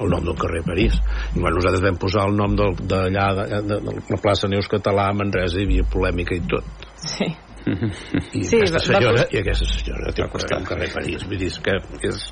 el 0.00 0.08
nom 0.08 0.24
d'un 0.24 0.36
carrer 0.40 0.62
París. 0.64 0.94
I 1.36 1.42
quan 1.42 1.52
nosaltres 1.52 1.82
vam 1.84 1.98
posar 2.00 2.22
el 2.30 2.32
nom 2.32 2.54
d'allà, 2.56 3.26
de, 3.36 3.42
de, 3.50 3.58
de, 3.68 3.80
de, 3.84 3.94
la 4.08 4.18
plaça 4.22 4.48
Neus 4.48 4.70
Català 4.72 5.10
a 5.10 5.16
Manresa, 5.18 5.60
hi 5.60 5.66
havia 5.68 5.84
polèmica 5.92 6.32
i 6.32 6.40
tot. 6.48 6.88
Sí. 7.04 7.28
I 7.66 8.44
sí, 8.44 8.56
aquesta 8.60 8.80
senyora, 8.86 9.22
va... 9.22 9.28
i 9.30 9.42
aquesta 9.42 9.68
senyora 9.68 10.14
té 10.16 10.24
un 10.24 10.66
carrer 10.68 10.90
París, 10.94 11.26
vull 11.28 11.40
dir 11.40 11.52
que 11.64 11.76
és... 12.08 12.24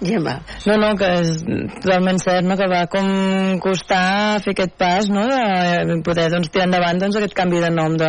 Gemma. 0.00 0.38
No, 0.64 0.78
no, 0.80 0.94
que 0.96 1.08
és 1.20 1.32
totalment 1.44 2.20
cert, 2.22 2.46
no? 2.48 2.56
que 2.56 2.68
va 2.72 2.86
com 2.88 3.08
costar 3.60 4.40
fer 4.40 4.54
aquest 4.54 4.72
pas, 4.80 5.10
no?, 5.12 5.26
de 5.28 5.98
poder 6.06 6.30
doncs, 6.32 6.48
tirar 6.48 6.70
endavant 6.70 7.02
doncs, 7.02 7.18
aquest 7.20 7.36
canvi 7.36 7.60
de 7.60 7.68
nom 7.74 7.98
de... 8.00 8.08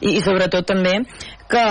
I, 0.00 0.16
i 0.16 0.24
sobretot 0.24 0.66
també 0.66 0.96
que, 1.50 1.64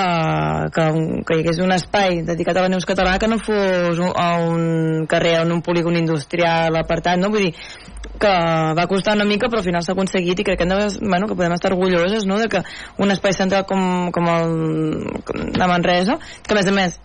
que, 0.75 0.85
que 1.25 1.37
hi 1.37 1.43
hagués 1.43 1.61
un 1.63 1.71
espai 1.71 2.21
dedicat 2.27 2.57
a 2.57 2.65
la 2.65 2.71
Neus 2.71 2.87
Català 2.89 3.15
que 3.19 3.29
no 3.31 3.39
fos 3.39 3.99
un, 3.99 4.11
a 4.11 4.29
un 4.43 5.07
carrer 5.09 5.37
en 5.41 5.53
un 5.55 5.63
polígon 5.65 5.97
industrial 5.97 6.75
apartat, 6.81 7.19
no? 7.21 7.31
Vull 7.31 7.47
dir, 7.47 7.53
que 8.19 8.31
va 8.75 8.87
costar 8.91 9.15
una 9.15 9.27
mica 9.27 9.47
però 9.47 9.63
al 9.63 9.67
final 9.67 9.83
s'ha 9.85 9.95
aconseguit 9.95 10.41
i 10.41 10.47
crec 10.47 10.59
que, 10.59 10.67
de, 10.67 10.87
bueno, 10.99 11.27
que 11.27 11.37
podem 11.39 11.55
estar 11.55 11.71
orgulloses 11.71 12.27
no? 12.27 12.39
de 12.39 12.49
que 12.51 12.63
un 12.99 13.11
espai 13.15 13.33
central 13.33 13.65
com, 13.69 14.11
com 14.11 14.33
el 14.35 14.57
de 15.55 15.69
Manresa 15.71 16.19
que 16.43 16.55
a 16.55 16.59
més 16.59 16.67
a 16.67 16.75
més 16.75 16.99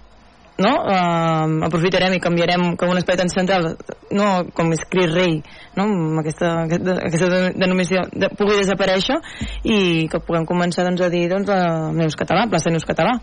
no? 0.58 0.70
Uh, 0.70 1.33
aprofitarem 1.66 2.16
i 2.16 2.22
canviarem 2.22 2.74
com 2.80 2.92
un 2.92 3.00
espai 3.00 3.18
tan 3.20 3.30
central 3.32 3.74
no 4.14 4.28
com 4.56 4.72
és 4.74 4.84
Cris 4.90 5.12
Rei 5.12 5.38
no? 5.76 5.86
amb 5.86 6.20
aquesta, 6.22 6.52
aquesta 6.66 7.30
denominació 7.54 8.04
de, 8.12 8.30
pugui 8.38 8.60
desaparèixer 8.60 9.18
i 9.64 9.78
que 10.10 10.22
puguem 10.26 10.46
començar 10.48 10.86
doncs, 10.86 11.04
a 11.04 11.10
dir 11.12 11.26
doncs, 11.32 11.50
a 11.50 11.90
Neus 11.96 12.16
Català, 12.18 12.46
plaça 12.50 12.72
Neus 12.72 12.86
Català 12.88 13.18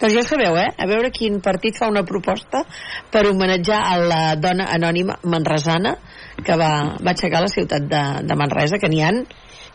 doncs 0.00 0.16
ja 0.16 0.24
sabeu, 0.26 0.56
eh? 0.60 0.70
A 0.76 0.88
veure 0.90 1.12
quin 1.14 1.40
partit 1.44 1.78
fa 1.80 1.90
una 1.90 2.04
proposta 2.06 2.64
per 3.12 3.26
homenatjar 3.30 3.80
a 3.92 3.94
la 4.00 4.22
dona 4.40 4.70
anònima 4.74 5.20
manresana 5.24 5.96
que 6.44 6.56
va, 6.56 6.72
va 7.00 7.14
aixecar 7.14 7.44
la 7.44 7.52
ciutat 7.52 7.86
de, 7.88 8.02
de 8.26 8.36
Manresa, 8.38 8.80
que 8.80 8.90
n'hi 8.92 9.02
han 9.04 9.24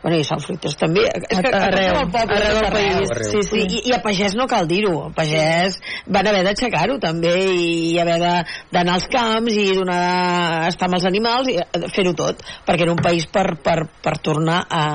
bueno, 0.05 0.19
i 0.21 0.25
Sant 0.27 0.41
Fruitós 0.43 0.75
també 0.77 1.01
és 1.09 1.39
que 1.41 1.49
arreu, 1.49 1.95
el 2.03 2.11
poble, 2.13 2.35
arreu 2.37 2.59
del 2.59 2.73
país 2.75 3.09
arreu. 3.09 3.29
Sí, 3.31 3.39
sí. 3.47 3.61
I, 3.65 3.79
i 3.89 3.93
a 3.95 3.97
Pagès 4.03 4.35
no 4.37 4.45
cal 4.51 4.67
dir-ho 4.69 4.91
a 5.07 5.09
Pagès 5.17 5.79
van 6.13 6.29
haver 6.29 6.43
d'aixecar-ho 6.45 6.99
també 7.01 7.31
i 7.49 7.95
haver 8.03 8.19
d'anar 8.21 8.99
als 8.99 9.07
camps 9.09 9.57
i 9.57 9.65
donar, 9.73 10.67
estar 10.69 10.91
amb 10.91 10.99
els 10.99 11.07
animals 11.09 11.49
i 11.49 11.57
fer-ho 11.95 12.13
tot 12.21 12.45
perquè 12.67 12.85
era 12.85 12.93
un 12.93 13.01
país 13.01 13.25
per, 13.25 13.47
per, 13.65 13.79
per 14.05 14.19
tornar 14.21 14.61
a, 14.69 14.85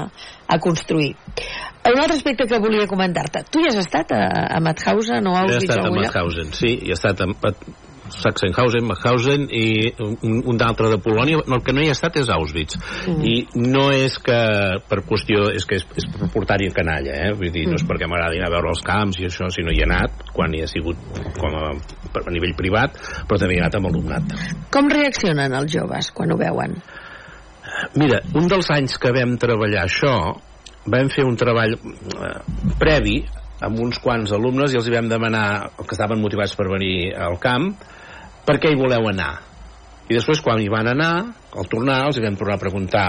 a 0.47 0.61
construir 0.63 1.17
un 1.89 2.01
altre 2.01 2.17
aspecte 2.17 2.47
que 2.47 2.59
volia 2.61 2.89
comentar-te 2.91 3.45
tu 3.51 3.63
ja 3.65 3.73
has 3.73 3.81
estat 3.85 4.13
a, 4.13 4.25
a 4.57 4.61
Mauthausen 4.61 5.27
o 5.27 5.37
a 5.37 5.45
Auschwitz? 5.45 5.65
He 5.65 5.71
estat 5.71 5.87
a 5.87 5.95
Mauthausen, 5.95 6.53
sí, 6.57 6.75
he 6.85 6.97
estat 6.97 7.23
a, 7.25 7.55
Sachsenhausen, 8.11 8.85
Mauthausen 8.87 9.47
i 9.55 9.91
un, 10.03 10.41
un 10.51 10.59
d'altre 10.59 10.91
de 10.91 10.99
Polònia 11.03 11.41
el 11.47 11.63
que 11.65 11.75
no 11.75 11.83
hi 11.83 11.91
ha 11.91 11.95
estat 11.95 12.19
és 12.21 12.31
Auschwitz 12.35 12.79
mm. 13.07 13.23
i 13.27 13.65
no 13.71 13.87
és 13.95 14.19
que 14.25 14.39
per 14.91 15.01
qüestió 15.07 15.47
és 15.55 15.67
que 15.69 15.79
és, 15.81 15.87
és 16.03 16.09
per 16.17 16.31
portar-hi 16.35 16.71
canalla 16.75 17.15
eh? 17.15 17.31
vull 17.39 17.53
dir, 17.55 17.67
mm. 17.67 17.73
no 17.73 17.79
és 17.79 17.85
mm. 17.85 17.93
perquè 17.93 18.11
m'agradi 18.11 18.41
anar 18.41 18.51
a 18.51 18.55
veure 18.57 18.75
els 18.75 18.83
camps 18.87 19.21
i 19.23 19.29
això, 19.31 19.51
sinó 19.55 19.75
hi 19.75 19.83
he 19.83 19.87
anat 19.89 20.27
quan 20.35 20.55
hi 20.57 20.65
ha 20.65 20.71
sigut 20.71 20.99
com 21.39 21.57
a, 21.57 21.71
a 22.25 22.35
nivell 22.35 22.57
privat 22.59 22.99
però 23.29 23.39
també 23.39 23.57
hi 23.57 23.61
he 23.61 23.65
anat 23.65 23.79
amb 23.79 23.93
alumnat 23.93 24.37
Com 24.75 24.91
reaccionen 24.93 25.55
els 25.57 25.73
joves 25.73 26.11
quan 26.15 26.35
ho 26.35 26.39
veuen? 26.41 26.77
Mira, 28.01 28.21
un 28.37 28.49
dels 28.51 28.69
anys 28.75 28.99
que 29.01 29.13
vam 29.15 29.37
treballar 29.41 29.87
això 29.87 30.15
vam 30.87 31.11
fer 31.13 31.27
un 31.29 31.37
treball 31.37 31.77
eh, 31.77 32.35
previ 32.81 33.21
amb 33.61 33.81
uns 33.85 33.99
quants 34.01 34.33
alumnes 34.33 34.73
i 34.73 34.81
els 34.81 34.89
hi 34.89 34.95
vam 34.95 35.09
demanar 35.11 35.47
que 35.77 35.93
estaven 35.93 36.21
motivats 36.23 36.57
per 36.57 36.71
venir 36.71 37.13
al 37.17 37.37
camp 37.43 37.75
per 38.47 38.57
què 38.59 38.73
hi 38.73 38.79
voleu 38.79 39.09
anar? 39.11 39.35
I 40.11 40.17
després, 40.17 40.41
quan 40.43 40.59
hi 40.59 40.71
van 40.73 40.89
anar, 40.91 41.13
al 41.55 41.69
tornar, 41.71 42.01
els 42.09 42.19
vam 42.23 42.39
tornar 42.39 42.57
a 42.57 42.63
preguntar 42.63 43.09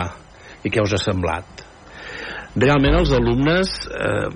i 0.61 0.69
què 0.69 0.83
us 0.83 0.93
ha 0.93 0.99
semblat? 1.01 1.63
Realment 2.61 2.99
els 2.99 3.13
alumnes 3.15 3.71
eh, 3.89 4.27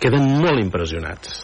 queden 0.00 0.30
molt 0.40 0.62
impressionats. 0.62 1.42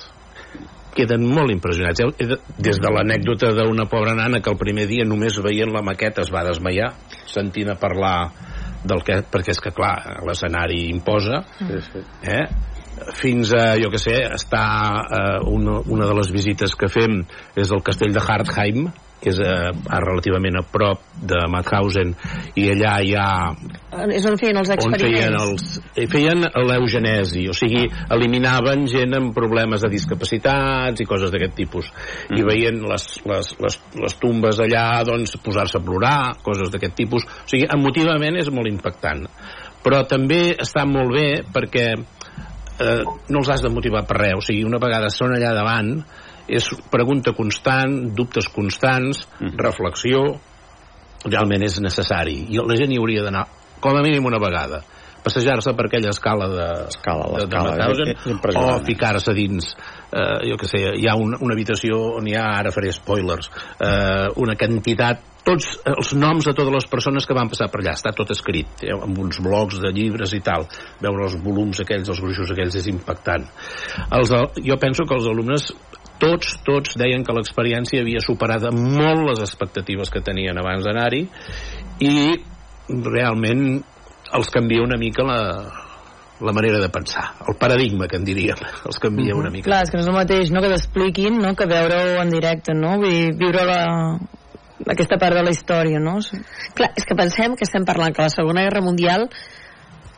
queden 0.93 1.22
molt 1.24 1.51
impressionats. 1.51 2.01
Eh, 2.01 2.36
Des 2.61 2.78
de 2.80 2.90
l'anècdota 2.93 3.53
d'una 3.57 3.86
pobra 3.88 4.14
nana 4.14 4.40
que 4.40 4.51
el 4.51 4.59
primer 4.61 4.86
dia 4.86 5.05
només 5.05 5.38
veient 5.40 5.72
la 5.72 5.82
maqueta 5.82 6.20
es 6.20 6.32
va 6.32 6.45
desmaiar, 6.45 6.93
sentint 7.26 7.70
a 7.72 7.78
parlar 7.80 8.30
del 8.85 9.03
que... 9.07 9.20
perquè 9.30 9.55
és 9.55 9.61
que, 9.62 9.72
clar, 9.76 9.95
l'escenari 10.26 10.89
imposa, 10.91 11.43
Sí, 11.59 11.80
sí. 11.93 12.05
eh? 12.26 12.45
fins 13.18 13.51
a, 13.57 13.72
jo 13.80 13.89
que 13.91 13.99
sé, 13.99 14.14
està 14.37 14.64
eh, 15.03 15.39
una, 15.51 15.80
una 15.91 16.07
de 16.07 16.14
les 16.18 16.30
visites 16.35 16.74
que 16.78 16.91
fem 16.93 17.22
és 17.59 17.72
el 17.72 17.83
castell 17.83 18.12
de 18.14 18.22
Hartheim, 18.22 18.85
que 19.22 19.30
és 19.30 19.38
eh, 19.38 19.70
a 19.70 20.00
relativament 20.02 20.58
a 20.58 20.64
prop 20.66 21.04
de 21.22 21.38
Mauthausen, 21.50 22.12
i 22.58 22.66
allà 22.72 22.96
hi 23.02 23.14
ha 23.14 23.28
És 24.16 24.26
on 24.26 24.38
feien 24.40 24.58
els 24.58 24.72
on 24.74 24.96
feien, 24.98 25.36
experiments. 25.36 25.44
els, 25.46 25.80
eh, 25.94 26.08
feien 26.10 26.42
l'eugenesi, 26.68 27.46
o 27.50 27.54
sigui, 27.56 27.84
eliminaven 28.16 28.86
gent 28.90 29.14
amb 29.18 29.34
problemes 29.36 29.84
de 29.84 29.92
discapacitats 29.92 31.04
i 31.04 31.06
coses 31.08 31.30
d'aquest 31.30 31.54
tipus. 31.58 31.92
Mm. 32.30 32.40
I 32.40 32.46
veient 32.50 32.82
les, 32.90 33.08
les, 33.30 33.52
les, 33.62 33.78
les 34.02 34.18
tumbes 34.22 34.58
allà, 34.64 34.86
doncs, 35.06 35.36
posar-se 35.44 35.78
a 35.78 35.84
plorar, 35.84 36.32
coses 36.42 36.72
d'aquest 36.72 36.98
tipus. 36.98 37.26
O 37.26 37.50
sigui, 37.50 37.68
emotivament 37.70 38.40
és 38.42 38.50
molt 38.50 38.70
impactant. 38.70 39.26
Però 39.82 40.02
també 40.06 40.52
està 40.62 40.84
molt 40.86 41.14
bé 41.14 41.28
perquè 41.54 41.86
eh, 41.94 43.02
no 43.28 43.42
els 43.42 43.50
has 43.54 43.62
de 43.62 43.70
motivar 43.72 44.04
per 44.08 44.18
res. 44.20 44.36
O 44.38 44.44
sigui, 44.44 44.66
una 44.66 44.82
vegada 44.82 45.10
són 45.14 45.34
allà 45.36 45.54
davant, 45.56 45.96
és 46.49 46.70
pregunta 46.90 47.32
constant, 47.36 48.14
dubtes 48.16 48.49
constants, 48.49 49.26
Mm. 49.40 49.57
reflexió, 49.59 50.24
realment 51.24 51.62
és 51.62 51.80
necessari. 51.80 52.47
I 52.51 52.59
la 52.59 52.76
gent 52.76 52.90
hi 52.93 52.99
hauria 52.99 53.22
d'anar 53.22 53.47
com 53.80 53.97
a 53.97 54.03
mínim 54.03 54.24
una 54.26 54.38
vegada 54.43 54.82
passejar-se 55.22 55.72
per 55.78 55.86
aquella 55.86 56.11
escala 56.11 56.49
de, 56.51 56.64
Escala, 56.90 57.26
de, 57.30 57.47
de 57.47 57.59
l'escala, 57.62 57.76
Mauthausen, 57.76 58.09
impressionant. 58.32 58.80
o 58.82 58.84
ficar-se 58.84 59.34
dins 59.34 59.68
eh, 60.11 60.49
jo 60.51 60.57
que 60.59 60.66
sé, 60.66 60.80
hi 60.99 61.07
ha 61.07 61.14
un, 61.14 61.36
una 61.38 61.55
habitació 61.55 61.99
on 62.18 62.26
hi 62.26 62.34
ha, 62.34 62.49
ara 62.59 62.72
faré 62.74 62.90
spoilers 62.90 63.47
eh, 63.78 64.26
una 64.43 64.57
quantitat 64.59 65.22
tots 65.47 65.76
els 65.86 66.12
noms 66.14 66.47
de 66.47 66.55
totes 66.55 66.74
les 66.74 66.86
persones 66.90 67.26
que 67.26 67.34
van 67.34 67.49
passar 67.51 67.66
per 67.70 67.80
allà 67.82 67.95
està 67.95 68.12
tot 68.14 68.30
escrit, 68.34 68.82
eh, 68.82 68.90
amb 68.95 69.18
uns 69.18 69.38
blocs 69.43 69.78
de 69.82 69.95
llibres 69.95 70.34
i 70.34 70.43
tal, 70.43 70.66
veure 71.03 71.28
els 71.28 71.38
volums 71.43 71.80
aquells 71.82 72.11
els 72.11 72.20
gruixos 72.22 72.51
aquells 72.51 72.74
és 72.82 72.90
impactant 72.90 73.47
els, 74.11 74.34
jo 74.59 74.78
penso 74.82 75.07
que 75.07 75.14
els 75.14 75.30
alumnes 75.30 75.70
tots, 76.22 76.56
tots 76.66 76.96
deien 77.00 77.24
que 77.26 77.34
l'experiència 77.34 78.02
havia 78.02 78.22
superat 78.22 78.68
molt 78.72 79.24
les 79.30 79.42
expectatives 79.42 80.12
que 80.12 80.22
tenien 80.24 80.58
abans 80.60 80.86
d'anar-hi 80.86 81.24
i 82.06 82.14
realment 82.88 83.64
els 84.32 84.52
canvia 84.52 84.84
una 84.84 84.98
mica 85.00 85.24
la, 85.26 85.40
la 86.42 86.52
manera 86.52 86.78
de 86.80 86.88
pensar, 86.88 87.24
el 87.48 87.56
paradigma 87.60 88.08
que 88.08 88.18
en 88.20 88.24
diríem, 88.26 88.60
els 88.86 89.00
canvia 89.02 89.36
una 89.38 89.50
mica. 89.50 89.68
Clar, 89.68 89.82
és 89.86 89.92
que 89.92 89.98
no 89.98 90.04
és 90.04 90.12
el 90.12 90.16
mateix 90.16 90.52
no, 90.54 90.62
que 90.64 90.70
t'expliquin 90.72 91.40
no, 91.42 91.54
que 91.58 91.68
veure-ho 91.70 92.20
en 92.22 92.32
directe, 92.32 92.74
no? 92.76 92.96
Vull 93.02 93.12
dir, 93.12 93.34
viure 93.42 93.66
la, 93.68 93.80
aquesta 94.94 95.18
part 95.22 95.38
de 95.38 95.44
la 95.46 95.54
història, 95.54 96.00
no? 96.02 96.18
Clar, 96.78 96.92
és 96.98 97.06
que 97.08 97.18
pensem 97.18 97.56
que 97.58 97.66
estem 97.68 97.86
parlant 97.88 98.14
que 98.14 98.24
la 98.24 98.32
Segona 98.34 98.64
Guerra 98.66 98.84
Mundial 98.84 99.28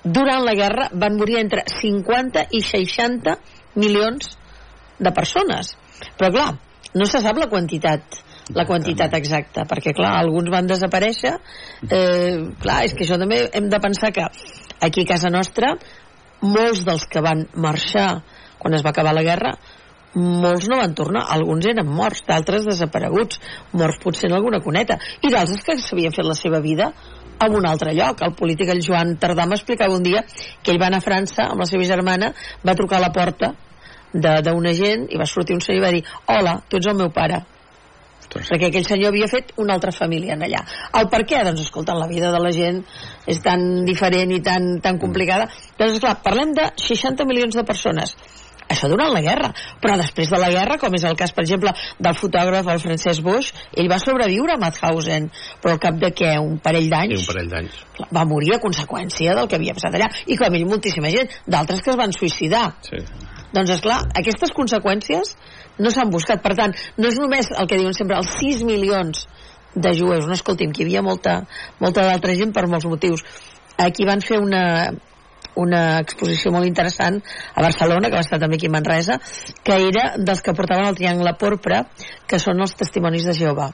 durant 0.04 0.44
la 0.44 0.54
guerra 0.56 0.88
van 0.92 1.16
morir 1.20 1.40
entre 1.40 1.64
50 1.80 2.48
i 2.52 2.60
60 2.64 3.38
milions 3.80 4.36
de 5.00 5.12
persones. 5.12 5.74
Però 6.18 6.30
clar, 6.34 6.50
no 6.94 7.08
se 7.10 7.20
sap 7.24 7.40
la 7.40 7.50
quantitat 7.50 8.22
la 8.52 8.66
quantitat 8.68 9.14
exacta, 9.16 9.62
perquè 9.64 9.94
clar, 9.96 10.18
alguns 10.20 10.50
van 10.52 10.66
desaparèixer. 10.68 11.30
Eh, 11.88 12.42
clar, 12.60 12.82
és 12.84 12.92
que 12.92 13.06
això 13.06 13.16
també 13.16 13.46
hem 13.56 13.70
de 13.72 13.80
pensar 13.80 14.10
que 14.12 14.26
aquí 14.84 15.06
a 15.06 15.12
casa 15.14 15.30
nostra 15.32 15.72
molts 16.44 16.84
dels 16.84 17.06
que 17.08 17.22
van 17.24 17.46
marxar 17.56 18.20
quan 18.58 18.76
es 18.76 18.84
va 18.84 18.92
acabar 18.92 19.14
la 19.16 19.24
guerra 19.24 19.54
molts 20.14 20.68
no 20.70 20.78
van 20.78 20.94
tornar, 20.94 21.24
alguns 21.34 21.66
eren 21.66 21.88
morts 21.90 22.22
d'altres 22.28 22.64
desapareguts, 22.68 23.40
morts 23.72 23.98
potser 24.02 24.28
en 24.30 24.36
alguna 24.36 24.60
cuneta, 24.62 24.98
i 25.22 25.30
d'altres 25.32 25.64
que 25.66 25.76
s'havien 25.82 26.14
fet 26.14 26.26
la 26.26 26.36
seva 26.38 26.60
vida 26.62 26.92
a 27.34 27.48
un 27.50 27.66
altre 27.66 27.94
lloc. 27.96 28.22
El 28.22 28.34
polític, 28.38 28.70
el 28.70 28.82
Joan 28.84 29.16
Tardà, 29.18 29.46
m'explicava 29.50 29.96
un 29.96 30.06
dia 30.06 30.22
que 30.62 30.70
ell 30.70 30.80
va 30.80 30.86
anar 30.86 31.02
a 31.02 31.06
França 31.08 31.48
amb 31.50 31.64
la 31.64 31.66
seva 31.66 31.88
germana, 31.88 32.30
va 32.62 32.76
trucar 32.78 33.00
a 33.00 33.06
la 33.08 33.12
porta 33.12 33.54
de- 34.14 34.40
d'una 34.46 34.72
gent 34.78 35.08
i 35.10 35.18
va 35.20 35.26
sortir 35.26 35.54
un 35.58 35.60
senyor 35.60 35.82
i 35.82 35.84
va 35.84 35.92
dir 35.92 36.04
hola, 36.30 36.62
tu 36.68 36.78
ets 36.78 36.86
el 36.86 36.96
meu 36.96 37.10
pare 37.12 37.42
perquè 38.34 38.66
aquell 38.66 38.86
senyor 38.86 39.12
havia 39.12 39.28
fet 39.30 39.52
una 39.62 39.74
altra 39.76 39.92
família 39.94 40.32
en 40.34 40.40
allà. 40.42 40.62
El 40.98 41.08
per 41.12 41.20
què? 41.28 41.44
Doncs 41.46 41.60
escolta, 41.60 41.94
la 41.94 42.08
vida 42.10 42.32
de 42.32 42.40
la 42.42 42.50
gent 42.50 42.80
és 43.30 43.38
tan 43.44 43.84
diferent 43.86 44.32
i 44.34 44.40
tan, 44.42 44.80
tan 44.82 44.98
complicada. 44.98 45.46
Doncs 45.78 45.98
esclar, 46.00 46.16
parlem 46.24 46.54
de 46.56 46.64
60 46.74 47.26
milions 47.30 47.54
de 47.54 47.62
persones. 47.62 48.16
Això 48.66 48.88
durant 48.88 49.12
la 49.12 49.20
guerra. 49.20 49.52
Però 49.80 49.94
després 50.00 50.30
de 50.32 50.38
la 50.40 50.48
guerra, 50.50 50.78
com 50.80 50.94
és 50.96 51.04
el 51.04 51.14
cas, 51.20 51.30
per 51.36 51.44
exemple, 51.44 51.70
del 52.00 52.14
fotògraf, 52.16 52.66
el 52.72 52.80
Francesc 52.80 53.22
Boix, 53.22 53.52
ell 53.76 53.90
va 53.92 54.00
sobreviure 54.02 54.54
a 54.56 54.58
Mauthausen, 54.58 55.30
però 55.62 55.76
al 55.76 55.78
cap 55.84 55.94
de 56.00 56.10
què? 56.16 56.32
Un 56.40 56.58
parell 56.64 56.88
Sí, 56.88 56.90
d'anys? 56.90 57.20
un 57.20 57.26
parell 57.34 57.50
d'anys. 57.52 57.76
Va 58.10 58.24
morir 58.24 58.54
a 58.56 58.58
conseqüència 58.58 59.36
del 59.36 59.46
que 59.46 59.56
havia 59.60 59.74
passat 59.74 59.94
allà. 59.94 60.08
I 60.26 60.36
com 60.40 60.52
ell, 60.54 60.66
moltíssima 60.66 61.10
gent. 61.12 61.28
D'altres 61.46 61.82
que 61.82 61.90
es 61.90 61.96
van 61.96 62.10
suïcidar. 62.10 62.72
Sí. 62.80 62.96
Doncs, 63.54 63.70
és 63.76 63.82
clar, 63.84 64.00
aquestes 64.18 64.52
conseqüències 64.56 65.34
no 65.78 65.92
s'han 65.94 66.10
buscat. 66.10 66.42
Per 66.42 66.54
tant, 66.58 66.74
no 66.98 67.10
és 67.10 67.18
només 67.22 67.50
el 67.54 67.70
que 67.70 67.78
diuen 67.80 67.96
sempre, 67.96 68.18
els 68.18 68.36
6 68.40 68.64
milions 68.66 69.26
de 69.74 69.94
jueus. 69.94 70.26
No, 70.26 70.34
escolti'm, 70.34 70.72
que 70.74 70.82
hi 70.82 70.88
havia 70.88 71.02
molta, 71.06 71.40
molta 71.82 72.06
d'altra 72.08 72.36
gent 72.38 72.54
per 72.54 72.66
molts 72.70 72.86
motius. 72.90 73.24
Aquí 73.84 74.06
van 74.06 74.22
fer 74.22 74.38
una, 74.42 74.64
una 75.60 75.82
exposició 76.02 76.52
molt 76.54 76.66
interessant 76.66 77.20
a 77.54 77.62
Barcelona, 77.62 78.10
que 78.10 78.18
va 78.18 78.26
estar 78.26 78.40
també 78.42 78.58
aquí 78.58 78.70
a 78.70 78.74
Manresa, 78.74 79.18
que 79.62 79.78
era 79.88 80.12
dels 80.18 80.42
que 80.42 80.54
portaven 80.54 80.90
el 80.90 80.98
triangle 80.98 81.34
porpra, 81.38 81.84
que 82.26 82.42
són 82.42 82.62
els 82.62 82.74
testimonis 82.78 83.26
de 83.28 83.36
Jehovà. 83.38 83.70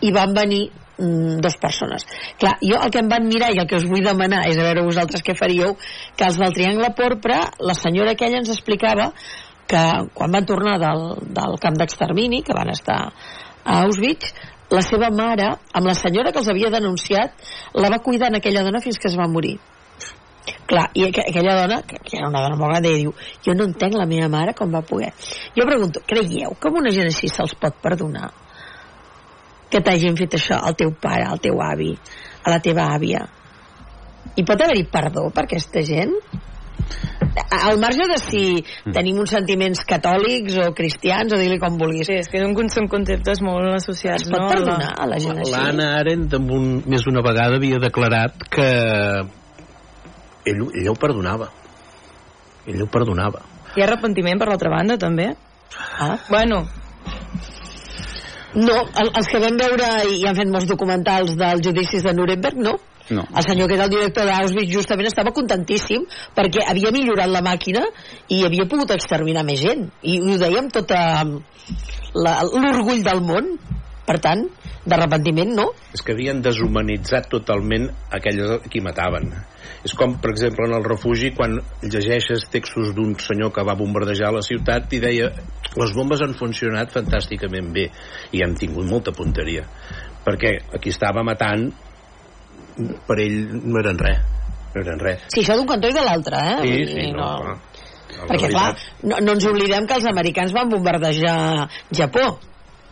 I 0.00 0.14
van 0.14 0.34
venir 0.34 0.68
mm, 1.00 1.40
dos 1.44 1.56
persones. 1.62 2.06
Clar, 2.38 2.58
jo 2.60 2.78
el 2.78 2.92
que 2.92 3.00
em 3.02 3.08
van 3.10 3.26
mirar 3.28 3.50
i 3.54 3.60
el 3.62 3.68
que 3.70 3.80
us 3.80 3.88
vull 3.88 4.04
demanar 4.04 4.44
és 4.50 4.58
a 4.58 4.66
veure 4.68 4.86
vosaltres 4.86 5.24
què 5.26 5.36
faríeu, 5.38 5.76
que 6.16 6.28
els 6.28 6.38
del 6.40 6.54
triangle 6.56 6.92
porpra, 6.98 7.40
la 7.58 7.76
senyora 7.78 8.14
aquella 8.16 8.42
ens 8.42 8.52
explicava 8.52 9.10
que 9.70 9.82
quan 10.14 10.32
van 10.34 10.46
tornar 10.46 10.78
del, 10.82 11.04
del 11.40 11.58
camp 11.62 11.76
d'extermini, 11.78 12.42
que 12.46 12.56
van 12.56 12.72
estar 12.74 13.00
a 13.08 13.82
Auschwitz, 13.84 14.34
la 14.70 14.82
seva 14.86 15.10
mare, 15.10 15.50
amb 15.74 15.86
la 15.86 15.96
senyora 15.98 16.30
que 16.32 16.38
els 16.42 16.48
havia 16.50 16.70
denunciat, 16.70 17.34
la 17.74 17.90
va 17.90 18.02
cuidar 18.02 18.30
en 18.30 18.38
aquella 18.38 18.62
dona 18.66 18.82
fins 18.82 18.98
que 18.98 19.10
es 19.10 19.18
va 19.18 19.28
morir. 19.30 19.56
Clar, 20.70 20.86
i 20.94 21.04
aqu 21.08 21.22
aquella 21.22 21.56
dona, 21.58 21.80
que 21.86 21.98
era 22.16 22.28
una 22.28 22.42
dona 22.44 22.58
molt 22.58 22.72
gran, 22.72 22.86
diu, 22.86 23.12
jo 23.44 23.54
no 23.54 23.66
entenc 23.68 23.96
la 23.98 24.06
meva 24.10 24.28
mare 24.32 24.54
com 24.58 24.70
va 24.74 24.82
poder. 24.86 25.10
Jo 25.56 25.66
pregunto, 25.68 26.02
creieu 26.06 26.54
que 26.60 26.72
una 26.82 26.92
gent 26.94 27.10
així 27.10 27.30
se'ls 27.30 27.56
pot 27.60 27.76
perdonar? 27.82 28.30
Que 29.70 29.82
t'hagin 29.86 30.16
fet 30.18 30.34
això 30.38 30.58
al 30.58 30.76
teu 30.78 30.92
pare, 31.00 31.26
al 31.30 31.40
teu 31.42 31.60
avi, 31.62 31.92
a 32.42 32.52
la 32.52 32.60
teva 32.62 32.88
àvia? 32.94 33.24
Hi 34.36 34.44
pot 34.46 34.60
haver-hi 34.60 34.86
perdó 34.90 35.28
per 35.34 35.46
aquesta 35.46 35.82
gent? 35.86 36.14
Al 37.54 37.78
marge 37.78 38.06
de 38.10 38.16
si 38.18 38.42
tenim 38.94 39.20
uns 39.22 39.30
sentiments 39.34 39.84
catòlics 39.86 40.56
o 40.64 40.70
cristians 40.74 41.32
o 41.34 41.38
dir-li 41.38 41.60
com 41.62 41.76
vulguis. 41.78 42.08
Sí, 42.08 42.16
és 42.18 42.30
que 42.30 42.40
són 42.42 42.88
conceptes 42.90 43.42
molt 43.46 43.70
associats, 43.76 44.26
Es 44.26 44.32
pot 44.32 44.42
no? 44.42 44.48
perdonar 44.50 44.90
a 44.98 45.06
la 45.06 45.20
gent 45.22 45.38
així? 45.38 45.54
L'Anna 45.54 45.92
Arendt 46.00 46.34
amb 46.40 46.50
un, 46.56 46.66
més 46.90 47.06
d'una 47.06 47.22
vegada 47.26 47.60
havia 47.60 47.78
declarat 47.82 48.48
que 48.50 48.68
ell, 50.50 50.66
ell 50.74 50.90
ho 50.90 50.96
perdonava. 50.98 51.50
Ell 52.66 52.82
ho 52.82 52.90
perdonava. 52.90 53.44
Hi 53.76 53.84
ha 53.84 53.86
arrepentiment 53.86 54.40
per 54.40 54.50
l'altra 54.50 54.72
banda, 54.72 54.98
també? 54.98 55.30
Ah. 56.00 56.16
Bueno, 56.28 56.64
No, 58.54 58.76
el, 58.98 59.10
els 59.14 59.28
que 59.30 59.38
vam 59.42 59.56
veure 59.60 59.88
i 60.10 60.24
han 60.26 60.34
fet 60.38 60.48
molts 60.50 60.66
documentals 60.70 61.36
dels 61.38 61.62
judicis 61.62 62.02
de 62.02 62.14
Nuremberg, 62.16 62.56
no? 62.58 62.78
No. 63.10 63.24
El 63.34 63.42
senyor 63.42 63.66
que 63.68 63.74
era 63.74 63.84
el 63.88 63.90
director 63.90 64.26
d'Auschwitz 64.26 64.70
justament 64.70 65.08
estava 65.08 65.32
contentíssim 65.34 66.04
perquè 66.36 66.62
havia 66.70 66.92
millorat 66.94 67.30
la 67.30 67.42
màquina 67.42 67.82
i 68.30 68.44
havia 68.46 68.66
pogut 68.70 68.90
exterminar 68.94 69.42
més 69.46 69.60
gent. 69.62 69.88
I 70.02 70.20
ho 70.22 70.36
deia 70.38 70.62
amb 70.62 71.42
la- 72.14 72.42
l'orgull 72.46 73.02
del 73.02 73.20
món. 73.22 73.56
Per 74.06 74.16
tant, 74.18 74.40
d'arrepentiment 74.86 75.52
no. 75.54 75.68
És 75.94 76.02
que 76.02 76.12
havien 76.16 76.40
deshumanitzat 76.42 77.28
totalment 77.30 77.90
aquelles 78.10 78.50
a 78.50 78.58
qui 78.68 78.80
mataven. 78.82 79.28
És 79.84 79.94
com, 79.96 80.12
per 80.20 80.34
exemple, 80.34 80.66
en 80.68 80.74
el 80.76 80.84
refugi, 80.84 81.30
quan 81.36 81.56
llegeixes 81.80 82.48
textos 82.52 82.90
d'un 82.96 83.14
senyor 83.22 83.52
que 83.56 83.64
va 83.64 83.78
bombardejar 83.78 84.32
la 84.34 84.42
ciutat 84.44 84.92
i 84.92 85.00
deia 85.00 85.30
les 85.80 85.94
bombes 85.96 86.20
han 86.20 86.34
funcionat 86.36 86.92
fantàsticament 86.92 87.70
bé 87.72 87.86
i 88.36 88.42
han 88.44 88.56
tingut 88.60 88.88
molta 88.90 89.14
punteria. 89.16 89.64
Perquè 90.26 90.58
aquí 90.76 90.92
estava 90.92 91.24
matant 91.24 91.70
per 93.08 93.16
ell 93.22 93.38
no 93.56 93.80
eren 93.80 93.98
res. 94.00 94.20
No 94.74 94.82
eren 94.84 95.00
res. 95.02 95.24
Sí, 95.32 95.40
això 95.42 95.56
d'un 95.58 95.68
cantó 95.70 95.88
i 95.90 95.96
de 95.96 96.04
l'altre, 96.04 96.44
eh? 96.52 96.60
Sí, 96.66 96.84
sí, 96.92 97.08
no, 97.16 97.30
clar. 97.40 97.56
La 98.10 98.26
Perquè, 98.26 98.50
clar, 98.50 98.68
no, 99.06 99.18
no 99.24 99.34
ens 99.36 99.48
oblidem 99.48 99.86
que 99.88 99.96
els 99.96 100.06
americans 100.10 100.52
van 100.52 100.70
bombardejar 100.72 101.68
Japó. 101.96 102.26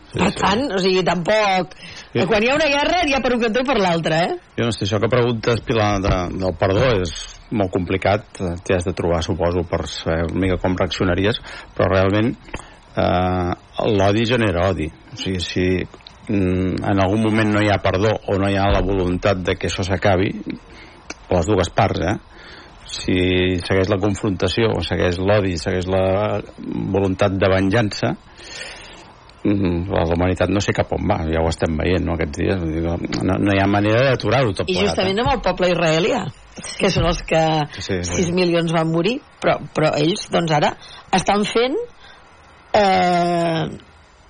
Sí, 0.09 0.17
per 0.17 0.31
sí. 0.31 0.39
tant, 0.41 0.65
o 0.73 0.81
sigui, 0.81 1.03
tampoc... 1.05 1.75
Sí. 2.09 2.23
Quan 2.25 2.41
hi 2.41 2.49
ha 2.49 2.55
una 2.57 2.69
guerra, 2.71 3.03
n'hi 3.05 3.13
ha 3.13 3.21
per 3.21 3.35
un 3.35 3.43
cantó 3.43 3.61
i 3.61 3.67
per 3.67 3.77
l'altre, 3.77 4.21
eh? 4.25 4.37
Jo 4.57 4.69
no 4.69 4.73
sé, 4.73 4.85
això 4.87 4.97
que 5.01 5.11
preguntes, 5.11 5.61
Pilar, 5.67 5.91
de, 6.01 6.15
del 6.41 6.55
perdó 6.57 6.87
és 7.03 7.13
molt 7.53 7.69
complicat, 7.73 8.25
t'hi 8.39 8.73
has 8.73 8.87
de 8.87 8.95
trobar, 8.97 9.21
suposo, 9.25 9.61
per 9.69 9.83
saber 9.89 10.25
una 10.31 10.41
mica 10.45 10.57
com 10.63 10.77
reaccionaries, 10.79 11.37
però 11.77 11.91
realment 11.91 12.33
eh, 12.95 13.51
l'odi 13.85 14.25
genera 14.25 14.69
odi 14.69 14.87
o 14.89 15.15
sigui, 15.15 15.39
si 15.39 15.65
mm, 16.33 16.81
en 16.83 17.03
algun 17.03 17.23
moment 17.23 17.53
no 17.53 17.61
hi 17.63 17.69
ha 17.71 17.79
perdó 17.83 18.11
o 18.27 18.37
no 18.39 18.49
hi 18.49 18.57
ha 18.57 18.69
la 18.71 18.81
voluntat 18.85 19.43
de 19.45 19.55
que 19.55 19.69
això 19.69 19.85
s'acabi 19.85 20.31
les 21.29 21.45
dues 21.49 21.69
parts 21.75 22.05
eh? 22.05 22.17
si 22.89 23.19
segueix 23.61 23.91
la 23.91 23.99
confrontació 24.01 24.71
o 24.77 24.81
segueix 24.85 25.19
l'odi, 25.21 25.57
segueix 25.61 25.85
la 25.89 26.41
voluntat 26.57 27.37
de 27.37 27.51
venjança 27.51 28.15
la 29.43 30.03
humanitat 30.13 30.49
no 30.51 30.59
sé 30.61 30.73
cap 30.75 30.91
on 30.93 31.05
va, 31.07 31.21
ja 31.31 31.39
ho 31.41 31.47
estem 31.49 31.77
veient 31.79 32.03
no, 32.05 32.13
aquests 32.17 32.37
dies, 32.37 32.59
no, 33.23 33.37
no 33.39 33.53
hi 33.55 33.59
ha 33.63 33.67
manera 33.67 34.01
d'aturar-ho 34.09 34.51
tot 34.53 34.67
I 34.69 34.73
plegat, 34.73 34.89
justament 34.89 35.19
amb 35.23 35.31
el 35.33 35.41
poble 35.41 35.69
israelià, 35.71 36.25
que 36.77 36.89
són 36.91 37.05
els 37.07 37.21
que 37.23 37.43
Sí, 37.79 38.01
sí. 38.03 38.23
6 38.23 38.31
milions 38.35 38.73
van 38.75 38.91
morir, 38.91 39.21
però, 39.39 39.57
però 39.73 39.93
ells, 39.95 40.27
doncs 40.29 40.51
ara, 40.51 40.73
estan 41.15 41.45
fent 41.47 41.77
eh, 42.73 43.63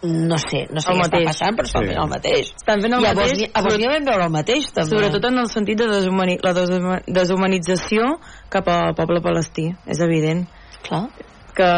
no 0.01 0.37
sé, 0.37 0.67
no 0.71 0.79
sé 0.79 0.91
El 0.93 0.95
què 0.95 1.01
està 1.01 1.09
mateix. 1.09 1.25
passant, 1.27 1.55
però 1.57 1.65
estan 1.67 1.83
Sí. 1.83 1.87
fent 1.89 2.01
el 2.03 2.09
mateix. 2.09 2.51
Estan 2.55 2.81
fent 2.81 2.93
el 2.93 3.01
I 3.01 3.05
a 3.05 3.13
mateix, 3.13 3.31
Bòsnia, 3.31 3.49
a 3.53 3.61
Bòsnia 3.65 3.89
vam 3.89 4.05
veure 4.05 4.23
el 4.23 4.31
mateix, 4.31 4.69
també. 4.71 4.89
Sobretot 4.93 5.25
en 5.25 5.37
el 5.39 5.49
sentit 5.49 5.77
de 5.77 5.87
deshumani 5.87 6.37
la 6.43 6.53
deshuma- 6.53 7.01
deshumanització 7.07 8.19
cap 8.49 8.67
al 8.69 8.95
poble 8.95 9.19
palestí, 9.21 9.75
és 9.87 9.99
evident. 9.99 10.47
Clar. 10.87 11.09
Que 11.59 11.69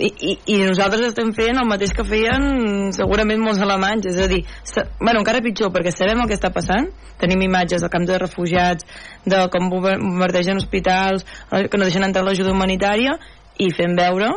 i, 0.00 0.08
i, 0.08 0.34
i 0.54 0.58
nosaltres 0.64 1.10
estem 1.10 1.32
fent 1.36 1.60
el 1.60 1.68
mateix 1.68 1.92
que 1.96 2.06
feien 2.08 2.90
segurament 2.96 3.42
molts 3.44 3.60
alemanys 3.64 4.08
és 4.10 4.20
a 4.24 4.28
dir, 4.30 4.42
sa, 4.64 4.86
bueno, 5.00 5.20
encara 5.20 5.42
pitjor 5.44 5.72
perquè 5.74 5.92
sabem 5.94 6.22
el 6.24 6.30
que 6.30 6.38
està 6.38 6.52
passant, 6.54 6.88
tenim 7.20 7.44
imatges 7.46 7.84
del 7.84 7.92
camp 7.92 8.06
de 8.08 8.18
refugiats, 8.22 8.86
de 9.28 9.42
com 9.52 9.68
bombar- 9.72 9.98
bombardegen 10.00 10.60
hospitals, 10.62 11.26
eh, 11.52 11.66
que 11.68 11.76
no 11.78 11.88
deixen 11.88 12.06
entrar 12.06 12.24
l'ajuda 12.24 12.54
humanitària 12.56 13.18
i 13.60 13.68
fem 13.76 13.92
veure 13.98 14.32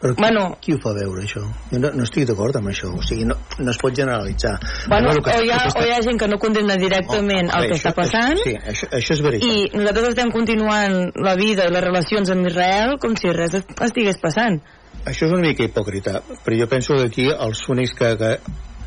Però 0.00 0.14
qui, 0.14 0.22
Bueno. 0.22 0.56
qui 0.62 0.72
ho 0.74 0.78
fa 0.78 0.92
veure, 0.94 1.24
això? 1.24 1.40
Jo 1.72 1.78
no, 1.82 1.90
no 1.90 2.04
estic 2.04 2.24
d'acord 2.28 2.54
amb 2.56 2.68
això. 2.68 2.92
O 2.94 3.02
sigui, 3.02 3.24
no, 3.26 3.34
no 3.58 3.70
es 3.70 3.78
pot 3.78 3.92
generalitzar. 3.96 4.58
bueno, 4.88 5.10
el 5.10 5.22
que- 5.22 5.30
o, 5.30 5.42
hi 5.42 5.50
ha, 5.50 5.56
està- 5.66 5.80
o 5.82 5.86
hi 5.86 5.90
ha 5.90 6.00
gent 6.02 6.18
que 6.20 6.28
no 6.28 6.38
condemna 6.38 6.76
directament 6.76 7.50
Oh, 7.52 7.58
el 7.58 7.66
que 7.70 7.74
això- 7.74 7.90
està 7.90 7.94
passant 7.94 8.38
Sí, 8.44 8.54
això, 8.54 8.88
això 8.90 9.12
és 9.14 9.20
veritat. 9.22 9.48
i 9.48 9.70
nosaltres 9.76 10.08
estem 10.10 10.30
continuant 10.30 11.10
la 11.16 11.34
vida 11.34 11.64
i 11.66 11.70
les 11.72 11.82
relacions 11.82 12.30
amb 12.30 12.46
Israel 12.46 12.96
com 13.00 13.16
si 13.16 13.28
res 13.32 13.54
estigués 13.54 14.18
passant 14.18 14.60
Això 15.04 15.26
és 15.26 15.32
una 15.32 15.40
mica 15.48 15.62
hipòcrita, 15.64 16.22
però 16.44 16.58
jo 16.60 16.66
penso 16.68 16.94
que 16.94 17.06
aquí 17.06 17.26
els 17.30 17.68
únics 17.68 17.94
que... 17.94 18.16
que 18.16 18.38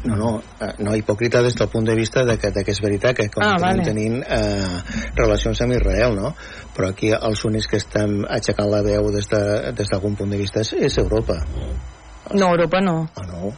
no, 0.04 0.16
no, 0.16 0.44
eh, 0.60 0.74
no 0.80 0.96
hipòcrita 0.96 1.44
des 1.44 1.54
del 1.56 1.68
punt 1.70 1.86
de 1.86 1.94
vista 1.94 2.24
de 2.26 2.36
que, 2.40 2.50
de 2.50 2.64
que 2.64 2.72
és 2.72 2.80
veritat 2.82 3.16
que 3.16 3.26
Ah, 3.28 3.30
continuem 3.30 3.62
vale. 3.62 3.84
tenint 3.84 4.24
eh, 4.28 4.82
relacions 5.16 5.62
amb 5.62 5.74
Israel, 5.74 6.16
no? 6.16 6.36
Però 6.82 6.90
aquí 6.90 7.12
els 7.14 7.46
únics 7.46 7.68
que 7.70 7.78
estem 7.78 8.24
aixecant 8.28 8.72
la 8.74 8.82
veu 8.82 9.12
des 9.14 9.28
de- 9.30 9.72
des 9.78 9.88
d'algun 9.92 10.16
punt 10.18 10.32
de 10.34 10.38
vista 10.38 10.62
és, 10.66 10.74
és 10.74 10.98
Europa. 10.98 11.38
no, 12.34 12.48
Europa 12.56 12.80
no 12.82 13.10
Ah, 13.16 13.26
no? 13.28 13.54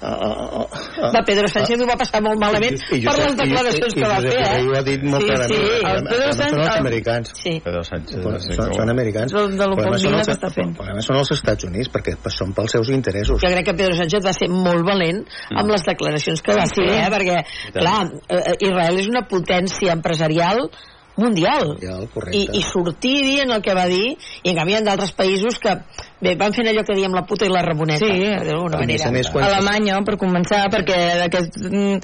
Ah, 0.00 0.14
ah, 0.14 0.66
ah, 1.02 1.10
Va, 1.12 1.22
Pedro 1.26 1.48
Sánchez 1.50 1.80
ho 1.82 1.86
va 1.88 1.96
passar 1.98 2.20
molt 2.22 2.38
malament 2.38 2.70
I- 2.70 2.98
i 2.98 3.00
per 3.02 3.14
Josep- 3.14 3.24
les 3.26 3.36
declaracions 3.36 3.94
i- 3.94 3.98
i 3.98 4.02
que 4.02 4.08
va 4.08 4.20
fer, 4.20 4.34
eh? 4.38 4.62
ho 4.68 4.76
ha 4.78 4.82
dit 4.86 5.02
molt 5.02 5.22
sí, 5.22 5.28
clarament. 5.28 5.52
sí, 5.54 5.58
El 5.58 5.82
Pedro 5.82 6.06
problema 6.08 6.32
són 6.32 6.46
els 6.46 6.54
Sánchez- 6.68 6.78
americans. 6.78 7.32
sí. 7.34 7.60
Pedro 7.64 7.82
Sánchez 7.84 8.22
Són, 8.22 8.40
sí, 8.40 8.52
són, 8.54 8.74
són 8.74 8.90
americans. 8.90 9.32
De- 9.32 9.48
de 9.48 9.66
lo 9.66 9.74
poc 9.76 9.84
són 9.86 9.96
digne 9.98 10.18
els- 10.18 10.26
que 10.28 10.34
està 10.38 10.50
fent. 10.54 10.68
El 10.68 10.74
problema 10.76 11.02
són 11.02 11.16
els 11.16 11.30
Estats 11.32 11.64
Units, 11.64 11.90
perquè 11.90 12.16
són 12.30 12.52
pels 12.54 12.70
seus 12.70 12.88
interessos. 12.90 13.40
jo 13.42 13.48
crec 13.48 13.64
que 13.64 13.74
Pedro 13.74 13.94
Sánchez 13.96 14.24
va 14.24 14.32
ser 14.32 14.48
molt 14.48 14.86
valent 14.86 15.26
amb 15.56 15.68
les 15.70 15.82
declaracions 15.82 16.42
que 16.42 16.54
va 16.54 16.66
Sí. 16.66 16.74
fer, 16.76 16.90
eh? 16.90 17.10
perquè, 17.10 17.44
clar, 17.72 18.06
eh, 18.28 18.54
Israel 18.60 18.98
és 19.00 19.08
una 19.08 19.26
potència 19.26 19.92
empresarial 19.92 20.70
mundial 21.18 21.66
Mundial, 21.74 22.06
correcte. 22.14 22.38
I, 22.38 22.58
i 22.58 22.62
sortir 22.62 23.16
dient 23.26 23.50
el 23.50 23.62
que 23.64 23.74
va 23.76 23.86
dir 23.90 24.14
i 24.14 24.50
en 24.52 24.56
canvi 24.56 24.72
hi 24.72 24.78
ha 24.78 24.82
d'altres 24.86 25.12
països 25.18 25.58
que 25.62 25.74
bé, 26.22 26.34
van 26.38 26.54
fent 26.54 26.68
allò 26.70 26.84
que 26.86 26.94
diem 26.96 27.14
la 27.14 27.24
puta 27.26 27.46
i 27.46 27.50
la 27.52 27.62
ramoneta 27.66 28.06
Sí. 28.06 28.20
d'alguna 28.22 28.78
A 28.78 28.80
més 28.80 28.86
manera 28.86 29.08
a 29.08 29.12
més, 29.12 29.28
quan- 29.30 29.44
Alemanya, 29.48 29.98
per 30.06 30.16
començar, 30.18 30.64
perquè 30.70 30.98
aquest, 31.26 31.58
mm, 31.58 31.98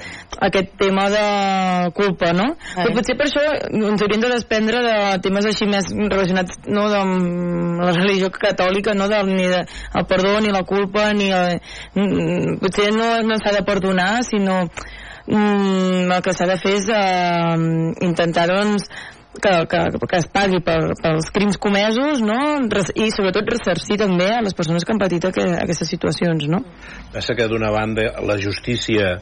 aquest 0.49 0.75
tema 0.77 1.09
de 1.09 1.25
culpa, 1.95 2.33
no? 2.33 2.49
Eh. 2.55 2.83
Però 2.83 2.93
potser 2.99 3.17
per 3.17 3.27
això 3.27 3.43
ens 3.71 4.01
hauríem 4.01 4.21
de 4.21 4.29
desprendre 4.35 4.83
de 4.83 4.95
temes 5.23 5.45
així 5.45 5.65
més 5.65 5.85
relacionats 5.91 6.59
no, 6.67 6.85
amb 6.93 7.81
la 7.85 7.91
religió 7.91 8.29
catòlica, 8.31 8.93
no? 8.93 9.07
De, 9.07 9.23
ni 9.23 9.47
de, 9.47 9.63
el 9.95 10.05
perdó, 10.05 10.39
ni 10.41 10.51
la 10.51 10.63
culpa, 10.63 11.11
ni... 11.13 11.31
El, 11.31 11.59
mm, 11.95 12.59
potser 12.61 12.91
no, 12.95 13.21
no 13.23 13.35
s'ha 13.39 13.51
de 13.55 13.63
perdonar, 13.67 14.23
sinó 14.23 14.65
mm, 15.27 16.07
el 16.11 16.23
que 16.25 16.33
s'ha 16.33 16.47
de 16.49 16.57
fer 16.61 16.77
és 16.79 16.89
eh, 16.93 17.59
intentar, 18.07 18.47
doncs, 18.51 18.89
que, 19.41 19.67
que, 19.67 20.07
que 20.07 20.17
es 20.17 20.27
pagui 20.31 20.61
per, 20.63 20.79
pels 21.01 21.29
crims 21.35 21.57
comesos 21.61 22.21
no? 22.23 22.37
I 22.95 23.09
sobretot 23.13 23.49
ressarcir 23.51 23.97
també 23.99 24.29
a 24.31 24.41
les 24.45 24.55
persones 24.57 24.85
que 24.85 24.93
han 24.93 25.01
patit 25.01 25.27
aqu 25.27 25.45
aquestes 25.59 25.91
situacions 25.91 26.47
no? 26.51 26.61
Passa 27.13 27.35
que 27.37 27.47
d'una 27.51 27.71
banda 27.73 28.07
la 28.25 28.37
justícia 28.41 29.15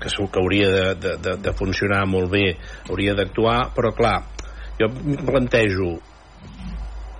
que 0.00 0.12
segur 0.12 0.28
que 0.32 0.42
hauria 0.42 0.68
de, 0.72 0.84
de, 1.00 1.14
de, 1.24 1.36
de 1.46 1.54
funcionar 1.56 2.04
molt 2.08 2.30
bé 2.32 2.44
hauria 2.90 3.16
d'actuar, 3.16 3.72
però 3.76 3.94
clar 3.96 4.18
jo 4.80 4.90
plantejo 5.24 5.94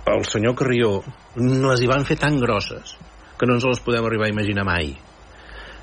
el 0.07 0.23
senyor 0.29 0.55
Carrió 0.55 0.91
les 1.37 1.81
hi 1.81 1.89
van 1.89 2.05
fer 2.07 2.19
tan 2.21 2.37
grosses 2.39 2.95
que 3.37 3.49
no 3.49 3.57
ens 3.57 3.65
les 3.65 3.81
podem 3.85 4.05
arribar 4.05 4.29
a 4.29 4.33
imaginar 4.35 4.65
mai 4.67 4.93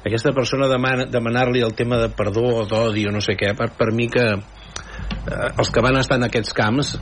aquesta 0.04 0.34
persona 0.36 0.68
demana, 0.68 1.06
demanar-li 1.08 1.62
el 1.64 1.74
tema 1.74 1.98
de 2.02 2.10
perdó 2.12 2.44
o 2.60 2.66
d'odi 2.68 3.06
o 3.08 3.14
no 3.14 3.22
sé 3.24 3.38
què, 3.40 3.54
per, 3.56 3.70
per 3.78 3.88
mi 3.96 4.10
que 4.12 4.24
eh, 4.34 5.48
els 5.48 5.70
que 5.72 5.82
van 5.84 5.96
estar 5.96 6.18
en 6.20 6.26
aquests 6.28 6.52
camps 6.56 6.92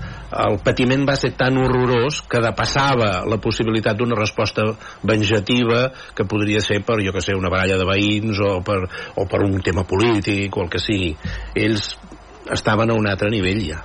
el 0.44 0.58
patiment 0.64 1.02
va 1.08 1.16
ser 1.18 1.32
tan 1.38 1.58
horrorós 1.58 2.22
que 2.30 2.42
depassava 2.44 3.10
la 3.28 3.40
possibilitat 3.42 3.98
d'una 3.98 4.18
resposta 4.18 4.68
venjativa 5.02 5.88
que 6.14 6.28
podria 6.30 6.62
ser 6.62 6.82
per, 6.86 7.00
jo 7.02 7.14
que 7.14 7.24
sé, 7.24 7.34
una 7.34 7.50
baralla 7.50 7.80
de 7.80 7.88
veïns 7.88 8.38
o 8.38 8.60
per, 8.66 8.84
o 9.18 9.26
per 9.26 9.42
un 9.42 9.58
tema 9.66 9.84
polític 9.88 10.56
o 10.56 10.66
el 10.66 10.70
que 10.70 10.82
sigui 10.82 11.12
ells 11.58 11.96
estaven 12.52 12.90
a 12.90 12.98
un 12.98 13.08
altre 13.10 13.30
nivell 13.34 13.64
ja 13.66 13.80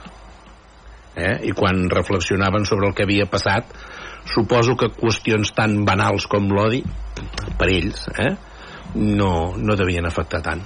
eh? 1.18 1.38
i 1.50 1.54
quan 1.58 1.88
reflexionaven 1.90 2.70
sobre 2.70 2.90
el 2.90 2.94
que 2.98 3.06
havia 3.08 3.26
passat 3.30 3.74
suposo 4.28 4.76
que 4.78 4.92
qüestions 4.94 5.54
tan 5.58 5.82
banals 5.88 6.28
com 6.30 6.50
l'odi 6.54 6.84
per 7.58 7.70
ells 7.74 8.06
eh? 8.14 8.36
No, 8.96 9.54
no 9.58 9.76
devien 9.76 10.06
afectar 10.06 10.42
tant 10.46 10.64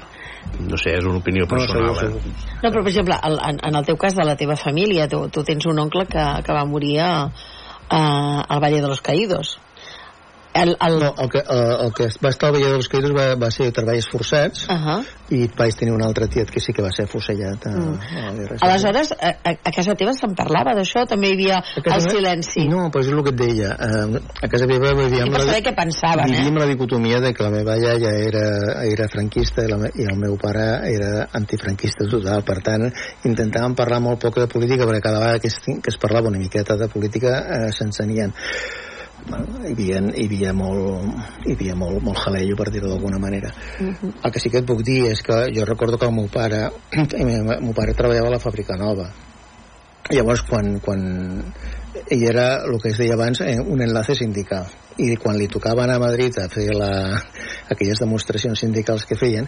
no 0.59 0.77
sé, 0.77 0.95
és 0.97 1.05
una 1.05 1.21
opinió 1.21 1.47
personal 1.49 1.95
segur, 1.97 2.19
eh? 2.19 2.33
No, 2.61 2.69
però 2.69 2.81
per 2.81 2.91
exemple, 2.91 3.17
el, 3.27 3.37
en, 3.47 3.59
en 3.67 3.77
el 3.79 3.87
teu 3.87 3.97
cas 3.99 4.15
de 4.17 4.25
la 4.27 4.35
teva 4.39 4.57
família, 4.59 5.07
tu, 5.11 5.23
tu 5.33 5.43
tens 5.47 5.67
un 5.69 5.79
oncle 5.79 6.05
que, 6.09 6.25
que 6.45 6.55
va 6.55 6.65
morir 6.67 6.99
a, 7.05 7.11
a, 7.87 8.01
al 8.41 8.63
Valle 8.63 8.81
de 8.81 8.89
los 8.89 9.01
Caídos. 9.01 9.59
El, 10.53 10.75
el... 10.81 10.99
No, 10.99 11.13
el 11.17 11.29
que, 11.29 11.39
eh, 11.39 11.75
el 11.85 11.93
que 11.95 12.07
va 12.23 12.29
estar 12.29 12.49
al 12.49 12.55
Valle 12.55 12.67
de 12.67 12.73
los 12.75 12.89
Caídos 12.89 13.13
va, 13.15 13.35
va 13.39 13.49
ser 13.51 13.71
treballs 13.71 14.07
forçats 14.11 14.65
Uh 14.67 14.73
-huh. 14.75 15.05
i 15.31 15.47
vaig 15.57 15.73
tenir 15.79 15.93
un 15.93 16.01
altre 16.03 16.27
tiet 16.27 16.49
que 16.51 16.59
sí 16.59 16.73
que 16.73 16.81
va 16.81 16.91
ser 16.91 17.07
fusellat 17.07 17.65
a, 17.67 17.69
Mm. 17.69 17.99
a 18.01 18.25
la 18.25 18.31
guerra 18.33 18.57
civil. 18.57 18.59
Aleshores, 18.61 19.11
a, 19.13 19.29
a, 19.29 19.51
a 19.63 19.71
casa 19.71 19.95
teva 19.95 20.13
se'n 20.13 20.35
parlava 20.35 20.73
d'això? 20.75 21.05
També 21.07 21.29
hi 21.29 21.33
havia 21.33 21.57
A 21.59 21.63
el 21.77 21.83
meva- 21.85 22.09
silenci? 22.11 22.67
No, 22.67 22.89
però 22.91 22.99
és 23.01 23.07
el 23.07 23.23
que 23.23 23.29
et 23.29 23.35
deia. 23.35 23.69
Eh, 23.79 24.21
a 24.41 24.47
casa 24.49 24.67
meva 24.67 24.93
vivíem, 24.93 25.27
I 25.27 25.31
per 25.31 25.39
saber 25.41 25.63
què 25.63 25.73
pensaven, 25.75 26.33
eh? 26.33 26.37
vivíem 26.37 26.57
la 26.57 26.65
dicotomia 26.65 27.19
de 27.21 27.33
que 27.33 27.43
la 27.43 27.49
meva 27.49 27.77
iaia 27.77 28.11
era, 28.27 28.83
era 28.83 29.07
franquista 29.07 29.63
i, 29.63 29.67
la, 29.69 29.77
me- 29.77 29.91
i 29.95 30.03
el 30.03 30.17
meu 30.17 30.37
pare 30.37 30.81
era 30.91 31.29
antifranquista 31.31 32.03
total. 32.09 32.43
Per 32.43 32.59
tant, 32.61 32.91
intentàvem 33.23 33.73
parlar 33.73 34.01
molt 34.01 34.19
poc 34.19 34.35
de 34.35 34.47
política 34.47 34.83
perquè 34.85 34.99
cada 35.01 35.19
vegada 35.19 35.39
que 35.39 35.47
es, 35.47 35.55
que 35.63 35.89
es 35.89 35.97
parlava 35.97 36.27
una 36.27 36.39
miqueta 36.39 36.75
de 36.75 36.89
política 36.89 37.39
eh, 37.39 37.71
s'encenien 37.71 38.33
bueno, 39.29 39.45
hi 39.67 39.73
havia, 39.73 39.99
hi 40.15 40.25
havia 40.27 40.53
molt 40.53 41.45
hi 41.45 41.55
havia 41.55 41.75
molt, 41.75 42.01
molt 42.03 42.17
jalello 42.25 42.55
per 42.57 42.69
dir-ho 42.73 42.87
d'alguna 42.89 43.19
manera 43.19 43.51
Mhm. 43.79 44.13
el 44.23 44.31
que 44.31 44.39
sí 44.39 44.49
que 44.49 44.59
et 44.59 44.65
puc 44.65 44.81
dir 44.83 45.05
és 45.11 45.21
que 45.21 45.33
jo 45.55 45.65
recordo 45.65 45.97
que 45.97 46.05
el 46.05 46.13
meu 46.13 46.27
pare 46.31 46.69
el 46.91 47.61
meu 47.65 47.73
pare 47.73 47.93
treballava 47.93 48.27
a 48.27 48.37
la 48.37 48.39
fàbrica 48.39 48.77
nova 48.77 49.11
llavors 50.11 50.43
quan, 50.47 50.77
quan 50.83 51.01
ell 52.11 52.23
era 52.23 52.63
el 52.65 52.79
que 52.81 52.91
es 52.91 52.99
deia 52.99 53.15
abans 53.15 53.41
eh, 53.41 53.57
un 53.59 53.81
enlace 53.81 54.15
sindical. 54.15 54.67
I 55.01 55.15
quan 55.17 55.37
li 55.39 55.47
tocava 55.49 55.85
anar 55.85 55.95
a 55.97 56.03
Madrid 56.03 56.35
a 56.37 56.47
fer 56.51 56.67
la, 56.75 56.91
aquelles 57.71 58.01
demostracions 58.03 58.59
sindicals 58.59 59.05
que 59.07 59.17
feien 59.17 59.47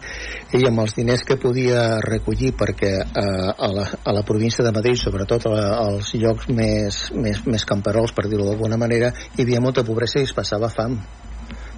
ell 0.56 0.66
amb 0.70 0.84
els 0.86 0.96
diners 0.98 1.26
que 1.28 1.38
podia 1.42 2.00
recollir 2.06 2.54
perquè 2.60 2.94
eh, 3.04 3.26
a, 3.52 3.70
la, 3.76 3.86
a 4.04 4.16
la 4.16 4.24
província 4.28 4.66
de 4.66 4.72
Madrid 4.76 4.98
sobretot 5.00 5.50
a, 5.52 5.58
als 5.84 6.14
llocs 6.16 6.48
més, 6.50 7.04
més, 7.14 7.44
més 7.46 7.68
camperols 7.70 8.16
per 8.16 8.30
dir-ho 8.30 8.48
d'alguna 8.48 8.80
manera 8.80 9.12
hi 9.36 9.44
havia 9.44 9.62
molta 9.62 9.84
pobresa 9.84 10.24
i 10.24 10.30
es 10.30 10.36
passava 10.36 10.72
fam. 10.72 10.98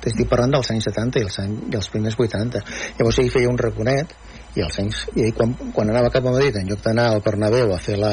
Estic 0.05 0.27
parlant 0.29 0.51
dels 0.53 0.67
anys 0.69 0.85
70 0.85 1.17
i 1.17 1.25
els, 1.25 1.37
anys, 1.41 1.61
i 1.73 1.77
els 1.79 1.87
primers 1.89 2.17
80 2.21 2.61
llavors 2.99 3.21
ell 3.23 3.31
feia 3.33 3.49
un 3.49 3.57
raconet 3.57 4.13
i 4.55 4.63
els 4.63 4.79
anys, 4.79 5.03
i 5.19 5.29
quan, 5.35 5.53
quan 5.75 5.91
anava 5.91 6.09
cap 6.13 6.25
a 6.25 6.33
Madrid 6.33 6.55
en 6.59 6.69
lloc 6.69 6.81
d'anar 6.83 7.09
al 7.11 7.21
Bernabéu 7.25 7.73
a 7.75 7.79
fer 7.81 7.97
la, 7.99 8.11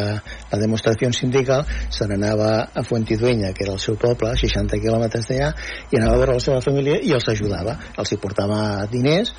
la 0.51 0.59
demostració 0.61 1.11
sindical 1.15 1.65
se 1.91 2.09
n'anava 2.11 2.51
a 2.75 2.85
Fuentidueña 2.87 3.53
que 3.55 3.65
era 3.67 3.77
el 3.77 3.83
seu 3.83 3.97
poble, 4.01 4.33
a 4.33 4.39
60 4.39 4.81
quilòmetres 4.83 5.29
d'allà 5.31 5.53
i 5.91 6.01
anava 6.01 6.17
a 6.17 6.23
veure 6.23 6.39
la 6.39 6.45
seva 6.45 6.61
família 6.65 6.99
i 7.03 7.15
els 7.15 7.29
ajudava 7.31 7.79
els 7.97 8.13
hi 8.13 8.21
portava 8.23 8.61
diners 8.91 9.35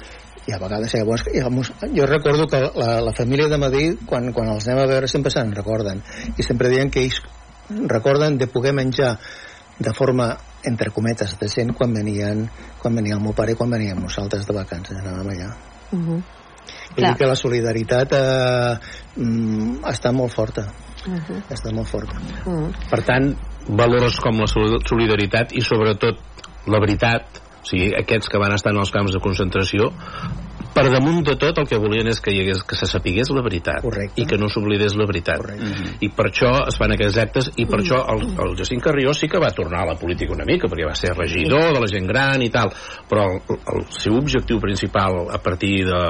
i 0.47 0.51
a 0.51 0.60
vegades 0.60 0.95
llavors, 0.95 1.24
llavors 1.32 1.72
jo 1.95 2.08
recordo 2.08 2.47
que 2.51 2.60
la, 2.76 2.97
la 3.04 3.14
família 3.16 3.47
de 3.51 3.60
Madrid 3.60 4.04
quan, 4.08 4.32
quan 4.36 4.51
els 4.56 4.68
anem 4.68 4.84
a 4.84 4.89
veure 4.91 5.12
sempre 5.12 5.32
se'n 5.32 5.54
recorden 5.56 6.04
i 6.38 6.43
sempre 6.43 6.72
diuen 6.72 6.91
que 6.91 7.04
ells 7.04 7.22
recorden 7.88 8.38
de 8.38 8.47
poder 8.47 8.74
menjar 8.76 9.18
de 9.80 9.93
forma 9.93 10.36
entre 10.64 10.91
cometes, 10.91 11.36
decent 11.39 11.74
quan 11.76 11.93
venien, 11.93 12.45
quan 12.80 12.95
venia 12.95 13.18
el 13.18 13.24
meu 13.24 13.34
pare 13.36 13.51
i 13.51 13.60
quan 13.60 13.72
veníem 13.74 13.99
nosaltres 13.99 14.45
de 14.47 14.56
vacances, 14.56 14.99
anàvem 14.99 15.34
allà. 15.34 15.49
Uh 15.91 15.99
-huh. 15.99 16.22
Vull 16.94 17.08
dir 17.08 17.16
que 17.18 17.30
la 17.30 17.38
solidaritat 17.39 18.14
eh, 18.18 18.74
mm, 19.18 19.84
està 19.89 20.14
molt 20.14 20.34
forta. 20.34 20.68
Uh 21.04 21.20
-huh. 21.20 21.41
Està 21.50 21.74
molt 21.74 21.88
forta. 21.88 22.16
Uh 22.46 22.54
-huh. 22.54 22.89
Per 22.89 23.02
tant, 23.04 23.36
valors 23.68 24.20
com 24.20 24.39
la 24.39 24.48
sol- 24.48 24.82
solidaritat 24.86 25.54
i 25.54 25.62
sobretot 25.62 26.18
la 26.68 26.80
veritat, 26.80 27.41
o 27.62 27.66
sigui, 27.66 27.94
aquests 27.96 28.30
que 28.30 28.38
van 28.38 28.54
estar 28.54 28.72
en 28.72 28.80
els 28.80 28.91
camps 28.91 29.14
de 29.14 29.20
concentració, 29.20 29.91
per 30.74 30.88
damunt 30.89 31.21
de 31.28 31.36
tot 31.39 31.59
el 31.61 31.67
que 31.69 31.80
volien 31.82 32.09
és 32.09 32.19
que, 32.24 32.34
hi 32.34 32.41
hagués, 32.43 32.63
que 32.67 32.78
se 32.78 32.88
sapigués 32.89 33.30
la 33.34 33.43
veritat. 33.45 33.82
Correcte. 33.84 34.21
i 34.21 34.26
que 34.30 34.38
no 34.41 34.49
s'oblidés 34.49 34.95
la 34.97 35.05
veritat. 35.09 35.41
Correcte. 35.41 35.97
i 36.01 36.09
per 36.13 36.28
això 36.30 36.51
es 36.67 36.78
fan 36.80 36.93
aquests 36.95 37.19
actes 37.21 37.49
i 37.61 37.65
per 37.69 37.80
això 37.82 37.99
el, 38.13 38.24
el 38.41 38.55
Jacint 38.57 38.82
Carrió 38.84 39.13
sí 39.13 39.30
que 39.30 39.41
va 39.41 39.51
tornar 39.55 39.84
a 39.84 39.91
la 39.93 39.95
política 39.99 40.34
una 40.34 40.45
mica 40.47 40.67
perquè 40.71 40.88
va 40.88 40.95
ser 40.97 41.13
regidor 41.15 41.74
de 41.74 41.82
la 41.84 41.89
gent 41.89 42.07
gran 42.09 42.41
i 42.41 42.49
tal. 42.53 42.74
Però 43.09 43.28
el, 43.30 43.59
el 43.74 43.86
seu 43.93 44.17
objectiu 44.17 44.59
principal 44.63 45.30
a 45.34 45.39
partir 45.43 45.86
de, 45.88 46.01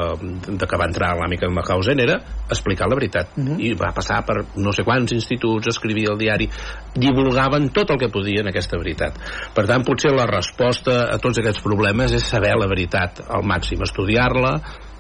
de 0.48 0.68
que 0.70 0.80
va 0.80 0.88
entrar 0.90 1.14
a 1.14 1.20
l'àmica 1.22 1.48
de 1.48 1.54
Mauthausen 1.56 2.00
era 2.00 2.20
explicar 2.50 2.90
la 2.90 2.98
veritat. 3.00 3.36
I 3.60 3.74
va 3.80 3.92
passar 3.96 4.22
per 4.26 4.40
no 4.56 4.74
sé 4.76 4.86
quants 4.88 5.14
instituts 5.16 5.72
escrivia 5.74 6.14
al 6.14 6.20
diari 6.20 6.50
divulgaven 6.96 7.70
tot 7.76 7.92
el 7.92 8.00
que 8.00 8.12
podien 8.14 8.48
aquesta 8.50 8.80
veritat. 8.80 9.18
Per 9.56 9.66
tant 9.70 9.86
potser 9.86 10.14
la 10.14 10.28
resposta 10.30 11.08
a 11.12 11.20
tots 11.22 11.42
aquests 11.42 11.64
problemes 11.66 12.14
és 12.14 12.26
saber 12.30 12.54
la 12.60 12.70
veritat 12.70 13.24
al 13.28 13.46
màxim 13.48 13.82
estudiar-la 13.84 14.53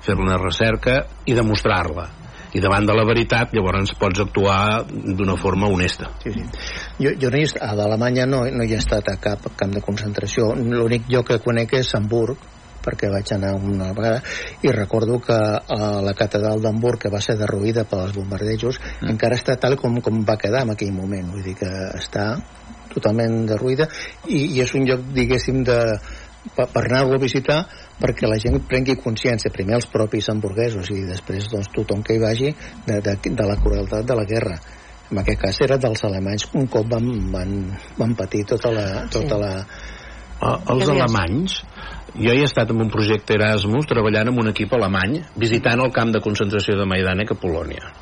fer 0.04 0.18
una 0.20 0.38
recerca 0.42 1.00
i 1.26 1.36
demostrar-la 1.38 2.10
i 2.54 2.62
davant 2.62 2.86
de 2.86 2.94
la 2.94 3.06
veritat 3.08 3.54
llavors 3.56 3.94
pots 4.00 4.22
actuar 4.22 4.86
d'una 4.90 5.36
forma 5.42 5.70
honesta 5.74 6.12
Sí, 6.24 6.34
sí. 6.36 6.44
Jo, 7.02 7.14
jo 7.20 7.32
no 7.34 7.40
he 7.40 7.48
a 7.60 7.72
d'Alemanya 7.78 8.28
no, 8.30 8.44
no 8.46 8.66
hi 8.66 8.76
he 8.76 8.82
estat 8.82 9.10
a 9.10 9.18
cap 9.22 9.48
camp 9.58 9.74
de 9.74 9.82
concentració. 9.82 10.54
L'únic 10.56 11.10
lloc 11.10 11.32
que 11.32 11.40
conec 11.42 11.74
és 11.80 11.90
Hamburg, 11.98 12.38
perquè 12.84 13.10
vaig 13.12 13.32
anar 13.34 13.54
una 13.56 13.92
vegada 13.96 14.22
i 14.62 14.72
recordo 14.76 15.20
que 15.24 15.36
a 15.36 15.90
la 16.04 16.14
catedral 16.20 16.62
d'Hamburg 16.62 17.06
que 17.06 17.14
va 17.14 17.22
ser 17.24 17.38
derruïda 17.40 17.88
pels 17.90 18.16
bombardejos 18.18 18.80
mm. 18.82 19.14
encara 19.14 19.40
està 19.40 19.56
tal 19.60 19.78
com, 19.80 20.02
com 20.04 20.24
va 20.28 20.38
quedar 20.42 20.66
en 20.68 20.76
aquell 20.76 20.92
moment 20.96 21.32
vull 21.32 21.46
dir 21.46 21.56
que 21.62 21.72
està 22.00 22.28
totalment 22.94 23.46
derruïda 23.50 23.88
i, 24.28 24.44
i 24.58 24.62
és 24.62 24.76
un 24.78 24.86
lloc 24.90 25.08
diguéssim 25.16 25.64
de, 25.66 25.80
per, 26.56 26.68
per 26.74 26.84
anar-lo 26.86 27.18
a 27.18 27.24
visitar 27.24 27.64
perquè 28.02 28.30
la 28.30 28.40
gent 28.42 28.60
prengui 28.70 28.98
consciència 29.00 29.54
primer 29.54 29.80
els 29.80 29.90
propis 29.92 30.30
hamburguesos 30.34 30.92
i 30.94 31.02
després 31.08 31.50
doncs, 31.52 31.72
tothom 31.76 32.04
que 32.04 32.18
hi 32.18 32.24
vagi 32.24 32.54
de, 32.88 33.00
de, 33.00 33.18
de 33.24 33.50
la 33.50 33.58
crueltat 33.62 34.08
de 34.08 34.18
la 34.20 34.28
guerra. 34.30 34.60
En 35.12 35.20
aquest 35.22 35.42
cas 35.42 35.60
era 35.62 35.78
dels 35.78 36.04
alemanys 36.08 36.48
un 36.58 36.70
cop 36.72 36.88
van, 36.90 37.10
van, 37.34 37.58
van 38.00 38.16
patir 38.18 38.46
tota 38.50 38.72
la, 38.74 38.88
tota 39.14 39.38
la, 39.38 39.52
Eh, 40.44 40.56
els 40.74 40.90
alemanys? 40.92 41.60
Jo 42.14 42.34
he 42.34 42.46
estat 42.46 42.72
en 42.74 42.82
un 42.84 42.90
projecte 42.94 43.38
Erasmus 43.38 43.88
treballant 43.90 44.32
amb 44.32 44.42
un 44.44 44.52
equip 44.52 44.74
alemany 44.78 45.20
visitant 45.40 45.82
el 45.82 45.94
camp 45.96 46.12
de 46.14 46.22
concentració 46.26 46.76
de 46.80 46.88
Maidanek 46.90 47.34
a 47.34 47.40
Polònia 47.40 47.94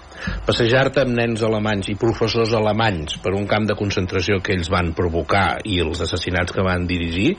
passejar-te 0.46 1.04
amb 1.04 1.16
nens 1.18 1.44
alemanys 1.46 1.92
i 1.92 1.98
professors 2.00 2.54
alemanys 2.58 3.18
per 3.24 3.34
un 3.38 3.48
camp 3.50 3.68
de 3.70 3.78
concentració 3.80 4.40
que 4.44 4.56
ells 4.56 4.72
van 4.72 4.94
provocar 4.98 5.62
i 5.66 5.80
els 5.84 6.04
assassinats 6.06 6.56
que 6.56 6.66
van 6.66 6.88
dirigir 6.90 7.36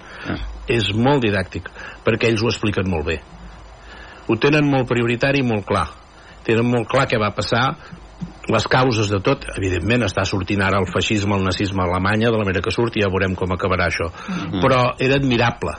és 0.70 0.92
molt 0.94 1.24
didàctic 1.24 1.70
perquè 2.06 2.30
ells 2.30 2.44
ho 2.44 2.50
expliquen 2.52 2.90
molt 2.90 3.08
bé. 3.08 3.18
Ho 4.28 4.38
tenen 4.38 4.68
molt 4.70 4.88
prioritari 4.90 5.42
i 5.42 5.46
molt 5.46 5.66
clar. 5.66 5.88
Tenen 6.46 6.66
molt 6.66 6.88
clar 6.90 7.08
què 7.10 7.18
va 7.20 7.32
passar 7.34 7.64
les 8.50 8.66
causes 8.70 9.08
de 9.10 9.18
tot, 9.22 9.44
evidentment 9.56 10.02
està 10.06 10.24
sortint 10.26 10.62
ara 10.62 10.80
el 10.82 10.88
feixisme, 10.90 11.36
el 11.38 11.46
nazisme 11.46 11.82
a 11.82 11.88
Alemanya 11.88 12.30
de 12.30 12.38
la 12.38 12.46
manera 12.46 12.62
que 12.62 12.74
surt 12.74 12.98
i 12.98 13.02
ja 13.02 13.10
veurem 13.10 13.34
com 13.38 13.54
acabarà 13.54 13.86
això. 13.90 14.10
Però 14.62 14.84
era 14.98 15.18
admirable 15.18 15.74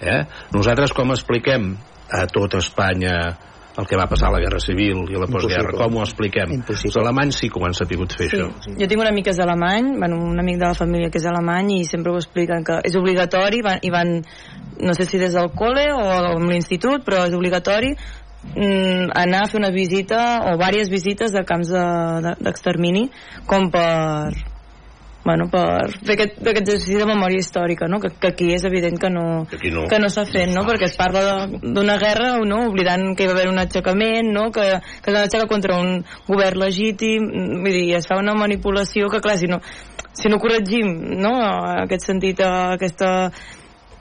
eh? 0.00 0.24
nosaltres 0.52 0.94
com 0.96 1.12
expliquem 1.12 1.74
a 2.10 2.24
tot 2.32 2.56
Espanya 2.58 3.14
el 3.80 3.86
que 3.88 3.96
va 3.98 4.06
passar 4.10 4.28
a 4.28 4.34
la 4.36 4.40
Guerra 4.44 4.60
Civil 4.60 5.02
i 5.10 5.16
a 5.16 5.22
la 5.22 5.28
postguerra, 5.32 5.72
com 5.78 5.96
ho 5.98 6.04
expliquem? 6.04 6.52
Impossible. 6.58 6.90
Els 6.92 7.00
alemanys 7.02 7.38
sí 7.40 7.48
que 7.50 7.58
ho 7.60 7.66
han 7.66 7.74
sabut 7.74 8.12
fer, 8.16 8.28
això. 8.28 8.48
Jo 8.78 8.86
tinc 8.90 9.00
un 9.00 9.08
amic 9.10 9.24
que 9.30 9.34
és 9.34 9.40
alemany, 9.42 9.94
bueno, 9.98 10.20
un 10.30 10.38
amic 10.40 10.58
de 10.60 10.66
la 10.68 10.76
família 10.78 11.10
que 11.10 11.18
és 11.18 11.26
alemany 11.26 11.74
i 11.80 11.84
sempre 11.88 12.12
ho 12.12 12.20
expliquen 12.20 12.64
que 12.64 12.80
és 12.84 12.96
obligatori 13.00 13.62
van, 13.64 13.80
i 13.82 13.90
van, 13.90 14.20
no 14.80 14.94
sé 14.94 15.04
si 15.08 15.18
des 15.18 15.32
del 15.34 15.50
col·le 15.56 15.88
o 15.96 16.04
amb 16.36 16.50
l'institut, 16.52 17.04
però 17.06 17.24
és 17.26 17.34
obligatori 17.36 17.94
mm, 18.56 19.10
anar 19.14 19.42
a 19.44 19.48
fer 19.50 19.60
una 19.60 19.70
visita 19.74 20.20
o 20.46 20.54
diverses 20.56 20.90
visites 20.92 21.32
de 21.32 21.44
camps 21.44 21.68
de- 21.72 22.20
de- 22.28 22.36
d'extermini 22.44 23.08
de, 23.10 23.44
com 23.46 23.70
per 23.70 24.32
bueno, 25.30 25.46
per 25.50 25.92
fer 26.02 26.16
aquest, 26.16 26.40
aquest 26.42 26.60
exercici 26.64 26.98
de 26.98 27.06
memòria 27.08 27.42
històrica, 27.42 27.86
no? 27.90 28.00
que, 28.02 28.10
que 28.18 28.32
aquí 28.32 28.50
és 28.56 28.64
evident 28.66 28.98
que 29.00 29.10
no, 29.12 29.44
aquí 29.46 29.70
no. 29.70 29.86
que 29.90 30.00
no 30.02 30.10
s'ha 30.10 30.26
fet, 30.26 30.50
no? 30.50 30.64
perquè 30.66 30.88
es 30.90 30.96
parla 30.98 31.22
de- 31.28 31.60
d'una 31.76 31.98
guerra, 32.02 32.32
no? 32.46 32.64
oblidant 32.70 33.14
que 33.14 33.24
hi 33.24 33.30
va 33.30 33.36
haver 33.38 33.48
un 33.52 33.62
aixecament, 33.62 34.32
no? 34.34 34.48
que, 34.50 34.66
que 35.04 35.12
es 35.12 35.16
va 35.16 35.22
aixecar 35.28 35.46
contra 35.50 35.78
un 35.78 36.02
govern 36.26 36.64
legítim, 36.64 37.30
vull 37.62 37.78
dir, 37.78 37.86
es 38.00 38.10
fa 38.10 38.18
una 38.18 38.34
manipulació 38.34 39.08
que, 39.12 39.22
clar, 39.22 39.38
si 39.38 39.50
no, 39.50 39.60
si 40.12 40.28
no 40.28 40.40
corregim 40.42 40.90
no? 41.22 41.36
en 41.38 41.84
aquest 41.86 42.10
sentit, 42.10 42.42
aquesta, 42.42 43.30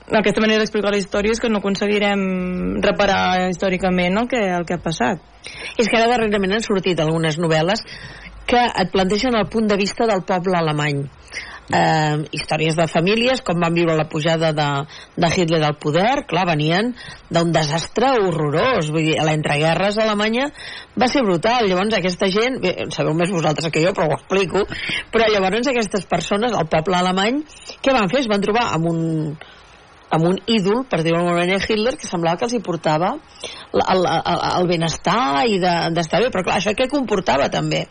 aquesta 0.09 0.41
manera 0.41 0.63
d'explicar 0.63 0.93
la 0.93 1.01
història 1.01 1.35
és 1.35 1.41
que 1.41 1.51
no 1.51 1.61
aconseguirem 1.61 2.79
reparar 2.81 3.49
històricament 3.51 4.17
el 4.17 4.29
que, 4.31 4.41
el 4.57 4.65
que 4.65 4.79
ha 4.79 4.81
passat. 4.81 5.21
És 5.79 5.87
que 5.87 5.95
ara 5.99 6.09
darrerament 6.09 6.57
han 6.57 6.65
sortit 6.65 6.99
algunes 6.99 7.37
novel·les 7.39 7.85
que 8.49 8.65
et 8.81 8.91
plantegen 8.93 9.37
el 9.37 9.47
punt 9.53 9.69
de 9.69 9.77
vista 9.77 10.07
del 10.09 10.25
poble 10.25 10.57
alemany. 10.57 11.05
Eh, 11.69 12.15
històries 12.33 12.73
de 12.73 12.87
famílies, 12.89 13.43
com 13.45 13.59
van 13.61 13.75
viure 13.77 13.93
la 13.93 14.07
pujada 14.09 14.49
de, 14.57 14.69
de 15.21 15.27
Hitler 15.35 15.59
al 15.67 15.75
poder, 15.77 16.23
clar, 16.31 16.47
venien 16.49 16.95
d'un 17.29 17.51
desastre 17.53 18.09
horrorós, 18.23 18.89
vull 18.89 19.05
dir, 19.05 19.19
l'entreguerres 19.21 19.99
a 19.99 20.07
Alemanya 20.07 20.47
va 20.97 21.11
ser 21.13 21.21
brutal, 21.27 21.69
llavors 21.69 21.93
aquesta 21.99 22.31
gent, 22.33 22.57
bé, 22.63 22.73
sabeu 22.95 23.13
més 23.13 23.29
vosaltres 23.29 23.69
que 23.69 23.85
jo, 23.85 23.93
però 23.93 24.09
ho 24.09 24.17
explico, 24.17 24.65
però 25.13 25.29
llavors 25.29 25.69
aquestes 25.69 26.09
persones, 26.09 26.57
el 26.57 26.73
poble 26.73 26.97
alemany, 26.97 27.43
què 27.85 27.93
van 27.93 28.09
fer? 28.09 28.23
Es 28.25 28.33
van 28.33 28.41
trobar 28.41 28.65
amb 28.73 28.89
un, 28.89 29.05
amb 30.15 30.25
un 30.31 30.39
ídol, 30.49 30.83
per 30.89 31.01
dir-ho 31.03 31.17
d'alguna 31.19 31.39
manera, 31.41 31.59
Hitler, 31.61 31.95
que 31.99 32.09
semblava 32.09 32.39
que 32.39 32.47
els 32.47 32.55
hi 32.57 32.61
portava 32.65 33.11
el, 33.73 33.83
el, 33.83 34.05
el, 34.07 34.69
benestar 34.69 35.45
i 35.47 35.59
de- 35.61 35.91
d'estar 35.95 36.19
de, 36.21 36.27
bé, 36.27 36.33
però 36.33 36.47
clar, 36.47 36.57
això 36.57 36.73
què 36.77 36.89
comportava 36.89 37.49
també? 37.53 37.85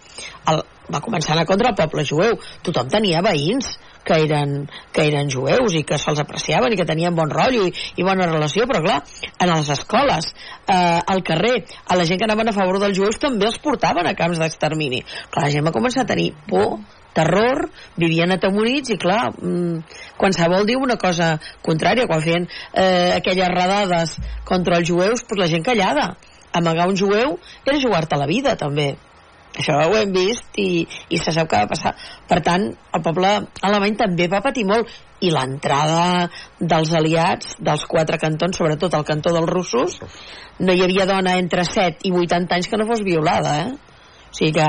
El, 0.50 0.64
va 0.92 1.02
començar 1.04 1.36
a 1.38 1.44
contra 1.46 1.70
el 1.70 1.76
poble 1.78 2.04
jueu. 2.08 2.38
Tothom 2.64 2.88
tenia 2.90 3.22
veïns 3.24 3.70
que 4.08 4.16
eren, 4.24 4.54
que 4.94 5.04
eren 5.10 5.28
jueus 5.30 5.74
i 5.76 5.82
que 5.84 5.98
se'ls 6.00 6.22
apreciaven 6.22 6.72
i 6.72 6.78
que 6.80 6.86
tenien 6.88 7.14
bon 7.16 7.30
rotllo 7.30 7.66
i, 7.68 7.72
i 8.00 8.06
bona 8.06 8.26
relació, 8.30 8.64
però 8.70 8.80
clar, 8.84 9.02
en 9.38 9.52
les 9.52 9.68
escoles, 9.74 10.30
eh, 10.66 11.00
al 11.14 11.22
carrer, 11.26 11.58
a 11.86 11.98
la 11.98 12.06
gent 12.08 12.18
que 12.22 12.24
anaven 12.28 12.48
a 12.48 12.56
favor 12.56 12.80
dels 12.80 12.96
jueus 12.96 13.20
també 13.20 13.50
els 13.50 13.60
portaven 13.60 14.08
a 14.08 14.16
camps 14.18 14.40
d'extermini. 14.40 15.02
Clar, 15.28 15.44
la 15.44 15.52
gent 15.52 15.68
va 15.68 15.74
començar 15.76 16.06
a 16.06 16.10
tenir 16.14 16.32
por 16.48 16.78
terror, 17.16 17.66
vivien 17.96 18.32
atemorits 18.34 18.94
i 18.94 18.98
clar, 19.00 19.30
mm, 19.32 19.98
qualsevol 20.20 20.66
diu 20.68 20.82
una 20.84 20.98
cosa 21.00 21.36
contrària, 21.64 22.06
quan 22.06 22.22
feien 22.22 22.48
eh, 22.72 23.16
aquelles 23.16 23.52
redades 23.54 24.16
contra 24.44 24.78
els 24.78 24.88
jueus, 24.88 25.24
doncs 25.26 25.42
la 25.42 25.50
gent 25.50 25.66
callada. 25.66 26.08
Amagar 26.52 26.88
un 26.88 26.96
jueu 26.96 27.36
era 27.64 27.80
jugar-te 27.80 28.16
la 28.16 28.26
vida 28.26 28.56
també. 28.56 28.94
Això 29.58 29.74
ho 29.88 29.96
hem 29.96 30.12
vist 30.12 30.58
i, 30.60 30.86
i 31.10 31.18
se 31.18 31.32
sap 31.34 31.48
què 31.50 31.60
va 31.64 31.70
passar. 31.70 31.94
Per 32.28 32.38
tant, 32.46 32.68
el 32.94 33.02
poble 33.02 33.30
alemany 33.66 33.96
també 33.98 34.28
va 34.30 34.44
patir 34.44 34.64
molt. 34.68 34.88
I 35.20 35.32
l'entrada 35.34 36.28
dels 36.60 36.92
aliats 36.94 37.56
dels 37.58 37.82
quatre 37.90 38.20
cantons, 38.22 38.56
sobretot 38.56 38.94
el 38.94 39.06
cantó 39.08 39.32
dels 39.34 39.50
russos 39.50 39.98
no 40.58 40.74
hi 40.74 40.82
havia 40.82 41.06
dona 41.06 41.36
entre 41.38 41.64
7 41.64 42.06
i 42.08 42.12
80 42.14 42.56
anys 42.56 42.68
que 42.70 42.78
no 42.80 42.86
fos 42.88 43.04
violada 43.06 43.54
eh? 43.62 43.68
O 44.28 44.36
sigui 44.36 44.52
que 44.56 44.66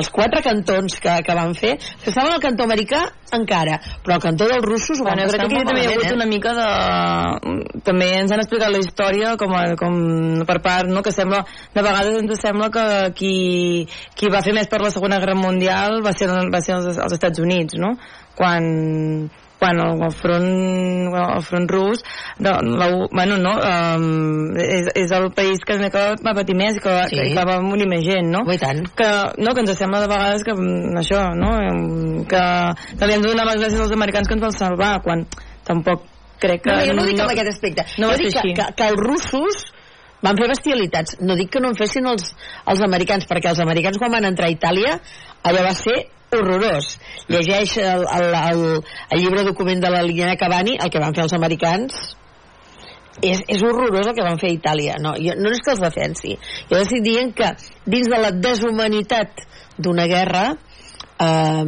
els 0.00 0.10
quatre 0.14 0.42
cantons 0.44 0.98
que, 1.02 1.14
que 1.26 1.36
van 1.38 1.54
fer, 1.58 1.76
que 2.02 2.10
estaven 2.10 2.34
al 2.34 2.42
cantó 2.42 2.66
americà 2.66 3.04
encara, 3.36 3.78
però 4.04 4.16
el 4.16 4.22
cantó 4.22 4.48
dels 4.50 4.64
russos 4.64 5.00
ho 5.00 5.06
van 5.06 5.16
Bueno, 5.16 5.30
crec 5.32 5.40
que 5.40 5.46
aquí 5.46 5.66
també 5.66 5.82
hi 5.82 5.86
ha 5.86 5.94
hagut 5.94 6.10
eh? 6.10 6.16
una 6.16 6.26
mica 6.30 6.52
de... 6.56 7.80
També 7.86 8.10
ens 8.18 8.34
han 8.34 8.42
explicat 8.42 8.72
la 8.74 8.82
història 8.82 9.32
com, 9.40 9.54
a, 9.56 9.64
com 9.78 9.96
per 10.48 10.58
part, 10.64 10.90
no? 10.90 11.02
que 11.06 11.14
sembla, 11.14 11.42
de 11.74 11.86
vegades 11.86 12.20
ens 12.20 12.42
sembla 12.42 12.70
que 12.74 12.86
qui, 13.18 13.34
qui 14.18 14.30
va 14.32 14.44
fer 14.46 14.54
més 14.56 14.70
per 14.70 14.82
la 14.82 14.92
Segona 14.94 15.20
Guerra 15.22 15.38
Mundial 15.38 16.02
va 16.04 16.14
ser, 16.16 16.30
va 16.52 16.62
ser 16.62 16.76
els, 16.78 16.94
els 16.96 17.18
Estats 17.18 17.42
Units, 17.42 17.78
no? 17.80 17.94
Quan, 18.36 18.66
quan 19.66 19.80
el, 19.82 20.02
el 20.06 20.14
front 20.14 21.14
el 21.16 21.42
front 21.42 21.70
rus 21.70 22.02
de, 22.38 22.50
la, 22.50 22.88
bueno, 23.10 23.38
no, 23.42 23.56
um, 23.58 24.56
és, 24.62 24.90
és 24.94 25.14
el 25.16 25.30
país 25.34 25.62
que, 25.66 25.78
que 25.90 26.04
va 26.22 26.34
patir 26.38 26.56
més 26.58 26.78
que, 26.82 26.94
Sí. 27.10 27.32
que 27.34 27.44
va 27.46 27.58
morir 27.62 27.88
més 27.90 28.04
gent 28.06 28.30
no? 28.30 28.44
I 28.52 28.58
tant. 28.62 28.84
que, 28.96 29.10
no, 29.42 29.54
que 29.54 29.64
ens 29.64 29.76
sembla 29.78 30.02
de 30.04 30.10
vegades 30.10 30.44
que 30.46 30.54
mm, 30.54 30.98
això, 31.02 31.22
no? 31.38 31.52
Que, 32.30 32.42
que 32.98 33.08
li 33.08 33.16
hem 33.16 33.24
de 33.24 33.32
donar 33.32 33.46
les 33.50 33.62
gràcies 33.62 33.82
als 33.82 33.94
americans 33.96 34.28
que 34.28 34.36
ens 34.38 34.44
van 34.46 34.54
salvar, 34.56 34.92
quan 35.04 35.24
tampoc 35.66 36.06
crec 36.42 36.64
que... 36.64 36.72
No, 36.72 36.82
jo 36.86 36.96
no 36.98 37.06
dic 37.08 37.22
amb 37.22 37.32
aquest 37.32 37.52
aspecte. 37.54 37.86
no 38.02 38.12
jo 38.12 38.20
dic 38.22 38.36
que, 38.36 38.54
que, 38.58 38.68
que 38.78 38.90
els 38.90 39.02
russos 39.02 39.64
van 40.24 40.38
fer 40.40 40.48
bestialitats. 40.50 41.18
No 41.20 41.36
dic 41.38 41.52
que 41.52 41.62
no 41.62 41.70
en 41.72 41.78
fessin 41.78 42.08
els, 42.10 42.32
els 42.66 42.82
americans, 42.86 43.28
perquè 43.28 43.52
els 43.52 43.62
americans 43.62 43.98
quan 44.00 44.14
van 44.16 44.28
entrar 44.28 44.48
a 44.50 44.54
Itàlia, 44.54 44.98
allò 45.46 45.64
va 45.66 45.74
ser 45.76 45.98
horrorós. 46.34 46.96
Llegeix 47.30 47.76
el, 47.82 48.04
el, 48.18 48.34
el, 48.34 48.62
el 49.10 49.22
llibre 49.22 49.44
document 49.46 49.82
de 49.82 49.90
la 49.90 50.02
de 50.02 50.36
Cavani, 50.36 50.78
el 50.80 50.90
que 50.90 51.02
van 51.02 51.14
fer 51.14 51.26
els 51.26 51.36
americans 51.36 52.16
és, 53.22 53.40
és 53.48 53.62
horrorós 53.64 54.10
el 54.10 54.14
que 54.16 54.24
van 54.24 54.38
fer 54.40 54.50
a 54.50 54.56
Itàlia. 54.56 54.96
No, 55.02 55.14
jo, 55.20 55.36
no 55.40 55.52
és 55.52 55.62
que 55.64 55.72
els 55.72 55.82
defensi. 55.82 56.36
Jo 56.70 56.80
estic 56.82 57.04
dient 57.04 57.32
que 57.36 57.52
dins 57.86 58.10
de 58.12 58.20
la 58.20 58.32
deshumanitat 58.34 59.44
d'una 59.78 60.06
guerra 60.10 60.46
eh, 60.52 61.64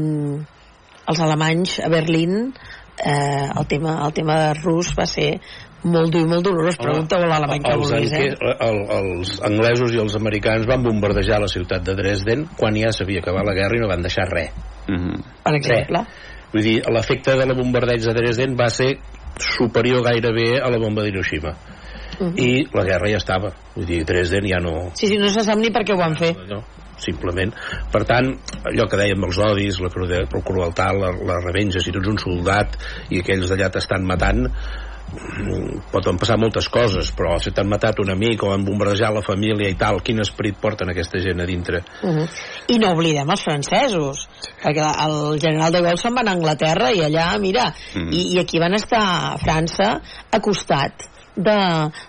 els 1.08 1.22
alemanys 1.24 1.78
a 1.84 1.88
Berlín 1.92 2.52
eh, 2.98 3.48
el, 3.48 3.66
tema, 3.70 3.98
el 4.04 4.12
tema 4.12 4.38
rus 4.60 4.92
va 4.98 5.06
ser 5.08 5.38
molt 5.84 6.12
dur 6.12 6.22
i 6.24 6.28
molt 6.28 6.44
dolorós. 6.46 6.78
Pregunta-ho 6.80 7.22
a 7.22 7.28
l'alemany 7.30 7.62
que 7.62 7.74
vulguis, 7.78 8.12
anque- 8.12 8.34
eh? 8.34 8.56
el, 8.68 8.78
els 8.98 9.34
anglesos 9.46 9.94
i 9.94 10.00
els 10.02 10.16
americans 10.18 10.66
van 10.66 10.82
bombardejar 10.82 11.40
la 11.42 11.50
ciutat 11.50 11.84
de 11.86 11.94
Dresden 11.98 12.46
quan 12.58 12.76
ja 12.76 12.90
s'havia 12.94 13.22
acabat 13.22 13.46
la 13.46 13.54
guerra 13.54 13.78
i 13.78 13.82
no 13.82 13.90
van 13.90 14.02
deixar 14.02 14.26
res. 14.32 14.50
Mhm. 14.88 15.22
Per 15.44 15.54
exemple. 15.54 16.04
Vull 16.52 16.64
dir, 16.64 16.76
l'efecte 16.88 17.36
de 17.36 17.46
la 17.46 17.54
bombardeig 17.54 18.00
de 18.02 18.14
Dresden 18.14 18.56
va 18.56 18.70
ser 18.70 18.96
superior 19.38 20.02
gairebé 20.02 20.58
a 20.58 20.70
la 20.70 20.78
bomba 20.78 21.02
d'Hiroshima. 21.04 21.54
Mhm. 22.18 22.34
I 22.36 22.66
la 22.72 22.84
guerra 22.84 23.10
ja 23.10 23.18
estava. 23.18 23.52
Vull 23.76 23.86
dir, 23.86 24.04
Dresden 24.04 24.48
ja 24.48 24.58
no... 24.58 24.90
Sí, 24.94 25.06
sí, 25.06 25.18
no 25.18 25.28
se 25.28 25.44
sap 25.44 25.58
ni 25.58 25.70
per 25.70 25.84
què 25.84 25.94
ho 25.94 25.98
van 26.00 26.16
fer. 26.16 26.34
no 26.48 26.64
simplement. 26.98 27.52
Per 27.92 28.02
tant, 28.08 28.32
allò 28.66 28.88
que 28.90 28.98
dèiem 28.98 29.22
els 29.28 29.38
odis, 29.38 29.78
la, 29.78 29.90
crueltat, 29.94 30.98
la, 30.98 31.12
la 31.30 31.38
revenja, 31.44 31.78
si 31.78 31.92
tu 31.94 32.02
ets 32.02 32.10
un 32.10 32.18
soldat 32.18 32.74
i 33.14 33.22
aquells 33.22 33.48
d'allà 33.52 33.70
t'estan 33.70 34.02
matant, 34.08 34.48
mm, 34.48 34.87
poden 35.92 36.18
passar 36.20 36.36
moltes 36.40 36.68
coses, 36.72 37.10
però 37.16 37.38
si 37.40 37.52
t'han 37.54 37.68
matat 37.70 38.00
un 38.02 38.10
amic 38.12 38.42
o 38.44 38.52
han 38.52 38.64
bombardejat 38.66 39.14
la 39.14 39.24
família 39.24 39.70
i 39.70 39.76
tal, 39.78 40.02
quin 40.04 40.20
esperit 40.24 40.58
porten 40.60 40.92
aquesta 40.92 41.20
gent 41.24 41.40
a 41.40 41.46
dintre? 41.48 41.82
Uh 42.02 42.10
-huh. 42.10 42.28
I 42.68 42.78
no 42.78 42.92
oblidem 42.92 43.30
els 43.30 43.42
francesos, 43.42 44.28
perquè 44.62 44.84
el 45.06 45.40
general 45.40 45.72
de 45.72 45.80
Gaulle 45.80 45.96
se'n 45.96 46.14
va 46.14 46.22
a 46.26 46.32
Anglaterra 46.32 46.92
i 46.92 47.00
allà, 47.00 47.38
mira, 47.38 47.74
Mhm. 47.94 48.12
i, 48.12 48.34
i 48.34 48.38
aquí 48.38 48.58
van 48.58 48.74
estar 48.74 49.02
a 49.02 49.38
França 49.38 50.00
a 50.30 50.40
costat 50.40 50.92
de, 51.38 51.58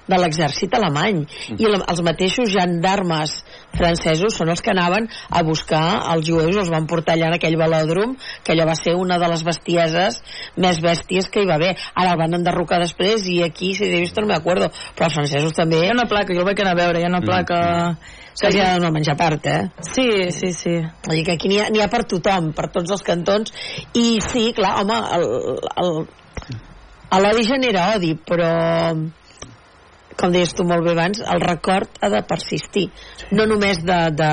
de 0.09 0.19
l'exèrcit 0.21 0.73
alemany. 0.75 1.23
I 1.57 1.69
la, 1.69 1.83
els 1.93 2.03
mateixos 2.05 2.51
gendarmes 2.53 3.39
francesos 3.77 4.35
són 4.35 4.51
els 4.53 4.63
que 4.65 4.73
anaven 4.73 5.07
a 5.29 5.43
buscar 5.45 5.83
els 6.15 6.27
jueus, 6.27 6.57
els 6.57 6.73
van 6.73 6.89
portar 6.89 7.15
allà 7.15 7.29
en 7.29 7.37
aquell 7.37 7.57
velòdrom, 7.59 8.17
que 8.43 8.55
allò 8.55 8.67
va 8.69 8.77
ser 8.79 8.97
una 8.97 9.19
de 9.21 9.29
les 9.31 9.45
bestieses 9.45 10.21
més 10.57 10.81
bèsties 10.83 11.29
que 11.29 11.43
hi 11.43 11.49
va 11.49 11.59
haver. 11.59 11.75
Ara 11.93 12.15
el 12.15 12.21
van 12.21 12.39
enderrocar 12.39 12.81
després 12.81 13.27
i 13.29 13.41
aquí, 13.45 13.73
si 13.77 13.87
he 13.87 14.01
vist, 14.03 14.17
no 14.19 14.27
m'acordo 14.29 14.69
però 14.95 15.09
els 15.09 15.15
francesos 15.15 15.55
també 15.57 15.79
Hi 15.79 15.91
ha 15.91 15.95
una 15.95 16.07
placa, 16.09 16.33
jo 16.35 16.43
el 16.43 16.47
vaig 16.49 16.59
anar 16.63 16.73
a 16.75 16.79
veure, 16.79 16.99
hi 16.99 17.07
ha 17.07 17.11
una 17.11 17.21
placa... 17.23 17.59
que 18.39 18.51
ja 18.55 18.67
no 18.79 18.91
menjar 18.95 19.17
part, 19.19 19.45
eh? 19.51 19.69
Sí, 19.83 20.05
sí, 20.31 20.53
sí. 20.55 20.75
Vull 21.05 21.17
dir 21.17 21.23
que 21.27 21.33
aquí 21.35 21.49
n'hi 21.51 21.59
ha, 21.59 21.67
ha 21.83 21.89
per 21.91 22.05
tothom, 22.07 22.53
per 22.55 22.69
tots 22.71 22.93
els 22.95 23.03
cantons, 23.03 23.51
i 23.99 24.21
sí, 24.23 24.45
clar, 24.55 24.77
home, 24.79 24.99
el, 25.17 25.25
el, 25.83 25.89
el 27.17 27.25
l'odi 27.25 27.43
genera 27.49 27.89
odi, 27.97 28.13
però 28.15 28.51
com 30.19 30.33
deies 30.35 30.51
tu 30.55 30.65
molt 30.67 30.83
bé 30.83 30.93
abans, 30.95 31.21
el 31.23 31.41
record 31.43 31.99
ha 32.03 32.09
de 32.11 32.21
persistir. 32.27 32.87
No 33.31 33.45
només 33.49 33.79
de, 33.87 33.99
de, 34.19 34.29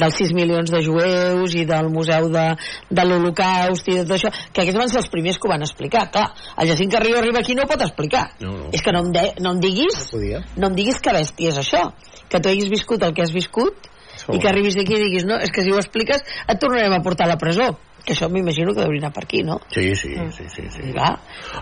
dels 0.00 0.18
6 0.22 0.34
milions 0.36 0.72
de 0.72 0.82
jueus 0.86 1.54
i 1.54 1.64
del 1.68 1.90
museu 1.94 2.30
de, 2.32 2.46
de 2.90 3.06
l'Holocaust 3.06 3.90
i 3.92 3.98
de 4.00 4.06
tot 4.08 4.16
això, 4.18 4.32
que 4.50 4.64
aquests 4.64 4.80
van 4.80 4.90
ser 4.92 5.02
els 5.02 5.10
primers 5.12 5.38
que 5.38 5.48
ho 5.48 5.52
van 5.52 5.66
explicar. 5.66 6.08
Clar, 6.14 6.26
el 6.58 6.72
Jacint 6.72 6.92
Carrillo 6.96 7.20
arriba 7.20 7.44
aquí 7.44 7.54
no 7.54 7.66
ho 7.66 7.70
pot 7.70 7.84
explicar. 7.86 8.26
No, 8.42 8.56
no. 8.56 8.72
És 8.74 8.82
que 8.82 8.94
no 8.96 9.04
em, 9.06 9.12
de, 9.14 9.26
no 9.44 9.54
em 9.54 9.62
diguis 9.62 10.00
Podia. 10.10 10.42
no 10.56 10.70
em 10.70 10.76
diguis 10.78 10.98
que 11.02 11.14
bèstia 11.14 11.54
és 11.54 11.60
això 11.60 11.86
que 12.30 12.40
tu 12.40 12.50
hagis 12.50 12.70
viscut 12.72 13.02
el 13.06 13.14
que 13.14 13.24
has 13.24 13.34
viscut 13.34 13.88
i 14.30 14.38
que 14.38 14.50
arribis 14.50 14.76
d'aquí 14.78 14.96
i 14.96 15.04
diguis 15.04 15.24
no, 15.26 15.38
és 15.40 15.52
que 15.54 15.64
si 15.64 15.72
ho 15.72 15.78
expliques 15.80 16.22
et 16.22 16.60
tornarem 16.60 16.94
a 16.94 17.02
portar 17.04 17.26
a 17.26 17.32
la 17.32 17.38
presó 17.40 17.72
que 18.04 18.14
això 18.14 18.28
m'imagino 18.32 18.74
que 18.74 18.84
hauria 18.84 19.04
anar 19.04 19.12
per 19.14 19.24
aquí, 19.24 19.42
no? 19.46 19.60
Sí, 19.68 19.94
sí, 19.94 20.14
sí, 20.36 20.48
sí, 20.48 20.66
sí. 20.72 20.84
I 20.90 20.92
clar, 20.96 21.14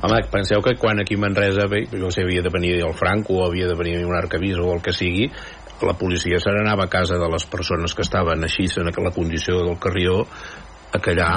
Home, 0.02 0.22
penseu 0.32 0.62
que 0.64 0.76
quan 0.80 1.00
aquí 1.02 1.18
a 1.18 1.22
Manresa, 1.22 1.68
bé, 1.70 1.84
jo 1.90 2.00
no 2.02 2.10
sé, 2.14 2.24
havia 2.26 2.42
de 2.42 2.52
venir 2.54 2.74
el 2.80 2.94
Franco 2.94 3.38
o 3.38 3.46
havia 3.46 3.68
de 3.68 3.76
venir 3.78 3.98
un 4.04 4.16
arcabisbe 4.16 4.64
o 4.64 4.74
el 4.74 4.82
que 4.82 4.94
sigui, 4.94 5.28
la 5.82 5.94
policia 5.94 6.40
se 6.42 6.50
n'anava 6.50 6.86
a 6.86 6.90
casa 6.90 7.18
de 7.18 7.28
les 7.30 7.46
persones 7.46 7.94
que 7.94 8.02
estaven 8.02 8.42
així 8.44 8.66
en 8.80 8.90
la 8.90 9.14
condició 9.14 9.62
del 9.62 9.78
Carrió 9.78 10.24
a 10.92 10.98
callar 10.98 11.34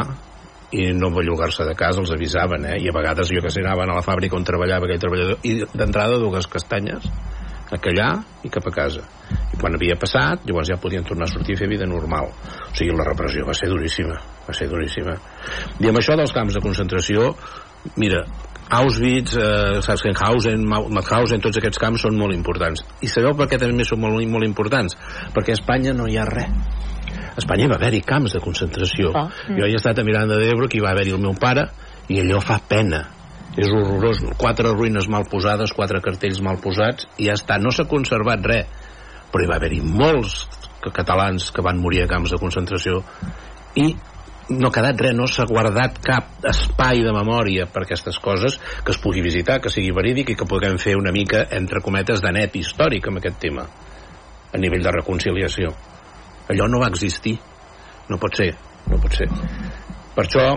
i 0.71 0.87
no 0.95 1.11
bellugar-se 1.11 1.65
de 1.67 1.75
casa, 1.75 1.99
els 1.99 2.13
avisaven, 2.15 2.65
eh? 2.65 2.77
I 2.79 2.87
a 2.89 2.95
vegades, 2.95 3.29
jo 3.29 3.43
que 3.43 3.51
sé, 3.51 3.61
anaven 3.61 3.91
a 3.91 3.97
la 3.99 4.05
fàbrica 4.05 4.37
on 4.37 4.47
treballava 4.47 4.87
aquell 4.87 5.01
treballador 5.03 5.43
i 5.43 5.59
d'entrada 5.75 6.19
dues 6.21 6.47
castanyes 6.47 7.09
a 7.72 7.78
callar 7.80 8.11
i 8.43 8.49
cap 8.51 8.67
a 8.67 8.74
casa. 8.76 9.01
I 9.53 9.57
quan 9.57 9.76
havia 9.78 9.95
passat, 9.99 10.43
llavors 10.45 10.67
ja 10.67 10.78
podien 10.82 11.03
tornar 11.07 11.26
a 11.30 11.32
sortir 11.32 11.55
a 11.55 11.59
fer 11.61 11.69
vida 11.72 11.86
normal. 11.88 12.28
O 12.32 12.76
sigui, 12.76 12.91
la 12.97 13.05
repressió 13.07 13.45
va 13.47 13.53
ser 13.55 13.69
duríssima, 13.72 14.17
va 14.47 14.53
ser 14.53 14.67
duríssima. 14.69 15.15
I 15.80 15.88
amb 15.88 15.97
això 16.01 16.17
dels 16.19 16.34
camps 16.36 16.53
de 16.57 16.61
concentració, 16.63 17.32
mira, 17.95 18.26
Auschwitz, 18.72 19.36
eh, 19.36 19.82
Sachsenhausen, 19.84 20.63
Mau- 20.63 20.88
Mauthausen, 20.89 21.41
tots 21.43 21.57
aquests 21.59 21.80
camps 21.80 22.01
són 22.05 22.15
molt 22.17 22.34
importants. 22.34 22.84
I 23.01 23.07
sabeu 23.07 23.34
per 23.36 23.47
què 23.47 23.59
també 23.59 23.84
són 23.84 23.99
molt, 23.99 24.24
molt 24.28 24.45
importants? 24.47 24.95
Perquè 25.34 25.51
a 25.51 25.59
Espanya 25.59 25.91
no 25.93 26.07
hi 26.07 26.15
ha 26.17 26.24
res. 26.26 26.47
A 27.32 27.39
Espanya 27.39 27.67
va 27.67 27.76
haver-hi 27.76 28.01
camps 28.01 28.34
de 28.34 28.39
concentració. 28.39 29.11
Ah. 29.15 29.28
Jo 29.47 29.65
he 29.65 29.76
estat 29.76 29.99
a 29.99 30.03
Miranda 30.03 30.36
d'Ebro, 30.39 30.67
que 30.67 30.78
hi 30.78 30.82
va 30.84 30.91
haver-hi 30.91 31.11
el 31.11 31.19
meu 31.19 31.34
pare, 31.34 31.67
i 32.07 32.19
allò 32.19 32.39
fa 32.39 32.59
pena. 32.67 33.05
És 33.57 33.67
horrorós. 33.67 34.21
Quatre 34.39 34.71
ruïnes 34.71 35.09
mal 35.11 35.27
posades, 35.31 35.73
quatre 35.75 35.99
cartells 36.03 36.39
mal 36.43 36.61
posats, 36.63 37.09
i 37.17 37.27
ja 37.27 37.35
està. 37.35 37.59
No 37.59 37.73
s'ha 37.75 37.87
conservat 37.89 38.45
res. 38.47 38.87
Però 39.31 39.43
hi 39.43 39.49
va 39.49 39.57
haver-hi 39.59 39.81
molts 39.83 40.45
catalans 40.89 41.51
que 41.53 41.63
van 41.63 41.79
morir 41.79 42.03
a 42.03 42.09
camps 42.09 42.31
de 42.33 42.39
concentració 42.41 43.03
i 43.77 43.91
no 44.51 44.67
ha 44.67 44.73
quedat 44.73 44.99
res, 44.99 45.13
no 45.15 45.27
s'ha 45.29 45.45
guardat 45.47 45.99
cap 46.03 46.47
espai 46.49 47.03
de 47.05 47.13
memòria 47.15 47.67
per 47.71 47.85
aquestes 47.85 48.17
coses 48.19 48.57
que 48.83 48.91
es 48.91 48.99
pugui 48.99 49.21
visitar, 49.23 49.59
que 49.61 49.71
sigui 49.71 49.93
verídic 49.95 50.33
i 50.33 50.35
que 50.35 50.47
puguem 50.49 50.79
fer 50.81 50.97
una 50.99 51.13
mica, 51.15 51.45
entre 51.55 51.83
cometes, 51.85 52.23
de 52.23 52.33
net 52.35 52.57
històric 52.59 53.07
amb 53.07 53.21
aquest 53.21 53.39
tema 53.39 53.67
a 54.51 54.59
nivell 54.59 54.83
de 54.83 54.95
reconciliació 54.97 55.71
allò 56.51 56.67
no 56.67 56.81
va 56.81 56.89
existir 56.91 57.37
no 58.09 58.19
pot 58.19 58.35
ser, 58.35 58.51
no 58.91 58.99
pot 58.99 59.15
ser 59.15 59.29
per 60.17 60.25
això 60.25 60.47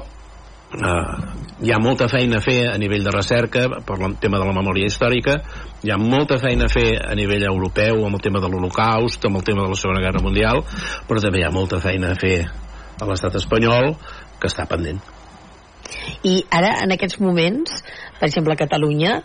hi 0.74 1.70
ha 1.70 1.78
molta 1.78 2.08
feina 2.10 2.40
a 2.40 2.42
fer 2.42 2.66
a 2.66 2.76
nivell 2.78 3.04
de 3.06 3.12
recerca 3.14 3.68
per 3.86 3.98
el 4.02 4.16
tema 4.18 4.40
de 4.40 4.46
la 4.48 4.54
memòria 4.56 4.88
històrica. 4.90 5.36
Hi 5.84 5.92
ha 5.94 5.98
molta 6.00 6.38
feina 6.42 6.66
a 6.66 6.72
fer 6.72 6.98
a 6.98 7.14
nivell 7.14 7.46
europeu 7.46 8.02
amb 8.06 8.18
el 8.18 8.22
tema 8.24 8.42
de 8.42 8.50
l'Holocaust 8.50 9.24
amb 9.28 9.38
el 9.38 9.46
tema 9.46 9.62
de 9.62 9.70
la 9.70 9.78
Segona 9.78 10.02
Guerra 10.02 10.22
Mundial 10.24 10.64
però 11.08 11.22
també 11.22 11.42
hi 11.42 11.46
ha 11.46 11.54
molta 11.54 11.78
feina 11.80 12.10
a 12.10 12.18
fer 12.18 12.40
a 12.44 13.06
l'estat 13.06 13.38
espanyol 13.38 13.94
que 14.40 14.50
està 14.50 14.66
pendent. 14.66 15.00
I 16.26 16.42
ara 16.50 16.74
en 16.82 16.92
aquests 16.94 17.20
moments 17.22 17.82
per 18.18 18.28
exemple 18.28 18.54
a 18.54 18.60
Catalunya 18.60 19.20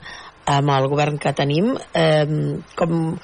amb 0.49 0.73
el 0.73 0.87
govern 0.89 1.17
que 1.21 1.33
tenim 1.37 1.73
eh, 1.93 2.25
com, 2.77 3.17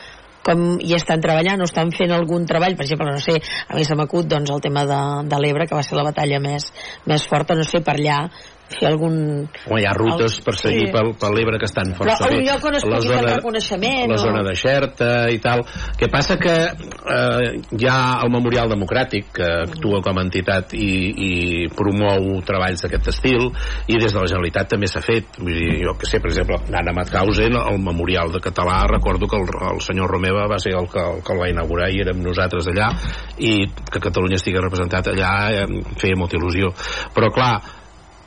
com 0.45 0.65
hi 0.77 0.93
estan 0.97 1.23
treballant 1.23 1.63
o 1.63 1.69
estan 1.69 1.91
fent 1.95 2.13
algun 2.13 2.45
treball, 2.49 2.77
per 2.77 2.85
exemple, 2.85 3.09
no 3.11 3.21
sé, 3.23 3.39
a 3.67 3.77
mi 3.77 3.85
se 3.87 3.97
m'acut 3.97 4.29
doncs, 4.29 4.51
el 4.53 4.61
tema 4.61 4.85
de, 4.89 5.01
de 5.31 5.39
l'Ebre, 5.41 5.65
que 5.69 5.77
va 5.77 5.85
ser 5.85 5.97
la 5.97 6.05
batalla 6.05 6.41
més, 6.43 6.69
més 7.09 7.25
forta, 7.29 7.57
no 7.57 7.65
sé, 7.65 7.81
per 7.85 7.97
allà 7.97 8.19
fer 8.70 8.88
algun... 8.89 9.16
Home, 9.70 9.80
hi 9.82 9.86
ha 9.86 9.93
rutes 9.93 10.39
per 10.45 10.55
seguir 10.57 10.88
sí. 10.88 10.91
pel, 10.93 11.11
per 11.22 11.30
l'Ebre 11.36 11.59
que 11.61 11.68
estan 11.70 11.91
Però 11.93 12.09
força 12.16 12.30
un 12.32 12.39
bé. 12.39 12.45
lloc 12.47 12.66
on 12.66 12.76
es 12.80 12.86
La 12.86 12.97
pugui 12.97 13.07
zona- 13.13 13.36
reconeixement 13.36 14.09
la 14.09 14.16
o- 14.18 14.24
zona 14.24 14.41
de 14.47 14.55
Xerta 14.57 15.09
i 15.32 15.38
tal 15.43 15.61
que 15.99 16.09
passa 16.09 16.38
que 16.41 16.55
eh, 16.55 17.51
hi 17.78 17.88
ha 17.89 17.97
el 18.26 18.32
Memorial 18.34 18.70
Democràtic 18.74 19.30
que 19.38 19.49
actua 19.68 20.01
com 20.05 20.18
a 20.18 20.24
entitat 20.26 20.74
i, 20.74 20.89
i 21.28 21.32
promou 21.78 22.41
treballs 22.47 22.82
d'aquest 22.86 23.11
estil 23.13 23.45
i 23.88 23.99
des 24.01 24.11
de 24.11 24.20
la 24.20 24.26
Generalitat 24.28 24.74
també 24.74 24.89
s'ha 24.89 25.03
fet 25.05 25.38
vull 25.39 25.53
dir, 25.53 25.84
jo 25.86 25.93
que 25.99 26.09
sé, 26.09 26.20
per 26.24 26.32
exemple, 26.34 26.57
Anna 26.74 26.93
Mathausen 26.97 27.55
el 27.61 27.80
Memorial 27.86 28.32
de 28.34 28.41
Català, 28.43 28.82
recordo 28.89 29.28
que 29.30 29.38
el, 29.38 29.47
el 29.76 29.82
senyor 29.86 30.09
Romeva 30.09 30.47
va 30.51 30.57
ser 30.59 30.74
el 30.76 30.89
que, 30.89 30.99
el 30.99 31.22
que 31.24 31.34
el 31.34 31.39
va 31.43 31.49
inaugurar 31.53 31.91
i 31.93 32.01
érem 32.03 32.22
nosaltres 32.26 32.68
allà 32.74 32.89
i 33.38 33.53
que 33.91 34.01
Catalunya 34.01 34.39
estigui 34.41 34.59
representat 34.61 35.13
allà 35.13 35.32
eh, 35.63 35.66
feia 36.01 36.18
molta 36.18 36.38
il·lusió 36.39 36.74
però 37.16 37.30
clar, 37.34 37.53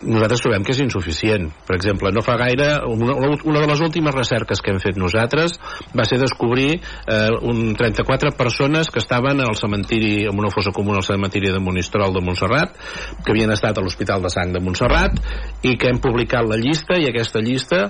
nosaltres 0.03 0.43
trobem 0.45 0.65
que 0.67 0.75
és 0.75 0.81
insuficient. 0.85 1.49
Per 1.67 1.77
exemple, 1.77 2.13
no 2.15 2.23
fa 2.25 2.37
gaire, 2.41 2.69
una, 2.87 3.17
una 3.19 3.63
de 3.63 3.71
les 3.71 3.83
últimes 3.85 4.15
recerques 4.15 4.63
que 4.63 4.73
hem 4.73 4.81
fet 4.83 4.99
nosaltres 5.01 5.57
va 5.97 6.07
ser 6.09 6.21
descobrir 6.23 6.79
eh, 6.79 7.31
un 7.43 7.75
34 7.79 8.33
persones 8.39 8.93
que 8.95 9.03
estaven 9.03 9.43
al 9.43 9.59
cementiri, 9.59 10.29
en 10.31 10.39
una 10.39 10.53
fossa 10.55 10.75
comuna 10.75 11.03
al 11.03 11.07
cementiri 11.07 11.51
de 11.53 11.63
Monistrol 11.63 12.15
de 12.15 12.23
Montserrat, 12.25 12.77
que 13.25 13.35
havien 13.35 13.55
estat 13.55 13.79
a 13.79 13.85
l'Hospital 13.85 14.23
de 14.23 14.33
Sang 14.33 14.55
de 14.55 14.63
Montserrat, 14.63 15.19
i 15.67 15.75
que 15.77 15.91
hem 15.91 16.03
publicat 16.03 16.47
la 16.47 16.61
llista, 16.61 16.99
i 16.99 17.11
aquesta 17.11 17.43
llista 17.43 17.89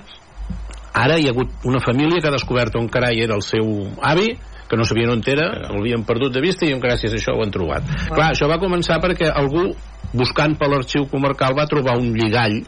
ara 0.99 1.19
hi 1.19 1.27
ha 1.27 1.33
hagut 1.33 1.65
una 1.69 1.79
família 1.79 2.19
que 2.19 2.27
ha 2.27 2.33
descobert 2.33 2.75
on 2.75 2.89
carai 2.89 3.21
era 3.21 3.35
el 3.37 3.43
seu 3.45 3.67
avi 4.01 4.31
que 4.69 4.77
no 4.77 4.85
sabien 4.85 5.09
on 5.09 5.23
era, 5.25 5.49
l'havien 5.73 6.03
perdut 6.05 6.33
de 6.33 6.41
vista 6.41 6.67
i 6.67 6.75
gràcies 6.77 7.13
a 7.13 7.17
això 7.17 7.33
ho 7.35 7.41
han 7.43 7.51
trobat. 7.51 7.83
Wow. 7.83 8.15
Clar, 8.15 8.31
això 8.33 8.49
va 8.49 8.59
començar 8.61 8.99
perquè 9.01 9.31
algú 9.33 9.71
buscant 10.13 10.55
per 10.57 10.69
l'arxiu 10.69 11.07
comarcal 11.09 11.57
va 11.57 11.67
trobar 11.69 11.97
un 11.97 12.13
lligall 12.13 12.61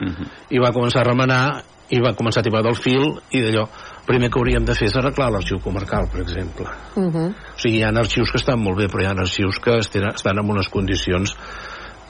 Mhm. 0.00 0.26
i 0.50 0.58
va 0.58 0.72
començar 0.74 1.04
a 1.04 1.08
remenar 1.08 1.62
i 1.94 2.00
va 2.00 2.14
començar 2.16 2.40
a 2.40 2.46
tibar 2.46 2.62
del 2.64 2.74
fil 2.74 3.12
i 3.30 3.42
d'allò 3.44 3.66
primer 4.06 4.30
que 4.30 4.40
hauríem 4.40 4.64
de 4.64 4.74
fer 4.74 4.88
és 4.88 4.96
arreglar 4.96 5.30
l'arxiu 5.30 5.60
comarcal, 5.60 6.08
per 6.10 6.20
exemple. 6.22 6.66
Uh 6.96 7.12
-huh. 7.12 7.28
O 7.30 7.58
sigui, 7.58 7.78
hi 7.78 7.82
ha 7.82 7.88
arxius 7.88 8.30
que 8.30 8.38
estan 8.38 8.60
molt 8.60 8.78
bé, 8.78 8.88
però 8.88 9.02
hi 9.02 9.06
ha 9.06 9.10
arxius 9.10 9.58
que 9.58 9.78
estan, 9.78 10.08
estan 10.14 10.38
en 10.38 10.50
unes 10.50 10.68
condicions 10.68 11.36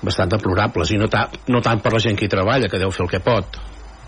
bastant 0.02 0.30
deplorables, 0.30 0.90
i 0.90 0.96
no, 0.96 1.08
ta, 1.08 1.28
no 1.48 1.60
tant 1.60 1.80
per 1.80 1.92
la 1.92 1.98
gent 1.98 2.16
que 2.16 2.24
hi 2.24 2.28
treballa, 2.28 2.68
que 2.68 2.78
deu 2.78 2.90
fer 2.90 3.04
el 3.04 3.10
que 3.10 3.20
pot, 3.20 3.46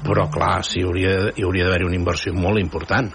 però 0.04 0.28
clar, 0.30 0.64
sí, 0.64 0.82
hauria, 0.82 1.32
hi 1.34 1.42
hauria 1.42 1.64
d'haver 1.64 1.86
una 1.86 1.96
inversió 1.96 2.32
molt 2.32 2.58
important 2.58 3.12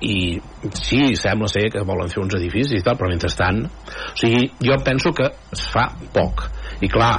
i 0.00 0.40
sí, 0.72 1.14
sembla 1.16 1.48
ser 1.52 1.66
que 1.72 1.84
volen 1.86 2.08
fer 2.08 2.22
uns 2.22 2.36
edificis 2.38 2.80
i 2.80 2.84
tal, 2.84 2.96
però 2.96 3.10
mentrestant 3.12 3.64
o 3.66 4.16
sigui, 4.16 4.46
jo 4.64 4.78
penso 4.84 5.12
que 5.16 5.28
es 5.52 5.66
fa 5.72 5.90
poc 6.14 6.46
i 6.80 6.88
clar, 6.88 7.18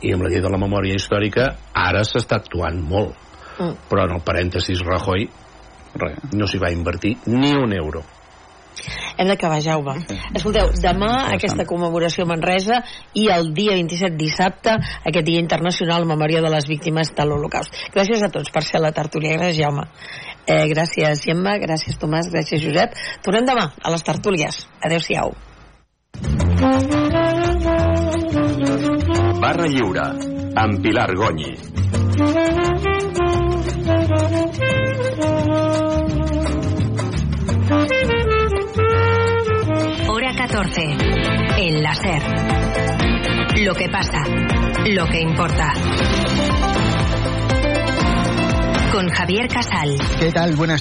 i 0.00 0.14
amb 0.14 0.24
la 0.24 0.30
llei 0.32 0.40
de 0.40 0.52
la 0.52 0.60
memòria 0.60 0.96
històrica 0.96 1.50
ara 1.76 2.04
s'està 2.08 2.40
actuant 2.40 2.80
molt 2.80 3.26
Mm. 3.60 3.76
però 3.90 4.06
en 4.06 4.14
el 4.16 4.22
parèntesis 4.24 4.80
Rajoy 4.80 5.28
Res. 6.00 6.32
no 6.32 6.46
s'hi 6.48 6.58
va 6.62 6.70
invertir 6.72 7.18
ni 7.26 7.52
un 7.52 7.74
euro 7.76 8.02
Hem 9.18 9.28
d'acabar, 9.28 9.58
Jaume. 9.60 9.92
Escolteu, 10.32 10.70
demà 10.80 11.08
aquesta 11.34 11.66
commemoració 11.68 12.24
a 12.24 12.28
Manresa 12.30 12.78
i 13.18 13.26
el 13.28 13.50
dia 13.52 13.74
27 13.76 14.16
dissabte, 14.16 14.72
aquest 15.10 15.26
dia 15.26 15.42
internacional 15.42 16.06
en 16.06 16.12
memòria 16.14 16.40
de 16.40 16.48
les 16.54 16.68
víctimes 16.70 17.10
de 17.12 17.26
l'Holocaust. 17.28 17.74
Gràcies 17.92 18.22
a 18.24 18.30
tots 18.32 18.48
per 18.54 18.62
ser 18.64 18.78
a 18.78 18.84
la 18.86 18.92
tertúlia. 18.96 19.34
Gràcies, 19.36 19.58
Jaume. 19.58 19.84
Eh, 20.50 20.66
gràcies, 20.72 21.22
Gemma. 21.22 21.54
Gràcies, 21.62 21.98
Tomàs. 22.00 22.30
Gràcies, 22.32 22.62
Josep. 22.64 22.96
Tornem 23.22 23.46
demà 23.46 23.68
a 23.70 23.92
les 23.94 24.02
tertúlies. 24.02 24.64
Adéu-siau. 24.82 25.34
Barra 29.40 29.68
Lliure, 29.70 30.08
amb 30.62 30.82
Pilar 30.82 31.14
Gonyi. 31.14 31.54
Hora 40.08 40.34
14. 40.36 40.82
En 41.58 41.82
la 41.82 41.94
SER. 41.94 42.22
Lo 43.64 43.74
que 43.74 43.88
pasa. 43.88 44.22
Lo 44.86 45.06
que 45.06 45.20
importa. 45.20 45.72
Con 48.92 49.08
Javier 49.08 49.46
Casal. 49.46 49.96
¿Qué 50.18 50.32
tal? 50.32 50.56
Buenas 50.56 50.68